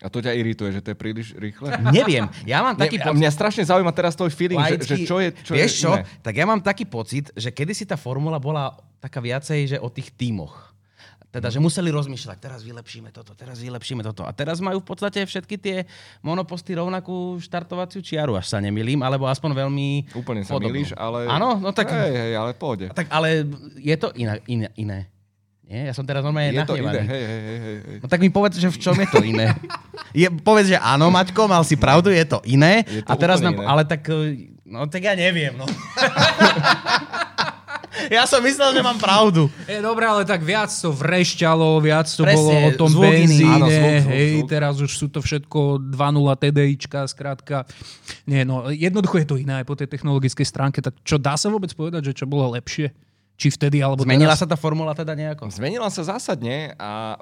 A 0.00 0.08
to 0.08 0.22
ťa 0.22 0.32
irituje, 0.32 0.70
že 0.72 0.80
to 0.80 0.94
je 0.94 0.96
príliš 0.96 1.34
rýchle? 1.36 1.76
Neviem, 1.98 2.30
ja 2.48 2.62
mám 2.62 2.78
taký 2.78 2.96
Nie, 2.96 3.04
a 3.04 3.06
pocit... 3.10 3.18
mňa 3.20 3.30
strašne 3.34 3.62
zaujíma 3.66 3.92
teraz 3.92 4.14
tvoj 4.16 4.32
feeling, 4.32 4.62
že, 4.64 4.76
že 4.86 4.96
čo 5.04 5.18
je, 5.18 5.28
čo 5.44 5.52
vieš 5.52 5.72
je 5.76 5.82
čo? 5.84 5.90
iné. 5.92 6.06
Tak 6.22 6.34
ja 6.38 6.44
mám 6.46 6.60
taký 6.62 6.86
pocit, 6.86 7.28
že 7.36 7.50
kedysi 7.52 7.84
tá 7.84 7.98
formula 7.98 8.40
bola 8.40 8.78
taká 9.02 9.18
viacej, 9.20 9.76
že 9.76 9.76
o 9.76 9.90
tých 9.92 10.14
tímoch. 10.14 10.69
Teda, 11.30 11.46
že 11.46 11.62
museli 11.62 11.94
rozmýšľať, 11.94 12.42
teraz 12.42 12.66
vylepšíme 12.66 13.14
toto, 13.14 13.38
teraz 13.38 13.62
vylepšíme 13.62 14.02
toto. 14.02 14.26
A 14.26 14.34
teraz 14.34 14.58
majú 14.58 14.82
v 14.82 14.86
podstate 14.90 15.22
všetky 15.22 15.62
tie 15.62 15.76
monoposty 16.26 16.74
rovnakú 16.74 17.38
štartovaciu 17.38 18.02
čiaru, 18.02 18.34
až 18.34 18.50
sa 18.50 18.58
nemilím, 18.58 18.98
alebo 19.06 19.30
aspoň 19.30 19.54
veľmi 19.62 20.10
Úplne 20.10 20.42
sa 20.42 20.58
podobnú. 20.58 20.74
milíš, 20.74 20.90
ale... 20.98 21.30
Áno, 21.30 21.54
no 21.62 21.70
tak... 21.70 21.86
Hej, 21.94 22.10
hej, 22.18 22.32
ale 22.34 22.50
pôjde. 22.58 22.90
Tak 22.90 23.14
ale 23.14 23.46
je 23.78 23.94
to 23.94 24.10
iné, 24.18 24.42
iné, 24.50 24.74
iné. 24.74 25.06
Nie, 25.70 25.86
ja 25.86 25.94
som 25.94 26.02
teraz 26.02 26.26
normálne 26.26 26.50
Je 26.50 26.66
to 26.66 26.74
iné, 26.74 26.82
nahnevaný. 26.82 27.06
hej, 27.14 27.22
hej, 27.22 27.40
hej, 27.46 27.58
hej. 27.62 27.98
No 28.02 28.06
tak 28.10 28.18
mi 28.18 28.30
povedz, 28.34 28.58
že 28.58 28.66
v 28.66 28.78
čom 28.82 28.98
je 28.98 29.06
to 29.06 29.22
iné. 29.22 29.54
Je, 30.10 30.26
povedz, 30.26 30.66
že 30.66 30.82
áno, 30.82 31.14
Maťko, 31.14 31.46
mal 31.46 31.62
si 31.62 31.78
pravdu, 31.78 32.10
je 32.10 32.26
to 32.26 32.42
iné. 32.42 32.82
Je 32.90 33.06
to 33.06 33.10
a 33.10 33.14
teraz 33.14 33.38
nám, 33.38 33.54
iné. 33.54 33.70
ale 33.70 33.86
tak, 33.86 34.02
e, 34.10 34.50
no 34.66 34.90
tak 34.90 35.06
ja 35.06 35.14
neviem, 35.14 35.54
no. 35.54 35.70
ja 38.08 38.24
som 38.24 38.40
myslel, 38.40 38.72
že 38.72 38.80
mám 38.80 38.96
pravdu. 38.96 39.52
Je 39.68 39.82
dobré, 39.84 40.08
ale 40.08 40.24
tak 40.24 40.40
viac 40.40 40.72
to 40.72 40.88
vrešťalo, 40.94 41.82
viac 41.84 42.08
to 42.08 42.24
Presne, 42.24 42.40
bolo 42.40 42.50
o 42.56 42.70
tom 42.78 42.88
zvuk 42.88 43.04
benzíne, 43.04 43.52
Áno, 43.60 43.66
zvuk, 43.68 43.94
zvuk, 44.00 44.12
hej, 44.16 44.30
zvuk. 44.40 44.48
teraz 44.48 44.74
už 44.80 44.92
sú 44.96 45.06
to 45.12 45.20
všetko 45.20 45.60
2.0 45.92 46.40
TDIčka, 46.40 47.00
skrátka. 47.10 47.56
Nie, 48.24 48.48
no, 48.48 48.72
jednoducho 48.72 49.20
je 49.20 49.28
to 49.28 49.36
iné 49.36 49.60
aj 49.60 49.66
po 49.68 49.76
tej 49.76 49.88
technologickej 49.90 50.46
stránke, 50.46 50.78
tak 50.80 50.96
čo 51.04 51.20
dá 51.20 51.36
sa 51.36 51.52
vôbec 51.52 51.74
povedať, 51.76 52.14
že 52.14 52.22
čo 52.22 52.26
bolo 52.30 52.48
lepšie? 52.56 52.94
Či 53.40 53.56
vtedy, 53.56 53.80
alebo 53.80 54.04
Zmenila 54.04 54.36
teraz? 54.36 54.44
sa 54.44 54.48
tá 54.48 54.56
formula 54.56 54.92
teda 54.92 55.16
nejako? 55.16 55.48
Zmenila 55.48 55.88
sa 55.88 56.04
zásadne 56.04 56.76
a 56.76 57.16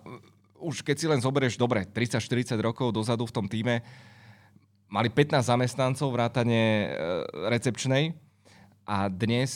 už 0.58 0.82
keď 0.82 0.96
si 0.98 1.06
len 1.06 1.22
zoberieš, 1.22 1.54
dobre, 1.54 1.86
30-40 1.86 2.58
rokov 2.58 2.90
dozadu 2.90 3.22
v 3.22 3.34
tom 3.34 3.46
týme, 3.46 3.86
mali 4.90 5.08
15 5.12 5.46
zamestnancov 5.46 6.10
vrátane 6.10 6.62
e, 6.62 6.86
recepčnej 7.52 8.16
a 8.88 9.06
dnes 9.06 9.52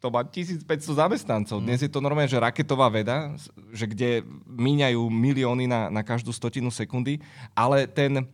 to 0.00 0.08
má 0.08 0.24
1500 0.24 0.64
zamestnancov. 0.96 1.60
Dnes 1.60 1.84
je 1.84 1.92
to 1.92 2.00
normálne, 2.00 2.32
že 2.32 2.40
raketová 2.40 2.88
veda, 2.88 3.36
že 3.70 3.84
kde 3.84 4.24
míňajú 4.48 5.00
milióny 5.12 5.68
na, 5.68 5.92
na 5.92 6.00
každú 6.00 6.32
stotinu 6.32 6.72
sekundy, 6.72 7.20
ale 7.52 7.84
ten, 7.84 8.24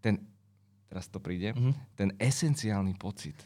ten 0.00 0.16
teraz 0.88 1.08
to 1.08 1.20
príde, 1.20 1.52
ten 1.96 2.12
esenciálny 2.16 2.96
pocit 2.96 3.36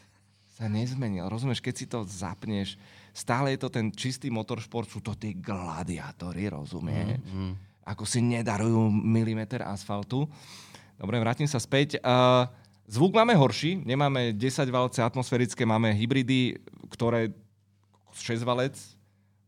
sa 0.57 0.65
nezmenil. 0.67 1.29
Rozumieš, 1.31 1.61
keď 1.61 1.73
si 1.75 1.85
to 1.85 2.01
zapneš, 2.03 2.75
stále 3.15 3.53
je 3.53 3.59
to 3.61 3.69
ten 3.71 3.93
čistý 3.93 4.27
motoršport, 4.33 4.89
sú 4.89 4.99
to 4.99 5.15
tí 5.15 5.37
gladiátori, 5.37 6.49
rozumieš? 6.49 7.23
Ako 7.87 8.03
si 8.03 8.19
nedarujú 8.19 8.91
milimeter 8.91 9.63
asfaltu. 9.63 10.27
Dobre, 10.99 11.21
vrátim 11.23 11.47
sa 11.47 11.61
späť. 11.61 12.01
Uh, 12.03 12.49
zvuk 12.89 13.15
máme 13.15 13.31
horší, 13.37 13.79
nemáme 13.79 14.35
10 14.35 14.67
valce 14.67 14.99
atmosférické, 14.99 15.63
máme 15.63 15.93
hybridy, 15.95 16.57
ktoré 16.91 17.31
6 18.19 18.43
valec 18.43 18.75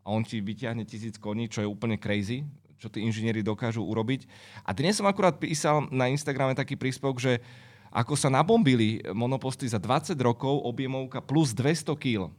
a 0.06 0.14
on 0.14 0.24
ti 0.24 0.40
vyťahne 0.40 0.86
tisíc 0.86 1.18
koní, 1.20 1.50
čo 1.50 1.62
je 1.62 1.70
úplne 1.70 2.00
crazy, 2.00 2.48
čo 2.80 2.88
tí 2.88 3.04
inžinieri 3.04 3.44
dokážu 3.44 3.84
urobiť. 3.84 4.26
A 4.64 4.72
dnes 4.72 4.96
som 4.96 5.06
akurát 5.06 5.36
písal 5.36 5.86
na 5.92 6.08
Instagrame 6.08 6.56
taký 6.56 6.80
príspevok, 6.80 7.20
že 7.20 7.44
ako 7.90 8.14
sa 8.16 8.30
nabombili 8.30 9.02
monoposty 9.12 9.66
za 9.66 9.82
20 9.82 10.14
rokov, 10.22 10.62
objemovka 10.64 11.20
plus 11.26 11.52
200 11.58 11.98
kg. 11.98 12.30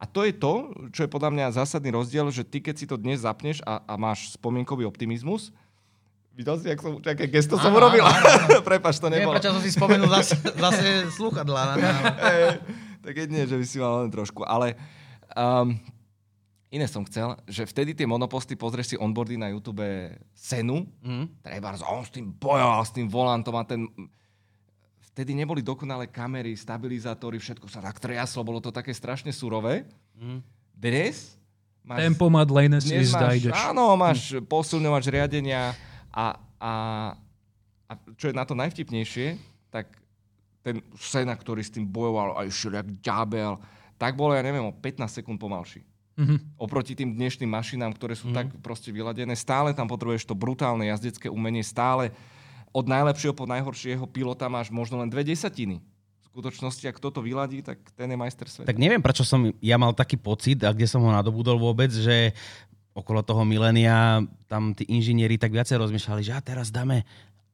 A 0.00 0.04
to 0.04 0.26
je 0.26 0.34
to, 0.34 0.74
čo 0.90 1.06
je 1.06 1.12
podľa 1.12 1.30
mňa 1.32 1.56
zásadný 1.56 1.94
rozdiel, 1.94 2.28
že 2.28 2.44
ty 2.44 2.58
keď 2.60 2.74
si 2.76 2.86
to 2.88 2.98
dnes 2.98 3.22
zapneš 3.22 3.62
a, 3.64 3.80
a 3.84 3.94
máš 3.94 4.34
spomienkový 4.34 4.84
optimizmus, 4.84 5.54
videl 6.34 6.58
si, 6.58 6.66
jak 6.66 6.82
som, 6.82 6.98
aké 6.98 7.30
gesto 7.30 7.54
som 7.62 7.70
urobil? 7.70 8.02
áno, 8.02 8.60
Prepač, 8.68 8.98
to 8.98 9.06
nebolo. 9.06 9.38
prečo 9.38 9.54
som 9.54 9.62
si 9.62 9.70
spomenul 9.70 10.10
zase, 10.10 10.34
zase 10.66 11.08
sluchadlá. 11.14 11.60
Na, 11.62 11.74
na. 11.78 11.90
Tak 13.06 13.14
nie, 13.30 13.46
že 13.46 13.54
by 13.54 13.64
si 13.64 13.76
mal 13.78 14.04
len 14.04 14.10
trošku. 14.10 14.42
Ale 14.42 14.74
um, 15.34 15.74
iné 16.70 16.86
som 16.86 17.04
chcel, 17.04 17.38
že 17.46 17.62
vtedy 17.64 17.94
tie 17.94 18.02
monoposty, 18.02 18.54
pozrieš 18.54 18.94
si 18.94 18.96
onboardy 18.96 19.38
na 19.38 19.50
YouTube 19.50 19.84
Senu, 20.34 20.86
Mhm. 21.02 21.24
treba, 21.42 21.74
on 21.86 22.02
s 22.02 22.10
tým 22.10 22.30
bojoval, 22.30 22.82
s 22.82 22.90
tým 22.90 23.06
volantom 23.06 23.54
a 23.54 23.62
ten... 23.62 23.86
Vtedy 25.14 25.30
neboli 25.30 25.62
dokonalé 25.62 26.10
kamery, 26.10 26.58
stabilizátory, 26.58 27.38
všetko 27.38 27.70
sa 27.70 27.78
tak 27.78 28.02
triaslo, 28.02 28.42
bolo 28.42 28.58
to 28.58 28.74
také 28.74 28.90
strašne 28.90 29.30
surové. 29.30 29.86
Mhm. 30.18 30.42
Dnes 30.74 31.38
máš... 31.86 31.98
Tempomat, 32.02 32.50
lane 32.50 32.82
assist, 32.82 33.14
máš, 33.14 33.38
ideš. 33.38 33.54
áno, 33.54 33.94
máš 33.94 34.34
posilňovač 34.42 35.06
riadenia 35.06 35.70
a, 36.10 36.34
a, 36.58 36.72
a 37.86 37.92
čo 38.18 38.26
je 38.26 38.34
na 38.34 38.42
to 38.42 38.58
najvtipnejšie, 38.58 39.38
tak 39.70 39.86
ten 40.66 40.82
Sena, 40.98 41.38
ktorý 41.38 41.62
s 41.62 41.70
tým 41.70 41.86
bojoval 41.86 42.34
a 42.34 42.48
išiel 42.48 42.74
jak 42.74 42.88
ďábel, 42.98 43.54
tak 44.04 44.20
bolo, 44.20 44.36
ja 44.36 44.44
neviem, 44.44 44.68
o 44.68 44.72
15 44.76 45.08
sekúnd 45.08 45.40
pomalší. 45.40 45.80
Mhm. 46.14 46.60
Oproti 46.60 46.94
tým 46.94 47.16
dnešným 47.16 47.50
mašinám, 47.50 47.90
ktoré 47.96 48.14
sú 48.14 48.30
mm. 48.30 48.36
tak 48.36 48.46
proste 48.62 48.94
vyladené, 48.94 49.34
stále 49.34 49.74
tam 49.74 49.90
potrebuješ 49.90 50.30
to 50.30 50.38
brutálne 50.38 50.86
jazdecké 50.86 51.26
umenie, 51.26 51.66
stále 51.66 52.14
od 52.70 52.86
najlepšieho 52.86 53.34
po 53.34 53.50
najhoršieho 53.50 54.06
pilota 54.06 54.46
máš 54.46 54.70
možno 54.70 55.02
len 55.02 55.10
dve 55.10 55.26
desatiny. 55.26 55.82
Skutočnosti, 56.26 56.86
ak 56.90 56.98
toto 56.98 57.22
vyladí, 57.22 57.62
tak 57.62 57.78
ten 57.94 58.10
je 58.10 58.18
majster 58.18 58.46
sveta. 58.50 58.66
Tak 58.66 58.78
neviem, 58.78 58.98
prečo 58.98 59.22
som 59.22 59.54
ja 59.62 59.78
mal 59.78 59.94
taký 59.94 60.18
pocit 60.18 60.62
a 60.66 60.74
kde 60.74 60.86
som 60.90 61.02
ho 61.02 61.10
nadobudol 61.14 61.58
vôbec, 61.58 61.90
že 61.94 62.34
okolo 62.94 63.22
toho 63.22 63.42
milénia 63.42 64.22
tam 64.46 64.74
tí 64.74 64.86
inžinieri 64.86 65.38
tak 65.38 65.50
viacej 65.54 65.78
rozmýšľali, 65.82 66.22
že 66.22 66.34
a 66.34 66.42
teraz 66.42 66.70
dáme 66.70 67.02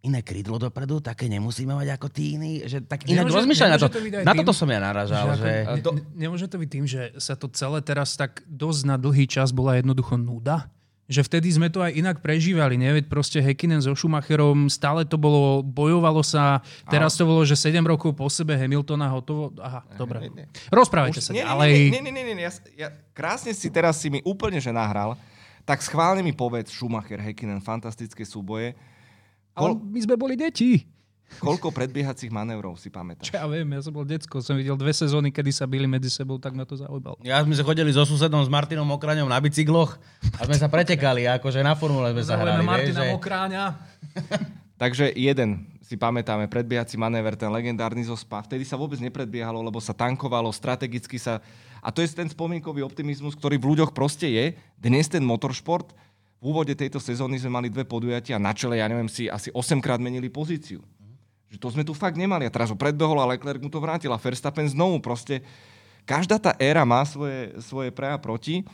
iné 0.00 0.24
krídlo 0.24 0.56
dopredu, 0.56 1.04
také 1.04 1.28
nemusíme 1.28 1.76
mať 1.76 1.88
ako 2.00 2.06
tí 2.08 2.40
iní, 2.40 2.64
že 2.64 2.80
tak 2.80 3.04
inak 3.04 3.28
rozmýšľali 3.28 3.70
na 3.70 3.78
to. 3.78 3.88
to 3.92 4.00
Na 4.24 4.32
tým, 4.32 4.40
toto 4.40 4.52
som 4.56 4.68
ja 4.72 4.80
naražal, 4.80 5.36
Že 5.36 5.44
že... 5.44 5.52
to- 5.84 5.92
ne, 5.92 6.02
nemôže 6.16 6.48
to 6.48 6.56
byť 6.56 6.68
tým, 6.72 6.84
že 6.88 7.12
sa 7.20 7.36
to 7.36 7.52
celé 7.52 7.84
teraz 7.84 8.16
tak 8.16 8.40
dosť 8.48 8.80
na 8.88 8.96
dlhý 8.96 9.28
čas 9.28 9.52
bola 9.52 9.76
jednoducho 9.76 10.16
nuda? 10.16 10.72
Že 11.10 11.26
vtedy 11.26 11.48
sme 11.50 11.68
to 11.74 11.82
aj 11.82 11.90
inak 11.90 12.22
prežívali, 12.22 12.78
nie? 12.78 12.86
Veď 12.94 13.10
proste 13.10 13.42
Häkkinen 13.42 13.82
so 13.82 13.98
Schumacherom, 13.98 14.70
stále 14.70 15.02
to 15.02 15.18
bolo, 15.18 15.58
bojovalo 15.58 16.22
sa, 16.22 16.62
teraz 16.86 17.18
to 17.18 17.26
bolo, 17.26 17.42
že 17.42 17.58
7 17.58 17.82
rokov 17.82 18.14
po 18.14 18.30
sebe 18.30 18.54
Hamiltona 18.54 19.10
hotovo. 19.10 19.50
Aha, 19.58 19.82
dobre. 19.98 20.30
Rozprávajte 20.70 21.18
sa 21.18 21.34
nie, 21.34 21.42
nie, 21.42 21.98
nie, 21.98 22.00
nie, 22.08 22.12
nie, 22.14 22.34
nie. 22.38 22.46
Ja, 22.46 22.52
ja, 22.78 22.88
krásne 23.10 23.50
si 23.50 23.68
teraz 23.74 23.98
si 23.98 24.06
mi 24.06 24.22
úplne 24.22 24.62
že 24.62 24.70
nahral, 24.70 25.18
tak 25.66 25.82
schválne 25.82 26.22
mi 26.22 26.30
povedz 26.30 26.70
Schumacher, 26.70 27.18
Häkkinen, 27.18 27.58
fantastické 27.58 28.22
súboje. 28.22 28.78
Ale 29.54 29.74
Kol, 29.74 29.82
my 29.82 30.00
sme 30.02 30.14
boli 30.16 30.34
deti. 30.38 30.86
koľko 31.38 31.70
predbiehacích 31.70 32.30
manévrov 32.30 32.74
si 32.74 32.90
pamätáš? 32.90 33.30
Čo 33.30 33.38
ja 33.38 33.46
viem, 33.46 33.66
ja 33.70 33.80
som 33.82 33.94
bol 33.94 34.02
decko, 34.02 34.42
som 34.42 34.58
videl 34.58 34.74
dve 34.74 34.90
sezóny, 34.90 35.30
kedy 35.30 35.50
sa 35.54 35.66
byli 35.66 35.86
medzi 35.86 36.10
sebou, 36.10 36.38
tak 36.42 36.58
ma 36.58 36.66
to 36.66 36.74
zaujímalo. 36.74 37.18
Ja 37.22 37.42
sme 37.42 37.54
sa 37.54 37.62
chodili 37.62 37.94
so 37.94 38.02
susedom 38.02 38.42
s 38.42 38.50
Martinom 38.50 38.86
Okraňom 38.90 39.30
na 39.30 39.38
bicykloch 39.38 39.98
a 40.38 40.40
sme 40.46 40.58
sa 40.58 40.66
pretekali, 40.66 41.30
akože 41.38 41.62
na 41.62 41.78
formule 41.78 42.10
sme 42.10 42.24
sa 42.26 42.34
hrali. 42.34 42.62
Vieš, 42.62 42.70
Martina 42.70 43.02
že... 43.06 43.10
Mokráňa. 43.14 43.64
Takže 44.82 45.12
jeden 45.12 45.70
si 45.90 45.98
pamätáme, 45.98 46.46
predbiehací 46.46 46.94
manéver, 46.94 47.34
ten 47.34 47.50
legendárny 47.50 48.06
zo 48.06 48.14
SPA. 48.14 48.46
Vtedy 48.46 48.62
sa 48.62 48.78
vôbec 48.78 49.02
nepredbiehalo, 49.02 49.58
lebo 49.58 49.82
sa 49.82 49.90
tankovalo, 49.90 50.54
strategicky 50.54 51.18
sa... 51.18 51.42
A 51.82 51.90
to 51.90 51.98
je 51.98 52.08
ten 52.14 52.30
spomienkový 52.30 52.86
optimizmus, 52.86 53.34
ktorý 53.34 53.58
v 53.58 53.74
ľuďoch 53.74 53.90
proste 53.90 54.30
je. 54.30 54.54
Dnes 54.78 55.10
ten 55.10 55.26
motoršport, 55.26 55.90
v 56.40 56.44
úvode 56.48 56.72
tejto 56.72 56.96
sezóny 56.96 57.36
sme 57.36 57.52
mali 57.52 57.68
dve 57.68 57.84
podujatia, 57.84 58.40
na 58.40 58.56
čele, 58.56 58.80
ja 58.80 58.88
neviem, 58.88 59.12
si 59.12 59.28
asi 59.28 59.52
8 59.52 59.76
krát 59.84 60.00
menili 60.00 60.32
pozíciu. 60.32 60.80
Že 61.52 61.58
to 61.60 61.68
sme 61.68 61.84
tu 61.84 61.92
fakt 61.92 62.16
nemali. 62.16 62.48
A 62.48 62.54
teraz 62.54 62.72
ho 62.72 62.78
predbehol 62.80 63.20
a 63.20 63.28
Leclerc 63.36 63.60
mu 63.60 63.68
to 63.68 63.76
vrátil. 63.76 64.08
A 64.14 64.18
Verstappen 64.18 64.64
znovu 64.64 65.04
proste... 65.04 65.44
Každá 66.08 66.40
tá 66.40 66.56
éra 66.56 66.82
má 66.88 67.04
svoje, 67.04 67.52
svoje 67.60 67.92
pre 67.92 68.08
a 68.08 68.16
proti. 68.16 68.64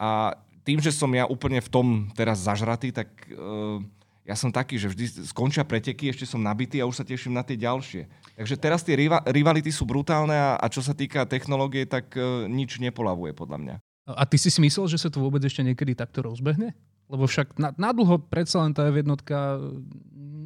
A 0.00 0.32
tým, 0.64 0.80
že 0.80 0.88
som 0.88 1.10
ja 1.12 1.28
úplne 1.28 1.60
v 1.60 1.68
tom 1.68 1.86
teraz 2.16 2.48
zažratý, 2.48 2.96
tak 2.96 3.12
uh, 3.28 3.76
ja 4.24 4.32
som 4.38 4.48
taký, 4.48 4.80
že 4.80 4.88
vždy 4.88 5.28
skončia 5.28 5.68
preteky, 5.68 6.08
ešte 6.08 6.24
som 6.24 6.40
nabitý 6.40 6.80
a 6.80 6.88
už 6.88 7.02
sa 7.02 7.04
teším 7.04 7.36
na 7.36 7.44
tie 7.44 7.60
ďalšie. 7.60 8.08
Takže 8.40 8.56
teraz 8.56 8.80
tie 8.80 8.96
riva- 8.96 9.22
rivality 9.28 9.68
sú 9.68 9.84
brutálne 9.84 10.32
a, 10.32 10.56
a 10.56 10.66
čo 10.72 10.80
sa 10.80 10.96
týka 10.96 11.28
technológie, 11.28 11.84
tak 11.84 12.16
uh, 12.16 12.48
nič 12.48 12.80
nepolavuje 12.80 13.36
podľa 13.36 13.58
mňa. 13.60 13.74
A 14.08 14.24
ty 14.26 14.40
si 14.40 14.50
si 14.50 14.58
myslel, 14.64 14.88
že 14.90 14.98
sa 14.98 15.12
to 15.12 15.22
vôbec 15.22 15.44
ešte 15.44 15.62
niekedy 15.62 15.94
takto 15.94 16.24
rozbehne? 16.24 16.74
Lebo 17.12 17.28
však 17.28 17.60
na, 17.60 17.76
na 17.76 17.92
predsa 18.32 18.64
len 18.64 18.72
tá 18.72 18.88
F1 18.88 19.04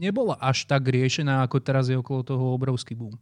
nebola 0.03 0.35
až 0.43 0.67
tak 0.67 0.91
riešená, 0.91 1.47
ako 1.47 1.63
teraz 1.63 1.87
je 1.87 1.95
okolo 1.95 2.27
toho 2.27 2.45
obrovský 2.59 2.99
boom. 2.99 3.15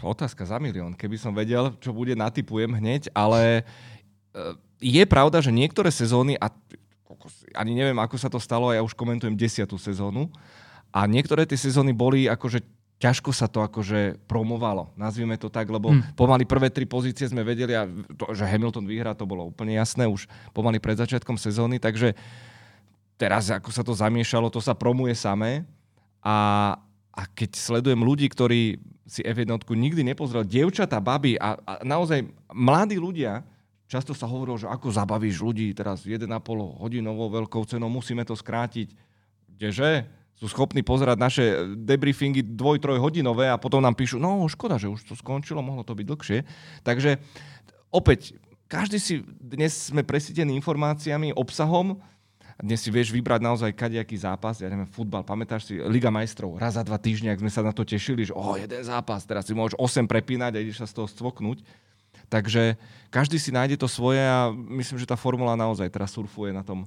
Otázka 0.00 0.46
za 0.48 0.56
milión. 0.56 0.96
Keby 0.96 1.20
som 1.20 1.34
vedel, 1.36 1.76
čo 1.82 1.92
bude, 1.92 2.16
natypujem 2.16 2.72
hneď, 2.72 3.12
ale 3.12 3.66
uh, 4.32 4.56
je 4.80 5.04
pravda, 5.04 5.44
že 5.44 5.52
niektoré 5.52 5.92
sezóny, 5.92 6.40
a 6.40 6.48
ani 7.52 7.76
neviem, 7.76 7.98
ako 8.00 8.16
sa 8.16 8.32
to 8.32 8.40
stalo, 8.40 8.72
ja 8.72 8.80
už 8.80 8.96
komentujem 8.96 9.36
desiatú 9.36 9.76
sezónu, 9.76 10.32
a 10.90 11.04
niektoré 11.04 11.44
tie 11.44 11.58
sezóny 11.58 11.92
boli 11.92 12.26
akože 12.26 12.64
ťažko 13.00 13.32
sa 13.32 13.48
to 13.48 13.64
akože 13.64 14.20
promovalo, 14.28 14.92
nazvime 14.92 15.40
to 15.40 15.48
tak, 15.48 15.72
lebo 15.72 15.88
Hmm. 15.88 16.04
pomaly 16.12 16.44
prvé 16.44 16.68
tri 16.68 16.84
pozície 16.84 17.24
sme 17.24 17.40
vedeli 17.40 17.72
a 17.72 17.88
to, 17.88 18.36
že 18.36 18.44
Hamilton 18.44 18.84
vyhrá, 18.84 19.16
to 19.16 19.24
bolo 19.24 19.48
úplne 19.48 19.72
jasné 19.72 20.04
už 20.04 20.28
pomaly 20.52 20.76
pred 20.76 21.00
začiatkom 21.00 21.40
sezóny, 21.40 21.80
takže 21.80 22.12
teraz 23.16 23.48
ako 23.48 23.72
sa 23.72 23.80
to 23.80 23.96
zamiešalo, 23.96 24.52
to 24.52 24.60
sa 24.60 24.76
promuje 24.76 25.16
samé 25.16 25.64
a, 26.20 26.76
a 27.16 27.22
keď 27.24 27.56
sledujem 27.56 28.04
ľudí, 28.04 28.28
ktorí 28.28 28.76
si 29.08 29.24
F1 29.24 29.48
nikdy 29.64 30.04
nepozrel, 30.04 30.44
dievčatá, 30.44 31.00
baby 31.00 31.40
a, 31.40 31.56
a 31.66 31.72
naozaj 31.82 32.28
mladí 32.52 33.00
ľudia, 33.00 33.42
často 33.90 34.14
sa 34.14 34.28
hovorilo, 34.28 34.60
že 34.60 34.68
ako 34.70 34.92
zabavíš 34.92 35.40
ľudí 35.42 35.72
teraz 35.74 36.04
1,5 36.04 36.28
hodinovou 36.78 37.32
veľkou 37.32 37.64
cenou, 37.66 37.90
musíme 37.90 38.22
to 38.22 38.38
skrátiť. 38.38 38.94
Kdeže? 39.50 40.19
Sú 40.40 40.48
schopní 40.48 40.80
pozerať 40.80 41.16
naše 41.20 41.44
debriefingy 41.76 42.40
dvoj, 42.40 42.80
hodinové 42.96 43.52
a 43.52 43.60
potom 43.60 43.84
nám 43.84 43.92
píšu, 43.92 44.16
no 44.16 44.48
škoda, 44.48 44.80
že 44.80 44.88
už 44.88 45.04
to 45.04 45.12
skončilo, 45.12 45.60
mohlo 45.60 45.84
to 45.84 45.92
byť 45.92 46.06
dlhšie. 46.08 46.38
Takže 46.80 47.20
opäť 47.92 48.40
každý 48.70 48.96
si, 48.96 49.20
dnes 49.36 49.92
sme 49.92 50.00
presítení 50.00 50.56
informáciami, 50.56 51.36
obsahom, 51.36 52.00
dnes 52.60 52.80
si 52.80 52.92
vieš 52.92 53.10
vybrať 53.10 53.40
naozaj 53.40 53.70
kadejaký 53.72 54.16
zápas, 54.20 54.60
ja 54.60 54.68
neviem, 54.68 54.86
futbal, 54.88 55.24
pamätáš 55.24 55.68
si, 55.68 55.80
Liga 55.80 56.12
majstrov, 56.12 56.60
raz 56.60 56.76
za 56.76 56.84
dva 56.84 57.00
týždne, 57.00 57.32
ak 57.32 57.40
sme 57.40 57.50
sa 57.50 57.64
na 57.64 57.72
to 57.72 57.82
tešili, 57.82 58.28
že 58.28 58.36
oh, 58.36 58.54
jeden 58.54 58.84
zápas, 58.84 59.24
teraz 59.24 59.48
si 59.48 59.56
môžeš 59.56 59.74
8 59.80 60.04
prepínať 60.04 60.56
a 60.56 60.62
ideš 60.62 60.84
sa 60.84 60.88
z 60.88 60.96
toho 61.02 61.08
stvoknúť. 61.08 61.64
Takže 62.30 62.78
každý 63.10 63.42
si 63.42 63.50
nájde 63.50 63.74
to 63.74 63.90
svoje 63.90 64.22
a 64.22 64.54
myslím, 64.54 65.02
že 65.02 65.08
tá 65.08 65.18
formula 65.18 65.58
naozaj 65.58 65.90
teraz 65.90 66.14
surfuje 66.14 66.54
na 66.54 66.62
tom, 66.62 66.86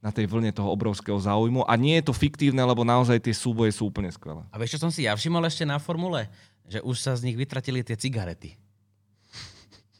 na 0.00 0.08
tej 0.08 0.24
vlne 0.24 0.48
toho 0.50 0.72
obrovského 0.72 1.16
záujmu. 1.20 1.68
A 1.68 1.76
nie 1.76 2.00
je 2.00 2.08
to 2.08 2.16
fiktívne, 2.16 2.64
lebo 2.64 2.82
naozaj 2.82 3.20
tie 3.20 3.36
súboje 3.36 3.76
sú 3.76 3.92
úplne 3.92 4.08
skvelé. 4.08 4.42
A 4.48 4.56
vieš, 4.56 4.76
čo 4.76 4.82
som 4.88 4.90
si 4.92 5.04
ja 5.04 5.12
všimol 5.12 5.44
ešte 5.44 5.68
na 5.68 5.76
formule? 5.76 6.26
Že 6.66 6.80
už 6.84 6.96
sa 6.96 7.12
z 7.12 7.28
nich 7.28 7.36
vytratili 7.36 7.84
tie 7.84 8.00
cigarety. 8.00 8.56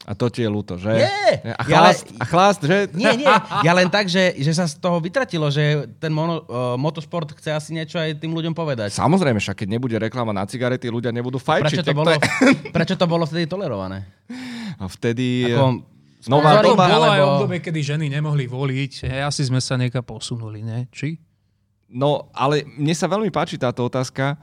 A 0.09 0.16
to 0.16 0.32
ti 0.32 0.40
je 0.40 0.48
ľúto, 0.48 0.80
že? 0.80 0.96
Nie! 0.96 1.53
A 1.53 1.61
chlast, 1.61 2.09
ja, 2.09 2.16
a 2.16 2.24
chlast 2.24 2.61
že? 2.64 2.88
Nie, 2.96 3.20
nie. 3.20 3.28
Ja 3.66 3.76
len 3.76 3.92
tak, 3.92 4.09
že, 4.09 4.32
že 4.40 4.57
sa 4.57 4.64
z 4.64 4.80
toho 4.80 4.96
vytratilo, 4.96 5.53
že 5.53 5.92
ten 6.01 6.09
mono, 6.09 6.40
uh, 6.48 6.74
motosport 6.80 7.28
chce 7.36 7.53
asi 7.53 7.70
niečo 7.76 8.01
aj 8.01 8.16
tým 8.16 8.32
ľuďom 8.32 8.57
povedať. 8.57 8.96
Samozrejme, 8.96 9.36
však 9.36 9.61
keď 9.61 9.68
nebude 9.68 10.01
reklama 10.01 10.32
na 10.32 10.48
cigarety, 10.48 10.88
ľudia 10.88 11.12
nebudú 11.12 11.36
fajčiť. 11.36 11.84
Prečo 11.84 11.84
to, 11.84 11.92
bolo, 11.92 12.11
to 12.11 12.12
je... 12.16 12.20
prečo 12.72 12.96
to 12.96 13.07
bolo 13.07 13.28
vtedy 13.28 13.44
tolerované? 13.44 14.09
A 14.80 14.88
vtedy... 14.88 15.53
Ako, 15.53 15.84
Nová 16.29 16.61
doba, 16.61 16.85
bolo 16.91 17.09
aj 17.09 17.21
obdobie, 17.25 17.59
kedy 17.64 17.81
ženy 17.81 18.07
nemohli 18.12 18.45
voliť. 18.45 19.09
Hej, 19.09 19.23
asi 19.25 19.43
sme 19.49 19.62
sa 19.62 19.81
niekam 19.81 20.05
posunuli, 20.05 20.61
ne? 20.61 20.85
Či? 20.93 21.16
No, 21.89 22.29
ale 22.37 22.68
mne 22.77 22.93
sa 22.93 23.09
veľmi 23.09 23.33
páči 23.33 23.57
táto 23.57 23.87
otázka, 23.89 24.37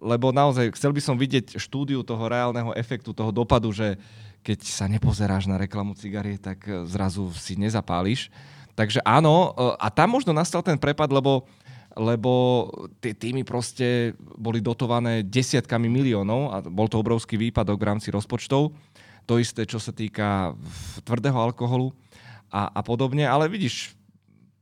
lebo 0.00 0.32
naozaj 0.32 0.72
chcel 0.74 0.96
by 0.96 1.02
som 1.04 1.20
vidieť 1.20 1.60
štúdiu 1.60 2.00
toho 2.00 2.24
reálneho 2.24 2.72
efektu, 2.72 3.12
toho 3.12 3.28
dopadu, 3.28 3.68
že 3.68 4.00
keď 4.40 4.58
sa 4.64 4.88
nepozeráš 4.88 5.44
na 5.44 5.60
reklamu 5.60 5.92
cigariet, 5.92 6.40
tak 6.40 6.64
e, 6.64 6.88
zrazu 6.88 7.28
si 7.36 7.60
nezapáliš. 7.60 8.32
Takže 8.72 9.04
áno, 9.04 9.52
e, 9.52 9.76
a 9.76 9.92
tam 9.92 10.16
možno 10.16 10.32
nastal 10.32 10.64
ten 10.64 10.80
prepad, 10.80 11.12
lebo 11.12 11.44
lebo 11.98 12.64
tie 13.02 13.10
týmy 13.10 13.42
proste 13.42 14.14
boli 14.38 14.62
dotované 14.62 15.26
desiatkami 15.26 15.90
miliónov 15.90 16.54
a 16.54 16.56
bol 16.62 16.86
to 16.86 17.02
obrovský 17.02 17.34
výpadok 17.34 17.82
v 17.82 17.88
rámci 17.90 18.14
rozpočtov. 18.14 18.70
To 19.28 19.40
isté, 19.40 19.66
čo 19.68 19.82
sa 19.82 19.90
týka 19.90 20.54
tvrdého 21.04 21.36
alkoholu 21.36 21.92
a, 22.50 22.70
a 22.70 22.80
podobne. 22.80 23.24
Ale 23.24 23.46
vidíš, 23.46 23.94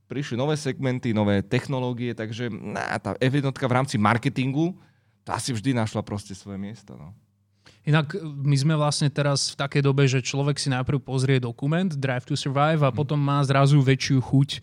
prišli 0.08 0.40
nové 0.40 0.56
segmenty, 0.56 1.12
nové 1.12 1.44
technológie, 1.44 2.16
takže 2.16 2.48
na, 2.48 2.96
tá 2.96 3.12
f 3.20 3.34
v 3.36 3.76
rámci 3.76 4.00
marketingu, 4.00 4.72
tá 5.22 5.36
si 5.36 5.52
vždy 5.52 5.76
našla 5.76 6.00
proste 6.00 6.32
svoje 6.32 6.56
miesto. 6.56 6.96
No. 6.96 7.12
Inak 7.84 8.16
e, 8.16 8.24
my 8.24 8.56
sme 8.56 8.74
vlastne 8.76 9.12
teraz 9.12 9.52
v 9.52 9.60
takej 9.60 9.82
dobe, 9.84 10.08
že 10.08 10.24
človek 10.24 10.56
si 10.60 10.72
najprv 10.72 11.00
pozrie 11.00 11.36
dokument 11.40 11.88
Drive 11.88 12.28
to 12.28 12.36
Survive 12.36 12.84
a 12.84 12.90
mhm. 12.92 12.96
potom 12.96 13.20
má 13.20 13.44
zrazu 13.44 13.80
väčšiu 13.80 14.20
chuť 14.24 14.48
uh, 14.58 14.60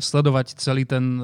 sledovať 0.00 0.56
celý 0.60 0.84
ten 0.88 1.20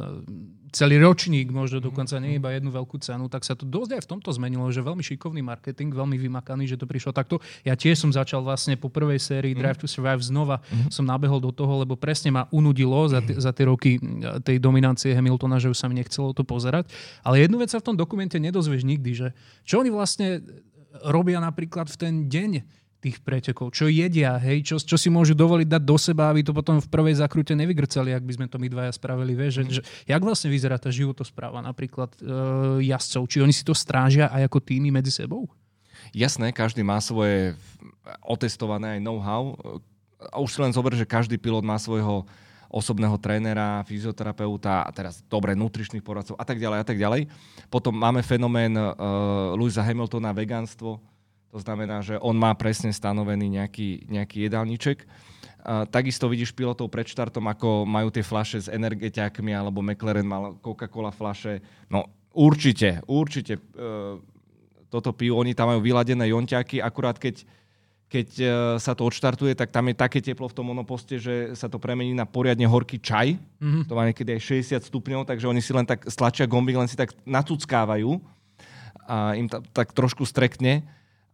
celý 0.76 1.00
ročník, 1.00 1.48
možno 1.48 1.80
dokonca 1.80 2.20
nie 2.20 2.36
iba 2.36 2.52
jednu 2.52 2.68
veľkú 2.68 3.00
cenu, 3.00 3.32
tak 3.32 3.48
sa 3.48 3.56
to 3.56 3.64
dosť 3.64 3.96
aj 3.96 4.02
v 4.04 4.10
tomto 4.12 4.28
zmenilo, 4.36 4.68
že 4.68 4.84
veľmi 4.84 5.00
šikovný 5.00 5.40
marketing, 5.40 5.96
veľmi 5.96 6.20
vymakaný, 6.20 6.68
že 6.68 6.76
to 6.76 6.84
prišlo 6.84 7.16
takto. 7.16 7.40
Ja 7.64 7.72
tiež 7.72 7.96
som 7.96 8.12
začal 8.12 8.44
vlastne 8.44 8.76
po 8.76 8.92
prvej 8.92 9.16
sérii 9.16 9.56
mm. 9.56 9.58
Drive 9.64 9.78
to 9.80 9.88
Survive 9.88 10.20
znova, 10.20 10.60
som 10.92 11.08
nabehol 11.08 11.40
do 11.40 11.48
toho, 11.48 11.80
lebo 11.80 11.96
presne 11.96 12.28
ma 12.28 12.44
unudilo 12.52 13.08
za, 13.08 13.24
t- 13.24 13.40
za 13.40 13.56
tie 13.56 13.64
roky 13.64 13.96
tej 14.44 14.60
dominancie 14.60 15.16
Hamiltona, 15.16 15.56
že 15.56 15.72
už 15.72 15.80
sa 15.80 15.88
mi 15.88 15.96
nechcelo 15.96 16.36
to 16.36 16.44
pozerať. 16.44 16.92
Ale 17.24 17.40
jednu 17.40 17.56
vec 17.56 17.72
sa 17.72 17.80
v 17.80 17.88
tom 17.88 17.96
dokumente 17.96 18.36
nedozvieš 18.36 18.84
nikdy, 18.84 19.10
že 19.16 19.28
čo 19.64 19.80
oni 19.80 19.88
vlastne 19.88 20.44
robia 21.08 21.40
napríklad 21.40 21.88
v 21.88 21.96
ten 21.96 22.14
deň 22.28 22.52
tých 23.06 23.22
pretekov, 23.22 23.70
čo 23.70 23.86
jedia, 23.86 24.34
hej, 24.42 24.66
čo, 24.66 24.82
čo 24.82 24.98
si 24.98 25.06
môžu 25.06 25.38
dovoliť 25.38 25.78
dať 25.78 25.82
do 25.86 25.94
seba, 25.94 26.26
aby 26.34 26.42
to 26.42 26.50
potom 26.50 26.82
v 26.82 26.90
prvej 26.90 27.22
zakrute 27.22 27.54
nevygrcali, 27.54 28.10
ak 28.10 28.26
by 28.26 28.32
sme 28.34 28.46
to 28.50 28.58
my 28.58 28.66
dvaja 28.66 28.90
spravili, 28.90 29.38
vieš, 29.38 29.62
že, 29.62 29.78
že 29.78 29.82
jak 30.10 30.18
vlastne 30.18 30.50
vyzerá 30.50 30.74
tá 30.74 30.90
životospráva 30.90 31.62
napríklad 31.62 32.10
e, 32.18 32.26
jazdcov, 32.90 33.22
či 33.30 33.38
oni 33.46 33.54
si 33.54 33.62
to 33.62 33.78
strážia 33.78 34.26
aj 34.34 34.50
ako 34.50 34.58
týmy 34.58 34.90
medzi 34.90 35.14
sebou? 35.14 35.46
Jasné, 36.10 36.50
každý 36.50 36.82
má 36.82 36.98
svoje 36.98 37.54
otestované 38.26 38.98
aj 38.98 39.00
know-how. 39.06 39.54
A 40.32 40.42
už 40.42 40.50
si 40.50 40.58
len 40.58 40.74
zober, 40.74 40.98
že 40.98 41.06
každý 41.06 41.38
pilot 41.38 41.62
má 41.62 41.78
svojho 41.78 42.26
osobného 42.66 43.14
trénera, 43.22 43.86
fyzioterapeuta 43.86 44.82
a 44.82 44.90
teraz 44.90 45.22
dobre, 45.30 45.54
nutričných 45.54 46.02
poradcov 46.02 46.34
a 46.34 46.44
tak 46.44 46.58
ďalej 46.58 46.78
a 46.82 46.86
tak 46.86 46.98
ďalej. 46.98 47.30
Potom 47.70 47.94
máme 47.94 48.26
fenomén 48.26 48.74
uh, 48.74 49.54
Louisa 49.54 49.86
Hamiltona, 49.86 50.34
vegánstvo, 50.34 50.98
to 51.50 51.58
znamená, 51.62 52.02
že 52.02 52.18
on 52.20 52.36
má 52.36 52.52
presne 52.54 52.92
stanovený 52.92 53.60
nejaký, 53.60 54.10
nejaký 54.10 54.46
jedálniček. 54.46 54.98
Uh, 55.66 55.82
takisto 55.90 56.30
vidíš 56.30 56.54
pilotov 56.54 56.92
pred 56.92 57.06
štartom, 57.06 57.42
ako 57.50 57.82
majú 57.82 58.12
tie 58.14 58.22
flaše 58.22 58.66
s 58.66 58.68
energetiakmi, 58.70 59.50
alebo 59.50 59.82
McLaren 59.82 60.26
mal 60.26 60.58
Coca-Cola 60.62 61.10
flaše. 61.10 61.62
No 61.90 62.06
určite, 62.30 63.02
určite 63.10 63.58
uh, 63.58 64.20
toto 64.90 65.10
pijú. 65.10 65.38
Oni 65.38 65.56
tam 65.56 65.74
majú 65.74 65.82
vyladené 65.82 66.30
jonťaky, 66.30 66.78
akurát 66.78 67.18
keď 67.18 67.42
keď 68.06 68.28
e, 68.38 68.46
sa 68.78 68.94
to 68.94 69.02
odštartuje, 69.02 69.58
tak 69.58 69.74
tam 69.74 69.90
je 69.90 69.98
také 69.98 70.22
teplo 70.22 70.46
v 70.46 70.54
tom 70.54 70.70
monoposte, 70.70 71.18
že 71.18 71.58
sa 71.58 71.66
to 71.66 71.82
premení 71.82 72.14
na 72.14 72.22
poriadne 72.22 72.62
horký 72.62 73.02
čaj. 73.02 73.34
Mm-hmm. 73.34 73.82
To 73.90 73.92
má 73.98 74.06
niekedy 74.06 74.38
aj 74.38 74.62
60 74.78 74.86
stupňov, 74.86 75.26
takže 75.26 75.50
oni 75.50 75.58
si 75.58 75.74
len 75.74 75.82
tak 75.82 76.06
stlačia 76.06 76.46
gombík, 76.46 76.78
len 76.78 76.86
si 76.86 76.94
tak 76.94 77.10
nacuckávajú 77.26 78.22
a 79.10 79.34
im 79.34 79.50
ta, 79.50 79.58
tak 79.74 79.90
trošku 79.90 80.22
strekne. 80.22 80.86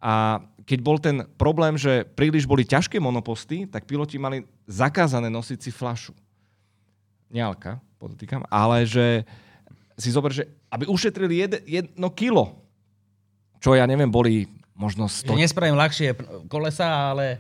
A 0.03 0.43
keď 0.67 0.79
bol 0.83 0.99
ten 0.99 1.23
problém, 1.39 1.79
že 1.79 2.03
príliš 2.19 2.43
boli 2.43 2.67
ťažké 2.67 2.99
monoposty, 2.99 3.71
tak 3.71 3.87
piloti 3.87 4.19
mali 4.19 4.43
zakázané 4.67 5.31
nosiť 5.31 5.59
si 5.63 5.71
flašu. 5.71 6.11
Nealka, 7.31 7.79
podotýkam, 8.03 8.43
ale 8.51 8.83
že 8.83 9.23
si 9.95 10.11
zober, 10.11 10.35
že 10.35 10.51
aby 10.75 10.91
ušetrili 10.91 11.39
jed, 11.39 11.53
jedno 11.65 12.11
kilo, 12.11 12.59
čo 13.63 13.79
ja 13.79 13.87
neviem, 13.87 14.11
boli 14.11 14.51
možno 14.75 15.07
100... 15.07 15.31
Že 15.31 15.39
nespravím 15.39 15.79
ľahšie 15.79 16.09
kolesa, 16.51 17.15
ale 17.15 17.39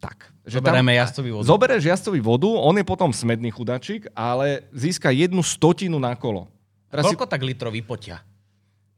tak. 0.00 0.32
Že 0.48 0.64
Zoberieme 0.64 0.96
tam, 0.96 1.00
jazdcový 1.04 1.30
vodu. 1.34 1.44
Zoberieš 1.44 1.84
jazdcový 1.84 2.20
vodu, 2.24 2.48
on 2.48 2.74
je 2.80 2.86
potom 2.88 3.12
smedný 3.12 3.52
chudačik, 3.52 4.08
ale 4.16 4.64
získa 4.72 5.12
jednu 5.12 5.44
stotinu 5.44 6.00
na 6.00 6.16
kolo. 6.16 6.48
Teraz 6.88 7.04
Koľko 7.04 7.28
si... 7.28 7.32
tak 7.36 7.40
litrov 7.44 7.74
vypotia? 7.76 8.24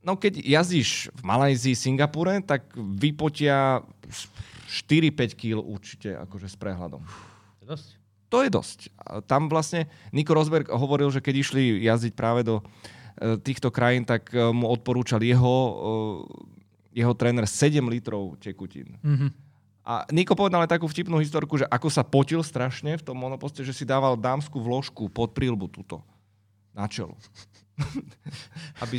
No 0.01 0.17
keď 0.17 0.41
jazdíš 0.41 1.13
v 1.13 1.23
Malajzii, 1.23 1.77
Singapure, 1.77 2.41
tak 2.41 2.73
vypotia 2.77 3.85
4-5 4.09 5.37
kg 5.37 5.61
určite 5.61 6.17
akože 6.17 6.49
s 6.49 6.57
prehľadom. 6.57 7.05
To 7.05 7.61
je 7.61 7.69
dosť. 7.69 7.89
To 8.31 8.39
je 8.47 8.51
dosť. 8.51 8.79
Tam 9.27 9.51
vlastne 9.51 9.91
Nico 10.15 10.33
Rosberg 10.33 10.71
hovoril, 10.71 11.11
že 11.11 11.21
keď 11.21 11.35
išli 11.43 11.63
jazdiť 11.85 12.15
práve 12.15 12.47
do 12.47 12.63
e, 12.63 13.37
týchto 13.43 13.75
krajín, 13.75 14.07
tak 14.07 14.31
e, 14.31 14.39
mu 14.55 14.71
odporúčal 14.71 15.19
jeho 15.19 15.57
e, 15.59 15.73
jeho 16.95 17.15
tréner 17.15 17.47
7 17.47 17.79
litrov 17.87 18.35
tekutín. 18.43 18.99
Mm-hmm. 19.03 19.31
A 19.87 20.07
Niko 20.13 20.37
povedal 20.37 20.63
aj 20.63 20.77
takú 20.77 20.87
vtipnú 20.87 21.19
historku, 21.19 21.59
že 21.59 21.67
ako 21.67 21.89
sa 21.91 22.05
potil 22.07 22.43
strašne 22.45 22.99
v 23.01 23.03
tom 23.03 23.17
monoposte, 23.17 23.65
že 23.65 23.75
si 23.75 23.89
dával 23.89 24.15
dámsku 24.15 24.55
vložku 24.61 25.09
pod 25.11 25.33
prílbu 25.35 25.67
túto 25.71 26.03
na 26.81 26.89
čelo. 26.89 27.15
aby 28.85 28.97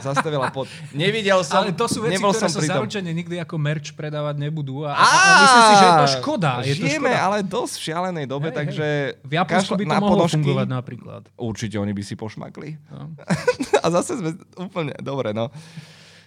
zastavila 0.00 0.48
pod... 0.52 0.68
Nevidel 0.92 1.40
som, 1.44 1.64
Ale 1.64 1.72
to 1.72 1.86
sú 1.88 2.04
veci, 2.04 2.20
ktoré 2.20 2.48
sa 2.48 2.60
zaručene 2.60 3.10
nikdy 3.12 3.40
ako 3.40 3.56
merch 3.60 3.92
predávať 3.92 4.36
nebudú. 4.40 4.84
A, 4.84 4.96
a, 4.96 5.04
a 5.04 5.32
myslím 5.44 5.62
si, 5.62 5.74
že 5.76 5.86
je 5.86 5.92
to 5.96 6.08
škoda. 6.20 6.50
Je 6.64 6.74
to 6.76 6.84
žijeme 6.84 7.12
škoda. 7.12 7.24
ale 7.24 7.36
dosť 7.44 7.74
v 7.76 7.82
šialenej 7.82 8.26
dobe, 8.28 8.48
hej, 8.52 8.56
takže... 8.56 8.86
V 9.24 9.32
Japonsku 9.36 9.72
by 9.76 9.84
to 9.84 9.96
mohlo 10.00 10.24
ponožky, 10.24 10.34
fungovať 10.40 10.68
napríklad. 10.68 11.22
Určite 11.36 11.76
oni 11.80 11.92
by 11.92 12.02
si 12.04 12.14
pošmakli. 12.16 12.68
No. 12.92 13.12
a 13.84 13.86
zase 13.92 14.12
sme 14.20 14.30
úplne... 14.60 14.92
Dobre, 15.00 15.32
no. 15.36 15.52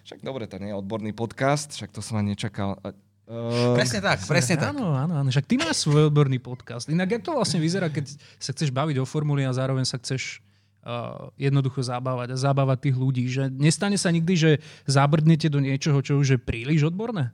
Však 0.06 0.26
dobre, 0.26 0.50
to 0.50 0.58
nie 0.58 0.74
je 0.74 0.78
odborný 0.78 1.14
podcast, 1.14 1.70
však 1.74 1.94
to 1.94 2.02
som 2.02 2.18
ani 2.18 2.34
nečakal. 2.34 2.82
Uh, 3.30 3.78
presne 3.78 4.02
tak, 4.02 4.26
presne 4.26 4.58
tak. 4.58 4.74
Áno, 4.74 4.98
áno, 4.98 5.22
áno. 5.22 5.30
Však 5.30 5.46
ty 5.46 5.62
máš 5.62 5.86
svoj 5.86 6.10
odborný 6.10 6.42
podcast. 6.42 6.90
Inak, 6.90 7.14
jak 7.14 7.22
to 7.22 7.38
vlastne 7.38 7.62
vyzerá, 7.62 7.86
keď 7.94 8.10
sa 8.42 8.50
chceš 8.50 8.74
baviť 8.74 8.98
o 8.98 9.06
formuli 9.06 9.46
a 9.46 9.54
zároveň 9.54 9.86
sa 9.86 10.02
chceš 10.02 10.42
uh, 10.84 11.30
jednoducho 11.36 11.84
zabávať 11.84 12.36
a 12.36 12.42
zabávať 12.42 12.90
tých 12.90 12.98
ľudí, 12.98 13.26
že 13.28 13.48
nestane 13.52 13.96
sa 13.96 14.14
nikdy, 14.14 14.34
že 14.36 14.52
zabrdnete 14.88 15.48
do 15.52 15.60
niečoho, 15.64 16.00
čo 16.04 16.20
už 16.20 16.36
je 16.36 16.40
príliš 16.40 16.88
odborné? 16.88 17.32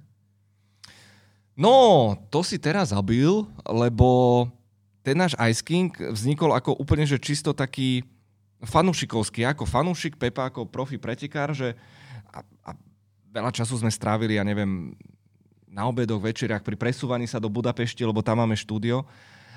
No, 1.55 2.13
to 2.27 2.43
si 2.43 2.59
teraz 2.59 2.91
zabil, 2.91 3.47
lebo 3.63 4.43
ten 5.05 5.15
náš 5.15 5.37
Ice 5.39 5.63
King 5.63 5.93
vznikol 6.11 6.51
ako 6.51 6.75
úplne, 6.75 7.07
že 7.07 7.21
čisto 7.21 7.55
taký 7.55 8.03
fanúšikovský, 8.65 9.47
ako 9.47 9.63
fanúšik 9.63 10.19
Pepa, 10.19 10.51
ako 10.51 10.67
profi 10.67 10.99
pretekár, 10.99 11.55
že 11.55 11.77
a, 12.33 12.43
a 12.65 12.69
veľa 13.31 13.51
času 13.55 13.79
sme 13.79 13.93
strávili, 13.93 14.35
ja 14.35 14.43
neviem, 14.43 14.91
na 15.69 15.87
obedoch, 15.87 16.23
večeriach, 16.23 16.63
pri 16.63 16.79
presúvaní 16.79 17.27
sa 17.27 17.39
do 17.39 17.51
Budapešti, 17.51 18.07
lebo 18.07 18.23
tam 18.23 18.39
máme 18.39 18.55
štúdio. 18.55 19.03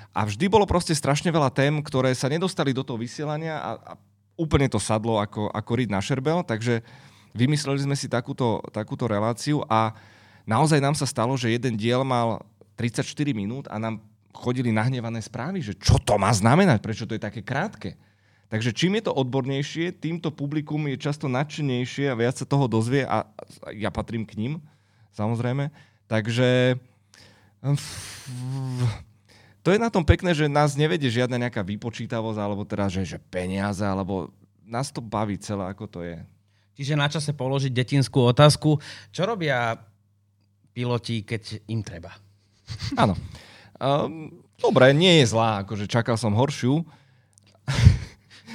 A 0.09 0.25
vždy 0.25 0.49
bolo 0.49 0.65
proste 0.65 0.91
strašne 0.97 1.29
veľa 1.29 1.53
tém, 1.53 1.73
ktoré 1.85 2.11
sa 2.17 2.27
nedostali 2.27 2.73
do 2.73 2.81
toho 2.81 2.97
vysielania 2.97 3.61
a, 3.61 3.71
a 3.77 3.93
úplne 4.39 4.71
to 4.71 4.79
sadlo 4.81 5.19
ako, 5.19 5.51
ako 5.51 5.71
riť 5.75 5.89
na 5.91 6.01
šerbel, 6.01 6.41
takže 6.47 6.81
vymysleli 7.35 7.85
sme 7.85 7.95
si 7.99 8.09
takúto, 8.09 8.63
takúto 8.73 9.05
reláciu 9.05 9.61
a 9.69 9.93
naozaj 10.47 10.79
nám 10.81 10.95
sa 10.97 11.05
stalo, 11.05 11.35
že 11.37 11.53
jeden 11.53 11.77
diel 11.77 12.01
mal 12.01 12.41
34 12.79 13.05
minút 13.35 13.67
a 13.67 13.75
nám 13.75 13.99
chodili 14.31 14.71
nahnevané 14.71 15.19
správy, 15.19 15.59
že 15.59 15.73
čo 15.75 15.99
to 15.99 16.15
má 16.15 16.31
znamenať, 16.31 16.79
prečo 16.79 17.03
to 17.03 17.13
je 17.13 17.21
také 17.21 17.43
krátke. 17.43 17.99
Takže 18.49 18.73
čím 18.73 18.97
je 18.97 19.05
to 19.05 19.13
odbornejšie, 19.13 19.93
týmto 19.93 20.33
publikum 20.33 20.89
je 20.89 20.97
často 20.97 21.29
nadšenejšie 21.29 22.09
a 22.09 22.17
viac 22.17 22.33
sa 22.33 22.49
toho 22.49 22.65
dozvie 22.65 23.05
a 23.05 23.29
ja 23.75 23.93
patrím 23.93 24.25
k 24.25 24.39
ním, 24.41 24.53
samozrejme. 25.13 25.69
Takže 26.09 26.79
to 29.69 29.77
je 29.77 29.85
na 29.85 29.93
tom 29.93 30.01
pekné, 30.01 30.33
že 30.33 30.49
nás 30.49 30.73
nevedie 30.73 31.13
žiadna 31.13 31.37
nejaká 31.37 31.61
vypočítavosť, 31.61 32.41
alebo 32.41 32.65
teda, 32.65 32.89
že, 32.89 33.05
že 33.05 33.21
peniaze, 33.29 33.85
alebo 33.85 34.33
nás 34.65 34.89
to 34.89 34.97
baví 34.97 35.37
celé, 35.37 35.61
ako 35.69 35.85
to 35.85 35.99
je. 36.01 36.17
Čiže 36.73 36.97
na 36.97 37.05
čase 37.05 37.37
položiť 37.37 37.69
detinskú 37.69 38.17
otázku. 38.33 38.81
Čo 39.13 39.29
robia 39.29 39.77
piloti, 40.73 41.21
keď 41.21 41.69
im 41.69 41.85
treba? 41.85 42.17
Áno. 42.97 43.13
Um, 43.77 44.41
dobre, 44.57 44.89
nie 44.97 45.21
je 45.21 45.37
zlá, 45.37 45.61
akože 45.61 45.85
čakal 45.85 46.17
som 46.17 46.33
horšiu. 46.33 46.81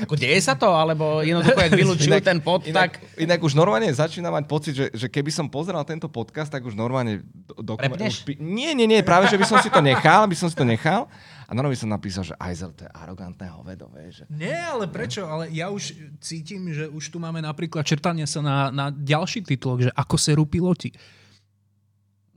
Ako 0.03 0.19
deje 0.19 0.43
sa 0.43 0.59
to, 0.59 0.67
alebo 0.75 1.23
jednoducho, 1.23 1.55
ak 1.55 1.71
vylúčujú 1.71 2.19
ten 2.19 2.43
pod, 2.43 2.67
inak, 2.67 2.99
tak... 2.99 3.15
Inak 3.15 3.39
už 3.39 3.55
normálne 3.55 3.87
začína 3.95 4.35
mať 4.35 4.45
pocit, 4.51 4.75
že, 4.75 4.87
že 4.91 5.07
keby 5.07 5.31
som 5.31 5.47
pozeral 5.47 5.87
tento 5.87 6.11
podcast, 6.11 6.51
tak 6.51 6.67
už 6.67 6.75
normálne... 6.75 7.23
Do, 7.55 7.79
už, 7.79 8.27
nie, 8.43 8.75
nie, 8.75 8.91
nie, 8.91 9.07
práve, 9.07 9.31
že 9.31 9.39
by 9.39 9.47
som 9.47 9.63
si 9.63 9.71
to 9.71 9.79
nechal, 9.79 10.27
by 10.27 10.35
som 10.35 10.51
si 10.51 10.57
to 10.59 10.67
nechal. 10.67 11.07
A 11.47 11.55
normálne 11.55 11.77
by 11.77 11.83
som 11.87 11.93
napísal, 11.93 12.25
že 12.27 12.35
Aizel, 12.41 12.75
to 12.75 12.89
je 12.89 12.91
arogantné 12.91 13.47
hovedo, 13.55 13.87
že... 14.11 14.27
Nie, 14.33 14.59
ale 14.59 14.91
prečo? 14.91 15.29
Ale 15.29 15.53
ja 15.55 15.71
už 15.71 15.95
cítim, 16.19 16.73
že 16.75 16.91
už 16.91 17.13
tu 17.13 17.23
máme 17.23 17.39
napríklad 17.39 17.87
čertanie 17.87 18.27
sa 18.27 18.43
na, 18.43 18.73
na 18.75 18.87
ďalší 18.91 19.47
titul, 19.47 19.79
že 19.85 19.93
ako 19.95 20.17
serú 20.19 20.49
piloti. 20.49 20.91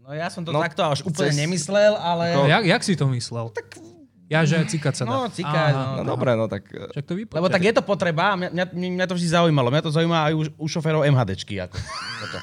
No 0.03 0.14
ja 0.14 0.30
som 0.30 0.45
to 0.45 0.53
no, 0.53 0.60
takto 0.60 0.86
až 0.88 1.01
úplne 1.03 1.34
cez... 1.34 1.39
nemyslel, 1.39 1.95
ale... 1.97 2.36
Ako... 2.36 2.47
Jak, 2.51 2.64
jak 2.64 2.82
si 2.86 2.93
to 2.93 3.05
myslel? 3.12 3.49
Tak 3.55 3.80
ja, 4.28 4.43
že 4.43 4.59
cikať 4.67 4.93
sa 4.93 5.03
dá. 5.07 5.11
No, 5.11 5.19
cikať. 5.32 5.71
No, 5.71 6.03
no, 6.03 6.03
dobre, 6.03 6.36
no 6.36 6.51
tak... 6.51 6.67
Eh, 6.67 6.91
Však 6.91 7.05
to 7.07 7.15
vypočuť. 7.15 7.38
Lebo 7.39 7.47
tak 7.47 7.63
je 7.63 7.73
to 7.73 7.84
potreba, 7.84 8.36
mňa, 8.36 8.51
mňa, 8.51 8.65
mňa 8.75 9.05
to 9.07 9.15
vždy 9.15 9.28
zaujímalo. 9.32 9.71
Mňa 9.71 9.84
to 9.88 9.91
zaujíma 9.95 10.19
aj 10.28 10.34
u, 10.36 10.41
u 10.51 10.67
šoférov 10.67 11.07
MHDčky. 11.07 11.63
Ako, 11.63 11.80
toto. 12.28 12.39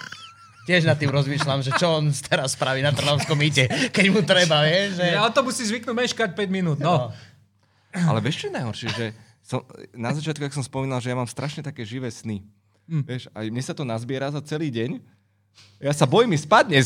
Tiež 0.64 0.88
nad 0.88 0.96
tým 0.96 1.12
rozmýšľam, 1.12 1.60
že 1.60 1.76
čo 1.76 2.00
on 2.00 2.08
teraz 2.08 2.56
spraví 2.56 2.80
na 2.80 2.88
Trnavskom 2.88 3.36
mýte, 3.36 3.68
keď 3.92 4.06
mu 4.08 4.24
treba, 4.24 4.64
vieš. 4.64 4.96
Že... 4.96 5.06
Ja 5.12 5.28
to 5.28 5.44
musí 5.44 5.60
zvyknúť 5.68 5.92
meškať 5.92 6.30
5 6.32 6.48
minút, 6.48 6.80
no. 6.80 7.12
no. 7.12 7.12
Ale 7.92 8.24
vieš, 8.24 8.40
čo 8.40 8.46
je 8.48 8.56
najhoršie, 8.56 8.88
že 8.96 9.06
som, 9.44 9.60
na 9.92 10.16
začiatku, 10.16 10.40
ak 10.40 10.56
som 10.56 10.64
spomínal, 10.64 11.04
že 11.04 11.12
ja 11.12 11.20
mám 11.20 11.28
strašne 11.28 11.60
také 11.60 11.84
živé 11.84 12.08
sny. 12.08 12.40
Hm. 12.88 13.04
Vieš, 13.04 13.22
a 13.36 13.44
mne 13.44 13.60
sa 13.60 13.76
to 13.76 13.84
nazbiera 13.84 14.32
za 14.32 14.40
celý 14.40 14.72
deň 14.72 15.04
ja 15.84 15.92
sa 15.92 16.08
bojím, 16.08 16.30
mi 16.34 16.38
spadne. 16.40 16.80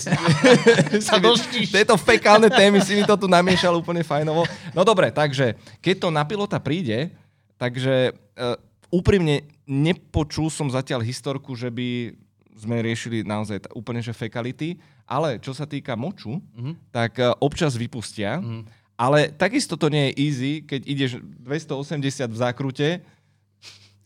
sa 0.99 1.23
doštíš. 1.23 1.71
Tieto 1.71 1.95
fekálne 1.95 2.51
témy 2.51 2.83
si 2.83 2.99
mi 2.99 3.05
to 3.07 3.15
tu 3.15 3.31
namiešal 3.31 3.79
úplne 3.79 4.03
fajnovo. 4.03 4.43
No 4.75 4.83
dobre, 4.83 5.15
takže 5.15 5.55
keď 5.79 5.95
to 6.03 6.09
na 6.11 6.27
pilota 6.27 6.59
príde, 6.59 7.15
takže 7.55 8.11
uh, 8.35 8.59
úprimne 8.91 9.47
nepočul 9.69 10.51
som 10.51 10.67
zatiaľ 10.67 11.05
historku, 11.05 11.55
že 11.55 11.69
by 11.71 12.17
sme 12.59 12.83
riešili 12.83 13.23
naozaj 13.23 13.69
t- 13.69 13.71
úplne 13.77 14.03
že 14.03 14.11
fekality, 14.11 14.83
ale 15.07 15.39
čo 15.39 15.55
sa 15.55 15.63
týka 15.63 15.95
moču, 15.95 16.43
mm-hmm. 16.43 16.75
tak 16.91 17.23
uh, 17.23 17.37
občas 17.39 17.79
vypustia, 17.79 18.43
mm-hmm. 18.43 18.63
ale 18.99 19.31
takisto 19.31 19.79
to 19.79 19.87
nie 19.87 20.11
je 20.11 20.17
easy, 20.19 20.53
keď 20.67 20.81
ideš 20.89 21.11
280 21.47 22.35
v 22.35 22.37
zákrute, 22.37 22.89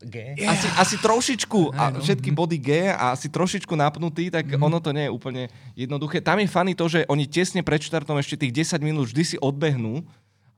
G. 0.02 0.34
Yeah. 0.34 0.52
Asi, 0.52 0.68
asi 0.74 0.96
trošičku, 0.98 1.74
a 1.74 1.94
všetky 2.02 2.30
body 2.34 2.58
G 2.58 2.70
a 2.90 3.14
asi 3.14 3.30
trošičku 3.30 3.72
napnutý, 3.74 4.28
tak 4.28 4.46
mm. 4.46 4.60
ono 4.60 4.78
to 4.82 4.90
nie 4.90 5.06
je 5.06 5.14
úplne 5.14 5.42
jednoduché. 5.78 6.18
Tam 6.18 6.38
je 6.42 6.50
fany 6.50 6.72
to, 6.74 6.90
že 6.90 7.06
oni 7.06 7.24
tesne 7.30 7.62
pred 7.62 7.78
štartom 7.78 8.18
ešte 8.18 8.38
tých 8.46 8.66
10 8.74 8.82
minút 8.82 9.10
vždy 9.10 9.22
si 9.22 9.36
odbehnú 9.38 10.02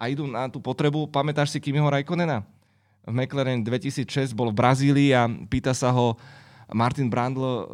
a 0.00 0.08
idú 0.10 0.26
na 0.26 0.48
tú 0.48 0.58
potrebu. 0.58 1.06
Pamätáš 1.08 1.54
si 1.54 1.58
Kimiho 1.60 1.86
Raikkonena? 1.86 2.42
V 3.04 3.12
McLaren 3.12 3.60
2006 3.60 4.32
bol 4.32 4.48
v 4.48 4.58
Brazílii 4.58 5.10
a 5.12 5.28
pýta 5.28 5.76
sa 5.76 5.92
ho 5.92 6.16
Martin 6.72 7.12
Brandl, 7.12 7.44
uh, 7.44 7.64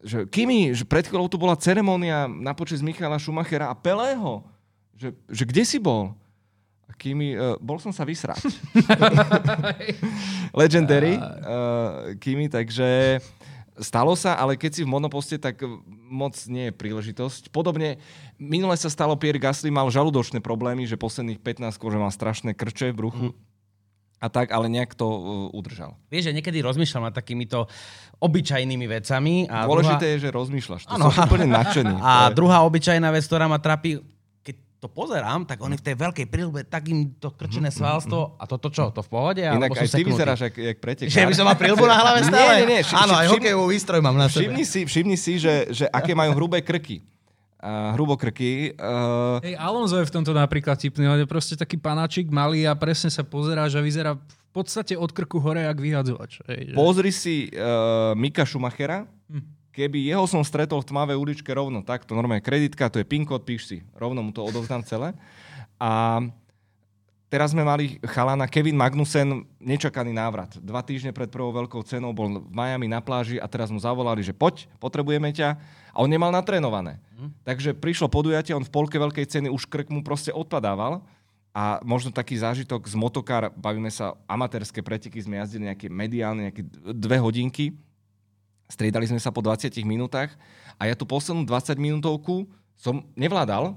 že 0.00 0.24
Kimi, 0.30 0.70
že 0.72 0.86
pred 0.86 1.04
chvíľou 1.04 1.26
tu 1.26 1.36
bola 1.36 1.58
ceremonia 1.58 2.30
na 2.30 2.54
počas 2.54 2.80
Michala 2.80 3.18
Schumachera 3.18 3.68
a 3.68 3.74
Pelého. 3.74 4.46
Že, 4.94 5.08
že 5.28 5.44
kde 5.44 5.62
si 5.66 5.78
bol? 5.82 6.14
Kimi, 6.98 7.36
uh, 7.36 7.54
bol 7.60 7.78
som 7.78 7.94
sa 7.94 8.02
vysrať. 8.06 8.42
Legendary 10.60 11.18
uh, 11.18 12.14
Kimi, 12.18 12.50
takže 12.50 13.20
stalo 13.80 14.12
sa, 14.14 14.36
ale 14.36 14.54
keď 14.60 14.70
si 14.80 14.82
v 14.84 14.92
monoposte, 14.92 15.40
tak 15.40 15.60
moc 15.88 16.36
nie 16.46 16.68
je 16.68 16.76
príležitosť. 16.76 17.48
Podobne, 17.50 17.98
minule 18.36 18.76
sa 18.76 18.92
stalo, 18.92 19.16
Pierre 19.16 19.40
Gasly 19.40 19.72
mal 19.72 19.88
žalúdočné 19.88 20.44
problémy, 20.44 20.84
že 20.84 21.00
posledných 21.00 21.40
15 21.40 21.80
že 21.80 21.98
mal 21.98 22.12
strašné 22.12 22.52
krče 22.54 22.92
v 22.92 22.98
bruchu. 22.98 23.26
Mm. 23.32 23.48
A 24.20 24.28
tak, 24.28 24.52
ale 24.52 24.68
nejak 24.68 24.92
to 24.92 25.08
uh, 25.08 25.16
udržal. 25.56 25.96
Vieš, 26.12 26.28
že 26.28 26.36
niekedy 26.36 26.60
rozmýšľam 26.60 27.08
nad 27.08 27.16
takýmito 27.16 27.64
obyčajnými 28.20 28.84
vecami. 28.84 29.48
A 29.48 29.64
Dôležité 29.64 30.12
druhá... 30.12 30.12
je, 30.12 30.16
že 30.20 30.28
rozmýšľaš. 30.28 30.82
To 30.84 30.92
ano, 30.92 31.08
som 31.08 31.24
úplne 31.24 31.48
nadšený. 31.48 31.96
A 32.04 32.28
druhá 32.28 32.60
obyčajná 32.68 33.08
vec, 33.08 33.24
ktorá 33.24 33.48
ma 33.48 33.56
trápi, 33.56 33.96
to 34.80 34.88
pozerám, 34.88 35.44
tak 35.44 35.60
oni 35.60 35.76
v 35.76 35.84
tej 35.84 35.94
veľkej 36.00 36.26
príľube 36.32 36.64
takým 36.64 37.12
to 37.20 37.28
krčené 37.36 37.68
mhm, 37.68 37.76
svalstvo 37.76 38.20
mhm, 38.24 38.30
mhm. 38.32 38.40
a 38.40 38.44
toto 38.48 38.68
čo, 38.72 38.88
to 38.88 39.04
v 39.04 39.10
pohode? 39.12 39.44
Inak 39.44 39.76
aj 39.76 39.92
ty 39.92 40.02
vyzeráš 40.02 40.40
jak, 40.48 40.54
jak 40.56 40.78
pretekár. 40.80 41.12
Že 41.12 41.28
by 41.28 41.34
som 41.36 41.44
mal 41.44 41.56
príľbu 41.60 41.84
na 41.84 41.96
hlave 42.00 42.20
stále? 42.24 42.40
Nie, 42.40 42.56
nie, 42.64 42.68
nie. 42.72 42.80
Všim, 42.80 42.96
Áno, 42.96 43.14
aj 43.20 43.26
hokejovú 43.36 43.66
výstroj 43.68 44.00
mám 44.00 44.16
na 44.16 44.32
sebe. 44.32 44.48
Všimni 44.48 44.64
si, 44.64 44.80
všimni 44.88 45.16
si 45.20 45.32
že, 45.36 45.68
že 45.68 45.84
aké 45.92 46.16
majú 46.16 46.32
hrubé 46.32 46.64
krky. 46.64 47.04
Uh, 47.60 47.92
hrubokrky. 47.92 48.72
Uh... 48.80 49.36
Hej, 49.44 49.60
Alonso 49.60 50.00
je 50.00 50.08
v 50.08 50.14
tomto 50.16 50.32
napríklad 50.32 50.80
tipný, 50.80 51.04
on 51.04 51.20
je 51.20 51.28
proste 51.28 51.60
taký 51.60 51.76
panáčik 51.76 52.32
malý 52.32 52.64
a 52.64 52.72
presne 52.72 53.12
sa 53.12 53.20
pozerá, 53.20 53.68
že 53.68 53.84
vyzerá 53.84 54.16
v 54.16 54.48
podstate 54.48 54.96
od 54.96 55.12
krku 55.12 55.36
hore, 55.36 55.68
jak 55.68 55.76
vyhadzovač. 55.76 56.40
Hej, 56.48 56.72
že... 56.72 56.74
Pozri 56.80 57.12
si 57.12 57.52
uh, 57.52 58.16
Mika 58.16 58.48
Schumachera, 58.48 59.04
hm 59.28 59.59
keby 59.70 60.10
jeho 60.10 60.26
som 60.26 60.42
stretol 60.42 60.82
v 60.82 60.90
tmavej 60.90 61.16
uličke 61.16 61.50
rovno 61.54 61.82
takto, 61.86 62.14
normálne 62.14 62.42
kreditka, 62.42 62.90
to 62.90 63.00
je 63.00 63.06
PIN 63.06 63.22
kód, 63.22 63.46
píš 63.46 63.70
si, 63.70 63.78
rovno 63.94 64.20
mu 64.20 64.30
to 64.34 64.42
odovzdám 64.42 64.82
celé. 64.84 65.14
A 65.80 66.20
teraz 67.30 67.54
sme 67.54 67.62
mali 67.62 68.02
chalana 68.04 68.50
Kevin 68.50 68.76
Magnussen, 68.76 69.46
nečakaný 69.62 70.10
návrat. 70.12 70.58
Dva 70.58 70.82
týždne 70.82 71.14
pred 71.14 71.30
prvou 71.30 71.54
veľkou 71.54 71.80
cenou 71.86 72.10
bol 72.10 72.42
v 72.42 72.52
Miami 72.52 72.90
na 72.90 72.98
pláži 73.00 73.38
a 73.38 73.46
teraz 73.46 73.70
mu 73.70 73.78
zavolali, 73.78 74.20
že 74.20 74.34
poď, 74.34 74.66
potrebujeme 74.82 75.30
ťa. 75.30 75.56
A 75.94 75.98
on 76.02 76.10
nemal 76.10 76.34
natrénované. 76.34 76.98
Hm. 77.16 77.30
Takže 77.46 77.70
prišlo 77.78 78.10
podujatie, 78.10 78.52
on 78.52 78.66
v 78.66 78.74
polke 78.74 78.98
veľkej 78.98 79.26
ceny 79.26 79.48
už 79.48 79.70
krk 79.70 79.88
mu 79.88 80.02
proste 80.02 80.34
odpadával. 80.34 81.00
A 81.50 81.82
možno 81.82 82.14
taký 82.14 82.38
zážitok 82.38 82.86
z 82.86 82.94
motokár, 82.94 83.50
bavíme 83.58 83.90
sa, 83.90 84.14
amatérske 84.30 84.86
preteky, 84.86 85.18
sme 85.18 85.42
jazdili 85.42 85.66
nejaké 85.66 85.90
mediálne, 85.90 86.46
nejaké 86.46 86.62
dve 86.94 87.18
hodinky 87.18 87.74
Striedali 88.70 89.10
sme 89.10 89.18
sa 89.18 89.34
po 89.34 89.42
20 89.42 89.74
minútach 89.82 90.30
a 90.78 90.86
ja 90.86 90.94
tú 90.94 91.02
poslednú 91.02 91.42
20 91.42 91.74
minútovku 91.74 92.46
som 92.78 93.02
nevládal. 93.18 93.74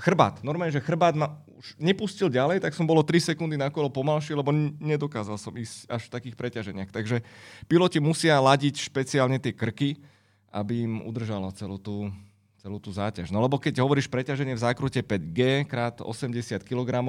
Chrbát. 0.00 0.40
Normálne, 0.40 0.72
že 0.72 0.80
chrbát 0.80 1.12
ma 1.12 1.42
už 1.58 1.74
nepustil 1.74 2.30
ďalej, 2.30 2.62
tak 2.62 2.72
som 2.72 2.86
bolo 2.86 3.02
3 3.02 3.34
sekundy 3.34 3.58
na 3.58 3.68
kolo 3.68 3.90
pomalšie, 3.90 4.38
lebo 4.38 4.54
nedokázal 4.78 5.34
som 5.36 5.50
ísť 5.52 5.90
až 5.90 6.02
v 6.06 6.14
takých 6.14 6.38
preťaženiach. 6.38 6.90
Takže 6.94 7.20
piloti 7.66 7.98
musia 7.98 8.38
ladiť 8.38 8.78
špeciálne 8.78 9.42
tie 9.42 9.50
krky, 9.50 9.98
aby 10.54 10.86
im 10.86 11.02
udržalo 11.02 11.50
celú 11.50 11.76
tú, 11.76 12.14
celú 12.62 12.78
tú 12.78 12.94
záťaž. 12.94 13.34
No 13.34 13.42
lebo 13.42 13.58
keď 13.58 13.82
hovoríš 13.82 14.06
preťaženie 14.06 14.54
v 14.54 14.64
zákrute 14.64 15.02
5G 15.02 15.66
krát 15.66 15.98
80 15.98 16.62
kg, 16.62 17.02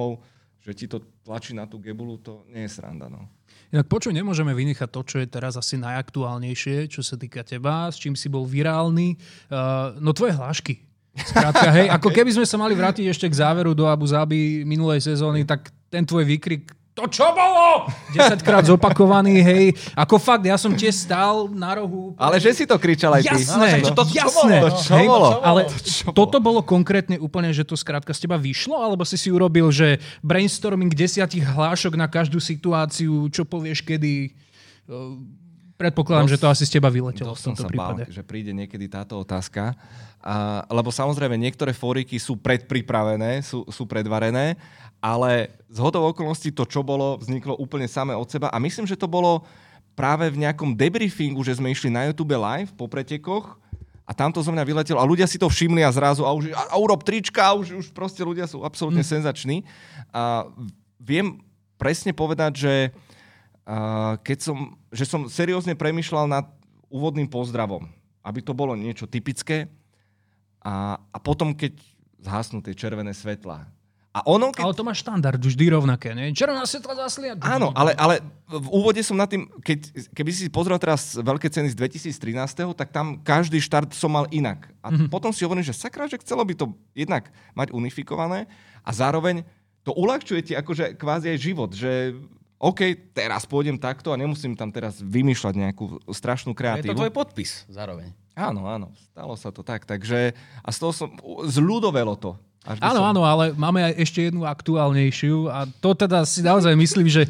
že 0.60 0.72
ti 0.76 0.86
to 0.86 1.00
tlačí 1.24 1.56
na 1.56 1.64
tú 1.64 1.80
gebulu, 1.80 2.20
to 2.20 2.44
nie 2.52 2.68
je 2.68 2.76
sranda. 2.76 3.08
No. 3.08 3.24
Inak 3.72 3.88
počuj, 3.88 4.12
nemôžeme 4.12 4.52
vynechať 4.52 4.88
to, 4.92 5.00
čo 5.06 5.16
je 5.22 5.26
teraz 5.26 5.56
asi 5.56 5.80
najaktuálnejšie, 5.80 6.90
čo 6.92 7.00
sa 7.00 7.16
týka 7.16 7.40
teba, 7.40 7.88
s 7.88 7.96
čím 7.96 8.12
si 8.12 8.28
bol 8.28 8.44
virálny. 8.44 9.16
Uh, 9.48 9.96
no 10.02 10.12
tvoje 10.12 10.36
hlášky. 10.36 10.84
Skrátka, 11.16 11.68
hej, 11.74 11.86
ako 11.90 12.08
keby 12.16 12.30
sme 12.34 12.46
sa 12.46 12.56
mali 12.60 12.76
vrátiť 12.76 13.06
ešte 13.08 13.26
k 13.26 13.38
záveru 13.40 13.74
do 13.74 13.88
Abu 13.88 14.06
Zabi 14.06 14.62
minulej 14.62 15.02
sezóny, 15.02 15.42
tak 15.48 15.72
ten 15.90 16.06
tvoj 16.06 16.22
výkrik 16.22 16.79
to 17.00 17.08
čo 17.08 17.32
bolo? 17.32 17.88
10 18.12 18.44
krát 18.44 18.68
zopakovaný, 18.68 19.40
hej. 19.40 19.64
Ako 19.96 20.20
fakt, 20.20 20.44
ja 20.44 20.60
som 20.60 20.76
tiež 20.76 20.92
stál 21.08 21.48
na 21.48 21.80
rohu. 21.80 22.12
Ale 22.20 22.36
že 22.36 22.52
si 22.52 22.64
to 22.68 22.76
kričal 22.76 23.16
aj 23.16 23.24
ty. 23.24 23.40
Jasné, 23.40 23.80
no, 23.80 23.96
to, 23.96 24.04
čo 24.04 24.20
jasné. 24.20 24.56
To 24.60 24.70
čo 24.76 24.92
hej, 25.00 25.08
bolo? 25.08 25.28
Ale 25.40 25.60
to 25.64 25.76
čo 25.80 26.12
toto 26.12 26.36
bolo 26.42 26.60
konkrétne 26.60 27.16
úplne, 27.16 27.48
že 27.56 27.64
to 27.64 27.72
skrátka 27.72 28.12
z 28.12 28.28
teba 28.28 28.36
vyšlo, 28.36 28.76
alebo 28.76 29.08
si 29.08 29.16
si 29.16 29.32
urobil, 29.32 29.72
že 29.72 29.96
brainstorming 30.20 30.92
desiatich 30.92 31.42
hlášok 31.42 31.96
na 31.96 32.04
každú 32.04 32.36
situáciu, 32.36 33.32
čo 33.32 33.48
povieš 33.48 33.80
kedy... 33.80 34.36
Predpokladám, 35.80 36.28
Dos, 36.28 36.36
že 36.36 36.40
to 36.44 36.52
asi 36.52 36.68
z 36.68 36.76
teba 36.76 36.92
vyletelo 36.92 37.32
v 37.32 37.40
tomto 37.40 37.64
sa 37.64 37.70
prípade. 37.72 38.04
Bál, 38.04 38.12
že 38.12 38.20
príde 38.20 38.52
niekedy 38.52 38.84
táto 38.84 39.16
otázka. 39.16 39.72
A, 40.20 40.60
lebo 40.68 40.92
samozrejme 40.92 41.40
niektoré 41.40 41.72
fóriky 41.72 42.20
sú 42.20 42.36
predpripravené, 42.36 43.40
sú, 43.40 43.64
sú 43.72 43.88
predvarené 43.88 44.60
ale 45.00 45.48
z 45.72 45.80
hodou 45.80 46.12
okolností 46.12 46.52
to, 46.52 46.68
čo 46.68 46.84
bolo, 46.84 47.16
vzniklo 47.16 47.56
úplne 47.56 47.88
samé 47.88 48.12
od 48.12 48.28
seba 48.28 48.52
a 48.52 48.60
myslím, 48.60 48.84
že 48.84 49.00
to 49.00 49.08
bolo 49.08 49.40
práve 49.96 50.28
v 50.28 50.44
nejakom 50.44 50.76
debriefingu, 50.76 51.40
že 51.40 51.56
sme 51.56 51.72
išli 51.72 51.88
na 51.88 52.04
YouTube 52.04 52.36
live 52.36 52.68
po 52.76 52.84
pretekoch 52.84 53.56
a 54.04 54.10
A 54.10 54.12
tamto 54.12 54.42
zo 54.42 54.50
mňa 54.50 54.66
vyletelo 54.66 54.98
a 54.98 55.06
ľudia 55.06 55.22
si 55.30 55.38
to 55.38 55.46
všimli 55.46 55.86
a 55.86 55.94
zrazu 55.94 56.26
a 56.26 56.34
už 56.34 56.50
a, 56.50 56.74
urob 56.74 57.06
trička 57.06 57.46
a 57.46 57.54
už, 57.54 57.78
už 57.78 57.86
proste 57.94 58.18
ľudia 58.26 58.42
sú 58.50 58.66
absolútne 58.66 59.06
mm. 59.06 59.10
senzační. 59.14 59.62
A 60.10 60.50
viem 60.98 61.38
presne 61.78 62.10
povedať, 62.10 62.58
že 62.58 62.72
keď 64.26 64.38
som, 64.40 64.78
že 64.90 65.04
som 65.06 65.30
seriózne 65.30 65.78
premyšľal 65.78 66.26
nad 66.26 66.46
úvodným 66.90 67.30
pozdravom, 67.30 67.86
aby 68.26 68.40
to 68.42 68.52
bolo 68.52 68.74
niečo 68.74 69.06
typické 69.06 69.70
a, 70.60 70.98
a 70.98 71.18
potom, 71.22 71.54
keď 71.54 71.78
zhasnú 72.20 72.60
tie 72.60 72.76
červené 72.76 73.14
svetla, 73.16 73.70
a 74.10 74.26
ono, 74.26 74.50
keď... 74.50 74.66
Ale 74.66 74.74
to 74.74 74.82
má 74.82 74.90
štandard 74.90 75.38
vždy 75.38 75.70
rovnaké, 75.70 76.10
nie? 76.18 76.34
Červená 76.34 76.66
svetla 76.66 77.06
zaslia. 77.06 77.38
Áno, 77.46 77.70
ale, 77.78 77.94
ale 77.94 78.18
v 78.50 78.66
úvode 78.74 78.98
som 79.06 79.14
na 79.14 79.30
tým, 79.30 79.46
keď, 79.62 80.10
keby 80.10 80.30
si 80.34 80.50
pozrel 80.50 80.74
teraz 80.82 81.14
veľké 81.14 81.46
ceny 81.46 81.70
z 81.70 81.78
2013, 82.10 82.74
tak 82.74 82.90
tam 82.90 83.22
každý 83.22 83.62
štart 83.62 83.94
som 83.94 84.10
mal 84.10 84.26
inak. 84.34 84.66
A 84.82 84.90
mm-hmm. 84.90 85.06
potom 85.06 85.30
si 85.30 85.46
hovorím, 85.46 85.62
že 85.62 85.78
sakra, 85.78 86.10
že 86.10 86.18
chcelo 86.18 86.42
by 86.42 86.58
to 86.58 86.74
jednak 86.90 87.30
mať 87.54 87.70
unifikované 87.70 88.50
a 88.82 88.90
zároveň 88.90 89.46
to 89.86 89.94
uľahčuje 89.94 90.40
ti 90.42 90.52
akože 90.58 90.98
kvázi 90.98 91.30
aj 91.30 91.38
život, 91.38 91.70
že 91.70 92.18
OK, 92.60 92.92
teraz 93.16 93.48
pôjdem 93.48 93.80
takto 93.80 94.12
a 94.12 94.20
nemusím 94.20 94.52
tam 94.52 94.68
teraz 94.68 95.00
vymýšľať 95.00 95.54
nejakú 95.56 95.96
strašnú 96.12 96.52
kreatívu. 96.52 96.92
Je 96.92 96.92
to 96.92 97.00
tvoj 97.00 97.14
podpis 97.16 97.64
zároveň. 97.72 98.12
Áno, 98.36 98.68
áno, 98.68 98.92
stalo 99.10 99.32
sa 99.40 99.48
to 99.48 99.64
tak. 99.64 99.88
Takže, 99.88 100.36
a 100.60 100.68
z 100.68 100.76
toho 100.76 100.92
som, 100.92 101.08
zľudovelo 101.48 102.20
to. 102.20 102.36
Áno, 102.60 103.00
som... 103.00 103.08
áno, 103.08 103.22
ale 103.24 103.56
máme 103.56 103.80
aj 103.80 103.94
ešte 104.04 104.28
jednu 104.28 104.44
aktuálnejšiu 104.44 105.48
a 105.48 105.64
to 105.80 105.96
teda 105.96 106.28
si 106.28 106.44
naozaj 106.44 106.76
myslím, 106.76 107.08
že 107.08 107.24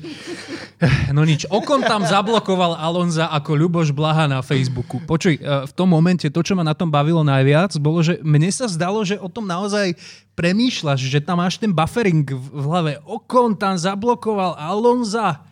no 1.16 1.22
nič. 1.22 1.47
Okon 1.47 1.87
tam 1.87 2.03
zablokoval 2.03 2.74
Alonza 2.74 3.31
ako 3.31 3.55
Ľuboš 3.55 3.95
Blaha 3.95 4.26
na 4.26 4.43
Facebooku. 4.43 4.99
Počuj, 5.07 5.39
e, 5.39 5.43
v 5.70 5.72
tom 5.76 5.87
momente 5.87 6.26
to, 6.26 6.41
čo 6.43 6.59
ma 6.59 6.66
na 6.66 6.74
tom 6.74 6.91
bavilo 6.91 7.22
najviac, 7.22 7.78
bolo, 7.78 8.03
že 8.03 8.18
mne 8.26 8.51
sa 8.51 8.66
zdalo, 8.66 9.07
že 9.07 9.22
o 9.22 9.31
tom 9.31 9.47
naozaj 9.47 9.95
premýšľaš, 10.35 10.99
že 11.07 11.22
tam 11.22 11.39
máš 11.39 11.62
ten 11.62 11.70
buffering 11.70 12.26
v 12.26 12.62
hlave. 12.66 12.93
Okon 13.07 13.55
tam 13.55 13.78
zablokoval 13.78 14.59
Alonza 14.59 15.47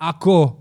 ako 0.00 0.56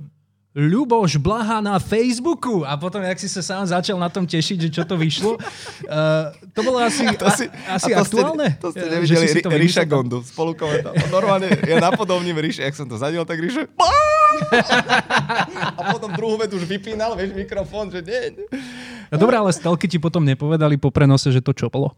Ľuboš 0.50 1.22
Blaha 1.22 1.62
na 1.62 1.78
Facebooku 1.78 2.66
a 2.66 2.74
potom, 2.74 3.06
jak 3.06 3.22
si 3.22 3.30
sa 3.30 3.46
sám 3.46 3.70
začal 3.70 4.02
na 4.02 4.10
tom 4.10 4.26
tešiť, 4.26 4.58
že 4.66 4.70
čo 4.74 4.82
to 4.82 4.98
vyšlo, 4.98 5.38
uh, 5.38 6.34
to 6.58 6.66
bolo 6.66 6.82
asi, 6.82 7.06
to 7.14 7.30
si, 7.38 7.46
a, 7.70 7.78
asi 7.78 7.94
a 7.94 8.02
to 8.02 8.10
aktuálne? 8.10 8.58
Ste, 8.58 8.58
to 8.58 8.68
ste 8.74 8.86
nevideli 8.90 9.26
že 9.30 9.30
si 9.30 9.46
to 9.46 9.54
Ríša 9.54 9.86
Gondu, 9.86 10.26
spolukomentál. 10.26 10.98
Normálne, 11.14 11.54
ja 11.54 11.78
napodobním 11.78 12.34
Ríša, 12.42 12.66
jak 12.66 12.74
som 12.74 12.90
to 12.90 12.98
zadil, 12.98 13.22
tak 13.30 13.38
Ríša 13.38 13.70
a 15.78 15.82
potom 15.94 16.18
druhú 16.18 16.42
vetu 16.42 16.58
už 16.58 16.66
vypínal, 16.66 17.14
vieš, 17.14 17.38
mikrofón, 17.38 17.94
že 17.94 18.02
nie. 18.02 18.50
No 19.14 19.22
dobré, 19.22 19.38
ale 19.38 19.54
stelky 19.54 19.86
ti 19.86 20.02
potom 20.02 20.26
nepovedali 20.26 20.82
po 20.82 20.90
prenose, 20.90 21.30
že 21.30 21.46
to 21.46 21.54
čo 21.54 21.70
bolo? 21.70 21.94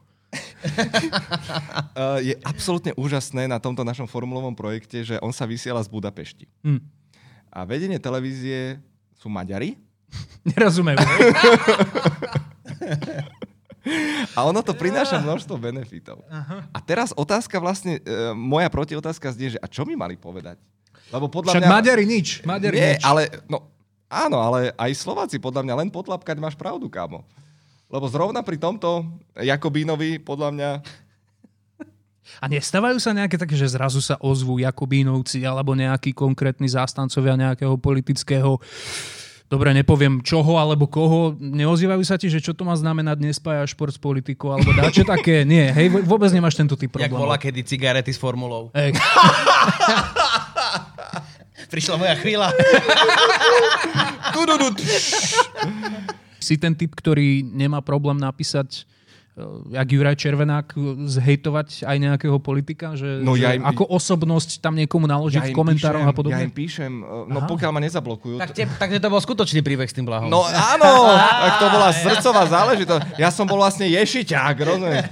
uh, 1.95 2.19
je 2.19 2.35
absolútne 2.43 2.91
úžasné 2.99 3.47
na 3.47 3.63
tomto 3.63 3.87
našom 3.87 4.11
formulovom 4.11 4.55
projekte, 4.55 5.07
že 5.07 5.15
on 5.23 5.31
sa 5.31 5.47
vysiela 5.47 5.79
z 5.79 5.91
Budapešti. 5.91 6.47
Hmm. 6.63 6.83
A 7.51 7.67
vedenie 7.67 7.99
televízie 7.99 8.79
sú 9.19 9.27
Maďari. 9.27 9.75
Nerozumejú. 10.49 10.97
A 14.37 14.45
ono 14.45 14.61
to 14.61 14.77
prináša 14.77 15.17
množstvo 15.17 15.57
benefitov. 15.57 16.21
Aha. 16.29 16.69
A 16.69 16.79
teraz 16.79 17.09
otázka 17.17 17.57
vlastne, 17.57 17.97
e, 17.97 18.29
moja 18.37 18.69
protiotázka 18.69 19.33
znie, 19.33 19.57
že 19.57 19.59
a 19.59 19.65
čo 19.65 19.89
mi 19.89 19.97
mali 19.97 20.13
povedať? 20.13 20.61
Lebo 21.09 21.27
podľa 21.27 21.57
Však 21.57 21.63
mňa... 21.65 21.71
Maďari 21.73 22.05
nič. 22.05 22.27
Maďari 22.45 22.77
Nie, 22.77 22.91
nič. 22.95 23.03
ale, 23.03 23.41
no, 23.49 23.67
áno, 24.05 24.37
ale 24.37 24.71
aj 24.77 24.91
Slováci 24.95 25.41
podľa 25.41 25.65
mňa 25.65 25.75
len 25.81 25.89
potlapkať 25.89 26.37
máš 26.37 26.53
pravdu, 26.53 26.87
kámo. 26.93 27.25
Lebo 27.89 28.05
zrovna 28.07 28.45
pri 28.45 28.61
tomto 28.61 29.03
Jakobínovi, 29.35 30.21
podľa 30.21 30.49
mňa, 30.53 30.69
a 32.39 32.45
nestávajú 32.45 32.97
sa 33.01 33.11
nejaké 33.11 33.37
také, 33.37 33.57
že 33.57 33.73
zrazu 33.73 33.99
sa 33.99 34.15
ozvú 34.21 34.61
Jakubínovci 34.61 35.41
alebo 35.45 35.73
nejakí 35.73 36.13
konkrétni 36.13 36.69
zástancovia 36.69 37.35
nejakého 37.35 37.75
politického 37.81 38.61
dobre, 39.51 39.75
nepoviem 39.75 40.23
čoho 40.23 40.55
alebo 40.55 40.87
koho, 40.87 41.35
neozývajú 41.35 41.99
sa 42.07 42.15
ti, 42.15 42.31
že 42.31 42.39
čo 42.39 42.55
to 42.55 42.63
má 42.63 42.71
znamenať, 42.71 43.19
nespája 43.19 43.67
šport 43.67 43.91
s 43.91 43.99
politikou, 43.99 44.55
alebo 44.55 44.71
čo 44.95 45.03
také? 45.03 45.43
Nie, 45.51 45.75
hej, 45.75 45.91
vôbec 46.07 46.31
nemáš 46.31 46.55
tento 46.55 46.79
typ 46.79 46.87
problémov. 46.87 47.19
Jak 47.19 47.23
bola 47.27 47.35
kedy 47.35 47.67
cigarety 47.67 48.15
s 48.15 48.19
formulou. 48.21 48.71
Hey. 48.71 48.95
Prišla 51.71 51.99
moja 51.99 52.15
chvíľa. 52.15 52.47
si 56.47 56.55
ten 56.55 56.73
typ, 56.73 56.95
ktorý 56.95 57.43
nemá 57.43 57.83
problém 57.83 58.15
napísať 58.17 58.87
jak 59.71 59.87
Juraj 59.87 60.15
Červenák 60.19 60.67
eh, 60.75 60.81
zhejtovať 61.07 61.87
aj 61.87 61.97
nejakého 61.97 62.37
politika? 62.43 62.99
Že, 62.99 63.23
no, 63.23 63.39
že 63.39 63.47
ja 63.47 63.51
im, 63.55 63.63
ako 63.63 63.87
osobnosť 63.87 64.59
tam 64.59 64.75
niekomu 64.75 65.07
naložiť 65.07 65.39
ja 65.39 65.47
v 65.47 65.55
komentároch 65.55 66.03
píšem, 66.03 66.11
a 66.11 66.17
podobne? 66.17 66.43
Ja 66.43 66.47
im 66.47 66.53
píšem, 66.53 66.91
eh, 66.99 67.31
no 67.31 67.39
Aha. 67.39 67.47
pokiaľ 67.47 67.71
ma 67.71 67.79
nezablokujú. 67.79 68.35
Tak, 68.43 68.51
te, 68.51 68.67
tak 68.67 68.89
to 68.91 69.07
bol 69.07 69.21
skutočný 69.23 69.63
príbeh 69.63 69.87
s 69.87 69.95
tým 69.95 70.03
blahom. 70.03 70.27
No 70.27 70.43
áno, 70.43 71.15
tak 71.15 71.53
to 71.63 71.67
bola 71.71 71.89
srdcová 71.95 72.43
záležitosť. 72.51 73.01
Ja 73.15 73.31
som 73.31 73.47
bol 73.47 73.55
vlastne 73.63 73.87
ješiťák, 73.87 74.55
rozumieš? 74.59 75.07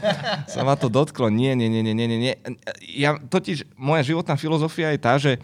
Sa 0.51 0.67
ma 0.67 0.75
to 0.75 0.91
dotklo. 0.91 1.31
Nie, 1.31 1.55
nie, 1.55 1.71
nie, 1.71 1.79
nie, 1.79 1.95
nie, 1.95 2.07
nie. 2.07 2.33
Ja, 2.91 3.15
totiž, 3.15 3.63
moja 3.79 4.03
životná 4.03 4.35
filozofia 4.35 4.91
je 4.91 4.99
tá, 4.99 5.15
že 5.15 5.39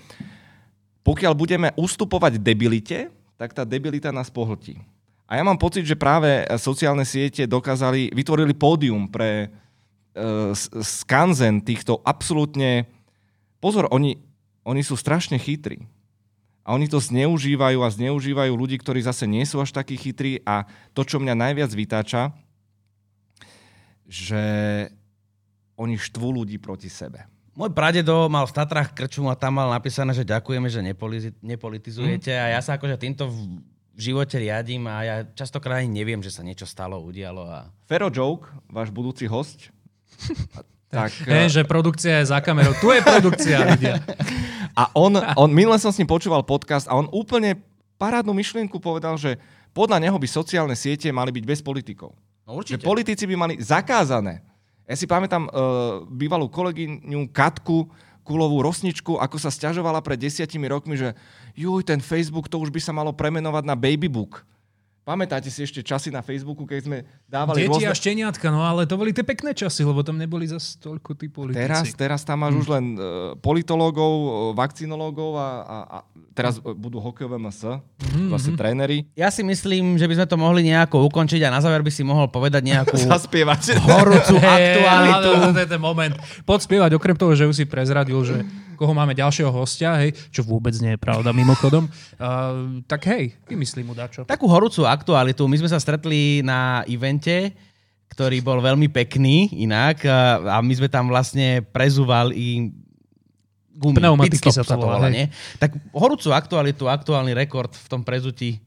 pokiaľ 1.05 1.33
budeme 1.37 1.69
ustupovať 1.77 2.41
debilite, 2.41 3.13
tak 3.37 3.53
tá 3.53 3.63
debilita 3.63 4.09
nás 4.09 4.27
pohltí. 4.27 4.81
A 5.25 5.41
ja 5.41 5.43
mám 5.45 5.57
pocit, 5.57 5.89
že 5.89 5.97
práve 5.97 6.45
sociálne 6.61 7.01
siete 7.01 7.49
dokázali, 7.49 8.13
vytvorili 8.13 8.53
pódium 8.53 9.09
pre 9.09 9.49
uh, 9.49 10.53
skanzen 10.81 11.65
týchto 11.65 11.97
absolútne... 12.05 12.85
Pozor, 13.57 13.89
oni, 13.89 14.21
oni 14.61 14.81
sú 14.85 14.93
strašne 14.93 15.41
chytrí. 15.41 15.81
A 16.61 16.77
oni 16.77 16.85
to 16.85 17.01
zneužívajú 17.01 17.81
a 17.81 17.93
zneužívajú 17.93 18.53
ľudí, 18.53 18.77
ktorí 18.77 19.01
zase 19.01 19.25
nie 19.25 19.45
sú 19.45 19.61
až 19.61 19.73
takí 19.73 19.97
chytrí. 19.97 20.45
A 20.45 20.69
to, 20.93 21.01
čo 21.01 21.17
mňa 21.17 21.33
najviac 21.33 21.73
vytáča, 21.73 22.33
že 24.05 24.43
oni 25.73 25.97
štvú 25.97 26.41
ľudí 26.41 26.61
proti 26.61 26.89
sebe. 26.89 27.25
Môj 27.57 27.71
pradedo 27.73 28.27
mal 28.27 28.45
v 28.45 28.55
Tatrách 28.55 28.93
krču 28.93 29.25
a 29.25 29.35
tam 29.37 29.57
mal 29.57 29.71
napísané, 29.71 30.11
že 30.13 30.27
ďakujeme, 30.27 30.67
že 30.69 30.83
nepolitizujete. 31.39 32.29
Mm. 32.29 32.41
A 32.41 32.45
ja 32.57 32.59
sa 32.61 32.77
akože 32.77 32.99
týmto 32.99 33.31
v 33.31 33.63
živote 33.95 34.35
riadím 34.39 34.87
a 34.91 34.95
ja 35.03 35.15
častokrát 35.23 35.81
ani 35.81 35.91
neviem, 36.03 36.19
že 36.19 36.31
sa 36.31 36.43
niečo 36.43 36.67
stalo, 36.67 36.99
udialo. 37.01 37.47
A... 37.47 37.71
Fero 37.87 38.11
Joke, 38.11 38.51
váš 38.67 38.91
budúci 38.91 39.25
host. 39.25 39.71
tak, 40.91 41.11
hey, 41.27 41.47
že 41.47 41.67
produkcia 41.67 42.23
je 42.23 42.31
za 42.31 42.39
kamerou. 42.43 42.75
Tu 42.79 42.87
je 42.91 43.01
produkcia, 43.03 43.57
ľudia. 43.75 44.03
A 44.75 44.91
on, 44.91 45.15
on, 45.15 45.49
minule 45.51 45.79
som 45.79 45.91
s 45.91 45.99
ním 45.99 46.07
počúval 46.07 46.43
podcast 46.43 46.87
a 46.91 46.99
on 46.99 47.07
úplne 47.15 47.59
parádnu 47.95 48.35
myšlienku 48.35 48.75
povedal, 48.83 49.15
že 49.15 49.39
podľa 49.71 50.03
neho 50.03 50.15
by 50.15 50.27
sociálne 50.27 50.75
siete 50.75 51.07
mali 51.11 51.31
byť 51.31 51.43
bez 51.47 51.59
politikov. 51.63 52.15
No 52.43 52.59
určite. 52.59 52.83
Že 52.83 52.87
politici 52.87 53.23
by 53.27 53.35
mali 53.35 53.53
zakázané. 53.59 54.43
Ja 54.85 54.93
si 54.93 55.09
pamätám 55.09 55.49
uh, 55.49 56.05
bývalú 56.05 56.45
kolegyňu 56.45 57.33
Katku, 57.33 57.89
kulovú 58.25 58.61
rosničku, 58.65 59.21
ako 59.21 59.37
sa 59.37 59.53
stiažovala 59.53 60.01
pred 60.01 60.17
desiatimi 60.17 60.65
rokmi, 60.65 60.97
že 60.97 61.13
juj, 61.55 61.81
ten 61.87 62.03
Facebook, 62.03 62.51
to 62.51 62.59
už 62.59 62.69
by 62.69 62.79
sa 62.83 62.91
malo 62.91 63.15
premenovať 63.15 63.63
na 63.63 63.73
Babybook. 63.73 64.43
Pamätáte 65.05 65.53
si 65.53 65.61
ešte 65.61 65.85
časy 65.85 66.09
na 66.09 66.25
Facebooku, 66.25 66.65
keď 66.65 66.81
sme 66.81 66.97
dávali 67.29 67.69
Deti 67.69 67.77
rôzne... 67.77 67.93
a 67.93 67.93
šteniatka, 67.93 68.49
no 68.49 68.65
ale 68.65 68.89
to 68.89 68.97
boli 68.97 69.13
tie 69.13 69.21
pekné 69.21 69.53
časy, 69.53 69.85
lebo 69.85 70.01
tam 70.01 70.17
neboli 70.17 70.49
zase 70.49 70.81
toľko 70.81 71.13
tí 71.13 71.29
politici. 71.29 71.61
Teraz, 71.61 71.85
teraz 71.93 72.19
tam 72.25 72.41
máš 72.41 72.57
hmm. 72.57 72.61
už 72.65 72.67
len 72.73 72.85
uh, 72.97 73.03
politológov, 73.37 74.13
uh, 74.17 74.29
vakcinológov 74.57 75.37
a, 75.37 75.49
a, 75.61 75.77
a 75.85 75.97
teraz 76.33 76.57
uh, 76.57 76.73
budú 76.73 76.97
hokejové 76.97 77.37
MS, 77.37 77.85
hmm. 78.01 78.33
vlastne 78.33 78.57
tréneri. 78.57 79.05
Ja 79.13 79.29
si 79.29 79.45
myslím, 79.45 80.01
že 80.01 80.09
by 80.09 80.25
sme 80.25 80.25
to 80.25 80.41
mohli 80.41 80.65
nejako 80.65 81.05
ukončiť 81.05 81.45
a 81.45 81.53
na 81.53 81.61
záver 81.61 81.85
by 81.85 81.93
si 81.93 82.01
mohol 82.01 82.25
povedať 82.33 82.65
nejakú 82.65 82.97
Zaspievať. 83.05 83.77
horúcu 83.85 84.41
aktualitu. 84.57 85.29
Hey, 85.37 85.53
to 85.53 85.61
je 85.61 85.69
ten 85.69 85.81
moment. 85.85 86.17
Podspievať, 86.49 86.97
okrem 86.97 87.13
toho, 87.13 87.37
že 87.37 87.45
už 87.45 87.53
si 87.53 87.65
prezradil, 87.69 88.17
že 88.25 88.41
koho 88.75 88.93
máme 88.93 89.15
ďalšieho 89.15 89.49
hostia, 89.49 89.95
hej, 90.03 90.13
čo 90.29 90.43
vôbec 90.43 90.75
nie 90.83 90.93
je 90.93 90.99
pravda 90.99 91.31
mimochodom, 91.31 91.87
uh, 91.89 92.83
tak 92.85 93.07
hej, 93.09 93.33
vymyslím 93.47 93.91
mu 93.91 93.95
dačo. 93.95 94.27
Takú 94.27 94.45
horúcu 94.45 94.83
aktualitu. 94.85 95.47
My 95.47 95.57
sme 95.59 95.71
sa 95.71 95.79
stretli 95.79 96.43
na 96.43 96.83
evente, 96.85 97.55
ktorý 98.11 98.39
bol 98.43 98.61
veľmi 98.61 98.87
pekný 98.91 99.65
inak 99.65 100.07
a 100.45 100.61
my 100.63 100.73
sme 100.77 100.87
tam 100.87 101.11
vlastne 101.11 101.65
prezúvali 101.73 102.71
gumy. 103.75 103.99
Pneumatiky 103.99 104.53
sa 104.53 104.63
to 104.63 104.79
volá, 104.79 105.11
nie? 105.11 105.27
Tak 105.59 105.75
horúcu 105.91 106.31
aktualitu, 106.31 106.87
aktuálny 106.87 107.35
rekord 107.35 107.73
v 107.75 107.87
tom 107.91 108.05
prezutí 108.05 108.63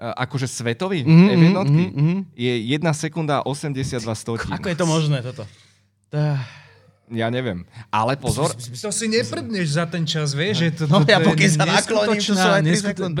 akože 0.00 0.48
svetový 0.48 1.04
mm-hmm, 1.04 1.28
jednotky 1.28 1.84
mm-hmm. 1.92 2.18
je 2.32 2.52
1 2.80 2.80
sekunda 2.96 3.44
82 3.44 4.00
stotín. 4.16 4.48
Ako 4.56 4.72
je 4.72 4.76
to 4.80 4.86
možné 4.88 5.20
toto? 5.20 5.44
Ja 7.10 7.26
neviem. 7.26 7.66
Ale 7.90 8.14
pozor, 8.14 8.54
To 8.54 8.88
si 8.88 9.06
neprdneš 9.06 9.74
za 9.74 9.84
ten 9.84 10.06
čas, 10.06 10.30
vieš, 10.30 10.54
že 10.56 10.68
to, 10.72 10.82
No, 10.86 11.02
to, 11.02 11.10
ja 11.10 11.18
to 11.18 11.34
pokiaľ 11.34 11.50
sa 11.50 11.66
nakloním, 11.66 12.22
to 12.22 12.32
sú 12.32 12.48
aj. 12.48 12.62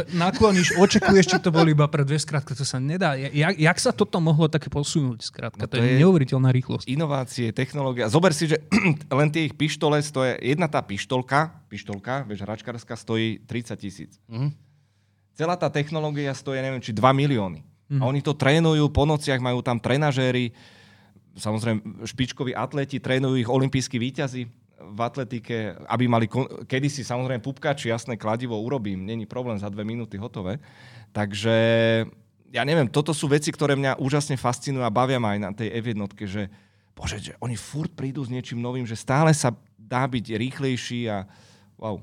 Nakloníš, 0.08 0.68
očakuješ, 0.78 1.24
či 1.26 1.38
to 1.38 1.50
bolo 1.50 1.66
iba 1.66 1.84
pre 1.84 2.02
dve, 2.02 2.14
skrátka, 2.14 2.54
to 2.54 2.62
sa 2.62 2.78
nedá. 2.78 3.18
Jak, 3.18 3.58
jak 3.58 3.76
sa 3.76 3.90
toto 3.90 4.22
mohlo 4.22 4.46
také 4.46 4.70
posunúť, 4.70 5.26
skrátka? 5.26 5.58
No 5.58 5.66
to, 5.66 5.74
to 5.74 5.82
je 5.82 5.90
je- 5.90 6.00
neuveriteľná 6.00 6.48
rýchlosť. 6.48 6.86
inovácie, 6.86 7.50
technológia. 7.50 8.06
Zober 8.06 8.30
si, 8.30 8.46
že 8.46 8.62
len 9.18 9.28
tie 9.28 9.44
ich 9.44 9.54
pištole 9.54 9.98
stoje, 9.98 10.38
jedna 10.38 10.70
tá 10.70 10.78
pištolka, 10.80 11.66
pištolka, 11.66 12.22
vieš, 12.24 12.46
hračkárska 12.46 12.94
stojí 12.94 13.42
30 13.42 13.74
tisíc. 13.74 14.22
Mhm. 14.30 14.54
Celá 15.34 15.58
tá 15.58 15.66
technológia 15.66 16.30
stojí, 16.30 16.60
neviem, 16.60 16.78
či 16.78 16.94
2 16.94 17.00
milióny. 17.10 17.66
A 17.98 18.06
oni 18.06 18.22
to 18.22 18.38
trénujú, 18.38 18.86
po 18.86 19.02
nociach 19.02 19.42
majú 19.42 19.66
tam 19.66 19.82
trenažéry, 19.82 20.54
samozrejme 21.36 22.06
špičkoví 22.06 22.52
atleti, 22.56 22.98
trénujú 22.98 23.36
ich 23.38 23.50
olimpijskí 23.50 23.98
výťazi 24.00 24.42
v 24.80 25.00
atletike, 25.00 25.76
aby 25.86 26.04
mali, 26.08 26.26
kon- 26.26 26.48
kedysi 26.64 27.04
samozrejme 27.04 27.44
pupkači, 27.44 27.92
jasné 27.92 28.16
kladivo 28.16 28.56
urobím, 28.56 29.04
není 29.04 29.28
problém, 29.28 29.60
za 29.60 29.68
dve 29.68 29.84
minúty 29.84 30.16
hotové. 30.16 30.58
Takže 31.12 31.54
ja 32.50 32.62
neviem, 32.66 32.90
toto 32.90 33.14
sú 33.14 33.30
veci, 33.30 33.54
ktoré 33.54 33.78
mňa 33.78 34.00
úžasne 34.02 34.34
fascinujú 34.34 34.82
a 34.82 34.90
bavia 34.90 35.22
ma 35.22 35.36
aj 35.36 35.40
na 35.40 35.50
tej 35.54 35.68
F1, 35.78 36.00
že 36.26 36.42
bože, 36.96 37.16
že 37.22 37.32
oni 37.38 37.54
furt 37.54 37.92
prídu 37.94 38.20
s 38.26 38.32
niečím 38.32 38.58
novým, 38.58 38.84
že 38.84 38.98
stále 38.98 39.30
sa 39.32 39.54
dá 39.78 40.04
byť 40.04 40.36
rýchlejší 40.36 41.08
a 41.08 41.24
wow. 41.78 42.02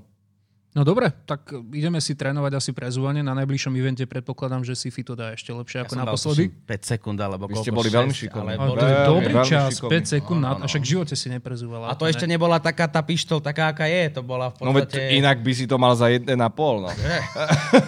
No 0.78 0.86
dobre, 0.86 1.10
tak 1.26 1.42
ideme 1.74 1.98
si 1.98 2.14
trénovať 2.14 2.54
asi 2.54 2.70
prezúvanie. 2.70 3.20
Na 3.20 3.34
najbližšom 3.34 3.74
evente 3.74 4.06
predpokladám, 4.06 4.62
že 4.62 4.78
si 4.78 4.94
to 4.94 5.18
dá 5.18 5.34
ešte 5.34 5.50
lepšie 5.50 5.82
ako 5.82 5.90
som 5.90 5.98
dal, 5.98 6.06
naposledy. 6.06 6.54
tuším, 6.54 6.70
5 6.70 6.92
sekúnd, 6.94 7.18
alebo 7.18 7.44
Vy 7.48 7.56
ste 7.58 7.72
boli 7.74 7.90
veľmi 7.90 8.14
šesť, 8.14 8.22
šikovní. 8.24 8.54
Ale 8.54 8.70
to 8.70 8.86
je 8.86 8.94
Veľmi, 8.94 9.10
dobrý 9.10 9.34
veľmi 9.34 9.50
čas, 9.50 9.70
šikovný. 9.74 9.94
5 9.98 10.14
sekúnd, 10.14 10.38
na, 10.38 10.50
Áno, 10.54 10.66
však 10.68 10.82
v 10.84 10.88
živote 10.88 11.14
si 11.14 11.28
neprezúvala. 11.28 11.86
a 11.88 11.98
to 11.98 12.06
ešte 12.06 12.24
nebola 12.24 12.62
taká 12.62 12.86
tá 12.86 13.02
pištol, 13.02 13.42
taká, 13.42 13.74
aká 13.74 13.90
je. 13.90 14.06
To 14.12 14.22
bola 14.22 14.52
v 14.52 14.62
No 14.62 14.70
veď 14.70 14.86
podstate... 14.86 15.18
inak 15.18 15.38
by 15.42 15.52
si 15.52 15.66
to 15.66 15.76
mal 15.76 15.94
za 15.94 16.08
1,5, 16.08 16.30
no. 16.30 16.90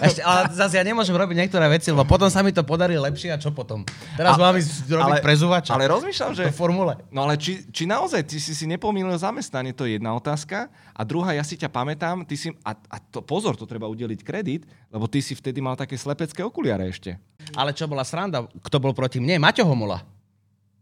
Ešte, 0.01 0.21
ale 0.21 0.41
zase 0.49 0.73
ja 0.73 0.83
nemôžem 0.83 1.13
robiť 1.13 1.35
niektoré 1.37 1.69
veci, 1.69 1.93
lebo 1.93 2.01
potom 2.03 2.25
sa 2.25 2.41
mi 2.41 2.49
to 2.49 2.63
podarí 2.63 2.95
lepšie 2.95 3.29
a 3.29 3.37
čo 3.37 3.51
potom? 3.51 3.85
Teraz 4.15 4.33
A- 4.33 4.41
mám 4.41 4.55
ísť 4.55 4.89
robiť 4.89 5.13
ale- 5.13 5.21
prezúvača. 5.21 5.71
Ale 5.71 5.85
rozmýšľam, 5.85 6.31
že... 6.33 6.43
Formule. 6.49 6.97
No 7.09 7.21
ale 7.21 7.37
či, 7.37 7.69
či 7.69 7.85
naozaj 7.85 8.25
ty 8.25 8.37
si 8.37 8.51
si 8.51 8.65
nepomýlil 8.65 9.13
zamestnanie, 9.13 9.71
to 9.71 9.83
je 9.83 10.01
jedna 10.01 10.09
otázka. 10.11 10.67
A 10.91 11.01
druhá, 11.03 11.31
ja 11.31 11.43
si 11.43 11.53
ťa 11.53 11.69
pamätám, 11.69 12.23
ty 12.23 12.33
si, 12.33 12.49
a, 12.59 12.75
a 12.87 13.01
to, 13.01 13.19
pozor, 13.19 13.59
to 13.59 13.67
treba 13.67 13.89
udeliť 13.89 14.23
kredit, 14.23 14.63
lebo 14.87 15.09
ty 15.09 15.19
si 15.19 15.35
vtedy 15.35 15.59
mal 15.59 15.75
také 15.75 15.99
slepecké 15.99 16.39
okuliare 16.45 16.87
ešte. 16.87 17.19
Ale 17.57 17.75
čo 17.75 17.89
bola 17.89 18.07
sranda? 18.07 18.47
Kto 18.63 18.77
bol 18.79 18.95
proti 18.95 19.19
mne? 19.19 19.41
Maťo 19.41 19.67
Homola. 19.67 19.99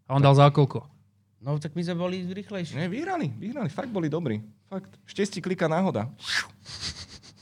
A 0.07 0.15
on 0.15 0.21
dal 0.21 0.35
za 0.37 0.47
koľko? 0.51 0.85
No 1.41 1.55
tak 1.61 1.77
my 1.77 1.81
sme 1.85 1.95
boli 1.95 2.25
rýchlejší. 2.27 2.75
Ne, 2.75 2.89
vyhrali, 2.89 3.29
vyhrali, 3.33 3.69
fakt 3.69 3.93
boli 3.93 4.09
dobrí. 4.09 4.41
Fakt. 4.67 4.89
Štesti 5.05 5.39
klika 5.39 5.69
náhoda. 5.69 6.09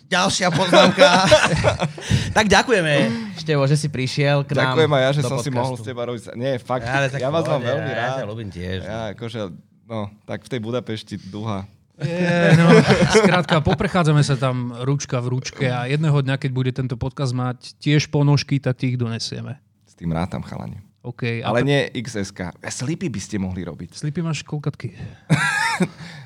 Ďalšia 0.06 0.54
poznámka. 0.54 1.26
tak 2.38 2.46
ďakujeme, 2.46 2.94
Števo, 3.42 3.66
že 3.66 3.74
si 3.74 3.90
prišiel 3.90 4.46
k 4.46 4.54
nám. 4.54 4.78
Ďakujem 4.78 4.92
aj 4.94 5.02
ja, 5.02 5.10
že 5.12 5.22
som 5.26 5.38
si 5.42 5.50
podcastu. 5.50 5.58
mohol 5.58 5.76
s 5.78 5.82
teba 5.82 6.02
robiť. 6.06 6.22
Nie, 6.38 6.54
fakt, 6.62 6.86
Ale 6.86 7.10
tak 7.10 7.20
ja 7.22 7.30
vás 7.34 7.46
mám 7.46 7.62
veľmi 7.62 7.92
rád. 7.94 8.10
Ja 8.10 8.20
ťa 8.22 8.28
ľúbim 8.30 8.50
tiež. 8.54 8.80
Ja 8.86 9.02
akože, 9.18 9.42
no, 9.90 10.10
tak 10.30 10.46
v 10.46 10.50
tej 10.50 10.60
Budapešti 10.62 11.16
duha. 11.30 11.66
Je, 11.96 12.60
no, 12.60 12.68
skrátka, 13.24 13.64
poprechádzame 13.64 14.20
sa 14.20 14.36
tam 14.36 14.76
ručka 14.84 15.24
v 15.24 15.40
ručke 15.40 15.66
a 15.72 15.88
jedného 15.88 16.20
dňa, 16.20 16.36
keď 16.36 16.52
bude 16.52 16.72
tento 16.76 17.00
podcast 17.00 17.32
mať 17.32 17.80
tiež 17.80 18.12
ponožky, 18.12 18.60
tak 18.60 18.84
ti 18.84 18.92
ich 18.92 19.00
donesieme. 19.00 19.64
S 19.88 19.96
tým 19.96 20.12
rátam, 20.12 20.44
chalani. 20.44 20.84
OK. 21.06 21.40
A 21.40 21.54
Ale 21.54 21.64
pre- 21.64 21.70
nie 21.70 21.80
XSK. 21.96 22.60
Slipy 22.68 23.08
by 23.08 23.22
ste 23.22 23.38
mohli 23.40 23.64
robiť. 23.64 23.96
Slipy 23.96 24.20
máš 24.26 24.44
koľkatky? 24.44 24.92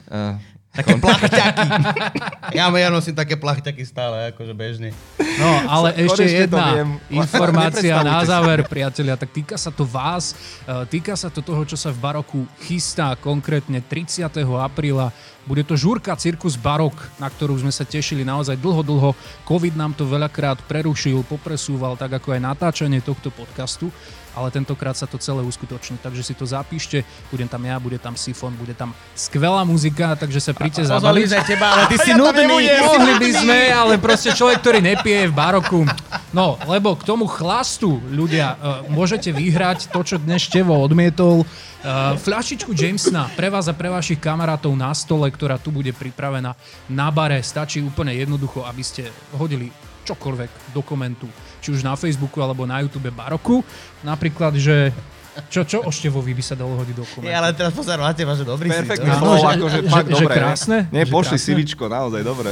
Uh, 0.09 0.39
Také 0.69 1.01
plachťaky. 1.01 1.67
ja, 2.57 2.69
ja 2.69 2.89
nosím 2.93 3.17
také 3.17 3.33
plachťaky 3.33 3.83
stále, 3.89 4.29
akože 4.29 4.53
bežne. 4.53 4.89
No, 5.17 5.49
ale 5.65 5.97
Konečne 5.97 6.05
ešte 6.05 6.23
jedna 6.45 6.65
informácia 7.09 8.05
na 8.05 8.21
si. 8.21 8.29
záver, 8.29 8.61
priatelia. 8.69 9.17
Tak 9.17 9.33
týka 9.33 9.57
sa 9.57 9.73
to 9.73 9.81
vás, 9.81 10.37
e, 10.69 10.85
týka 10.85 11.17
sa 11.17 11.33
to 11.33 11.41
toho, 11.41 11.65
čo 11.65 11.73
sa 11.73 11.89
v 11.89 11.97
Baroku 11.97 12.45
chystá 12.61 13.17
konkrétne 13.17 13.81
30. 13.81 14.29
apríla. 14.61 15.09
Bude 15.49 15.65
to 15.65 15.73
žúrka 15.73 16.13
Cirkus 16.13 16.53
Barok, 16.53 16.93
na 17.17 17.25
ktorú 17.25 17.57
sme 17.57 17.73
sa 17.73 17.81
tešili 17.81 18.21
naozaj 18.21 18.53
dlho, 18.61 18.85
dlho. 18.85 19.11
Covid 19.49 19.73
nám 19.73 19.97
to 19.97 20.05
veľakrát 20.05 20.61
prerušil, 20.69 21.25
popresúval, 21.25 21.97
tak 21.97 22.21
ako 22.21 22.37
aj 22.37 22.45
natáčanie 22.45 23.01
tohto 23.01 23.33
podcastu 23.33 23.89
ale 24.39 24.55
tentokrát 24.55 24.95
sa 24.95 25.03
to 25.03 25.19
celé 25.19 25.43
uskutoční, 25.43 25.99
takže 25.99 26.23
si 26.23 26.31
to 26.31 26.47
zapíšte, 26.47 27.03
budem 27.27 27.51
tam 27.51 27.59
ja, 27.67 27.75
bude 27.75 27.99
tam 27.99 28.15
Sifon, 28.15 28.55
bude 28.55 28.71
tam 28.71 28.95
skvelá 29.11 29.67
muzika, 29.67 30.15
takže 30.15 30.39
sa 30.39 30.55
príďte 30.55 30.87
Pozvali 30.87 31.27
zabaviť. 31.27 31.29
sme 31.35 31.41
teba, 31.43 31.67
ale 31.75 31.83
ty 31.91 31.97
si 32.07 32.11
nudný. 32.15 32.47
Mohli 32.79 33.13
by 33.19 33.29
sme, 33.35 33.59
ale 33.75 33.93
proste 33.99 34.31
človek, 34.31 34.63
ktorý 34.63 34.79
nepije 34.79 35.27
v 35.27 35.33
baroku. 35.35 35.83
No, 36.31 36.55
lebo 36.71 36.95
k 36.95 37.03
tomu 37.03 37.27
chlastu, 37.27 37.99
ľudia, 38.07 38.55
uh, 38.55 38.87
môžete 38.87 39.35
vyhrať 39.35 39.91
to, 39.91 39.99
čo 40.07 40.15
dnes 40.15 40.39
Števo 40.47 40.79
odmietol. 40.79 41.43
Uh, 41.79 42.15
fľašičku 42.19 42.75
Jamesona 42.75 43.31
pre 43.35 43.51
vás 43.51 43.67
a 43.67 43.73
pre 43.75 43.91
vašich 43.91 44.19
kamarátov 44.19 44.71
na 44.75 44.91
stole, 44.95 45.27
ktorá 45.31 45.59
tu 45.59 45.73
bude 45.73 45.91
pripravená 45.91 46.55
na 46.87 47.07
bare. 47.09 47.43
Stačí 47.43 47.83
úplne 47.83 48.15
jednoducho, 48.15 48.63
aby 48.63 48.83
ste 48.85 49.09
hodili 49.35 49.71
čokoľvek 50.09 50.73
do 50.73 50.81
komentu, 50.81 51.29
či 51.59 51.69
už 51.69 51.81
na 51.81 51.93
Facebooku 51.93 52.39
alebo 52.39 52.65
na 52.65 52.81
YouTube 52.81 53.09
Baroku. 53.09 53.61
Napríklad, 54.01 54.55
že 54.55 54.89
čo, 55.47 55.63
čo 55.63 55.79
o 55.81 55.89
Števovi 55.89 56.33
by 56.33 56.43
sa 56.43 56.51
dalo 56.53 56.75
hodiť 56.75 56.95
do 56.95 57.05
komentu? 57.05 57.23
Nie, 57.23 57.35
ale 57.35 57.53
teraz 57.53 57.71
pozor 57.71 57.95
teba, 58.11 58.33
že 58.33 58.43
dobrý 58.43 58.67
perfektné 58.67 59.07
si. 59.07 59.17
Slovo, 59.17 59.37
že- 59.37 59.47
akože 59.55 59.77
že- 59.77 59.87
fakt 59.87 60.09
že 60.09 60.15
dobre. 60.19 60.35
krásne? 60.35 60.77
Nie, 60.89 61.03
Že 61.03 61.11
pošli 61.11 61.37
krásne? 61.37 61.45
siličko, 61.47 61.83
naozaj 61.87 62.21
dobre. 62.23 62.51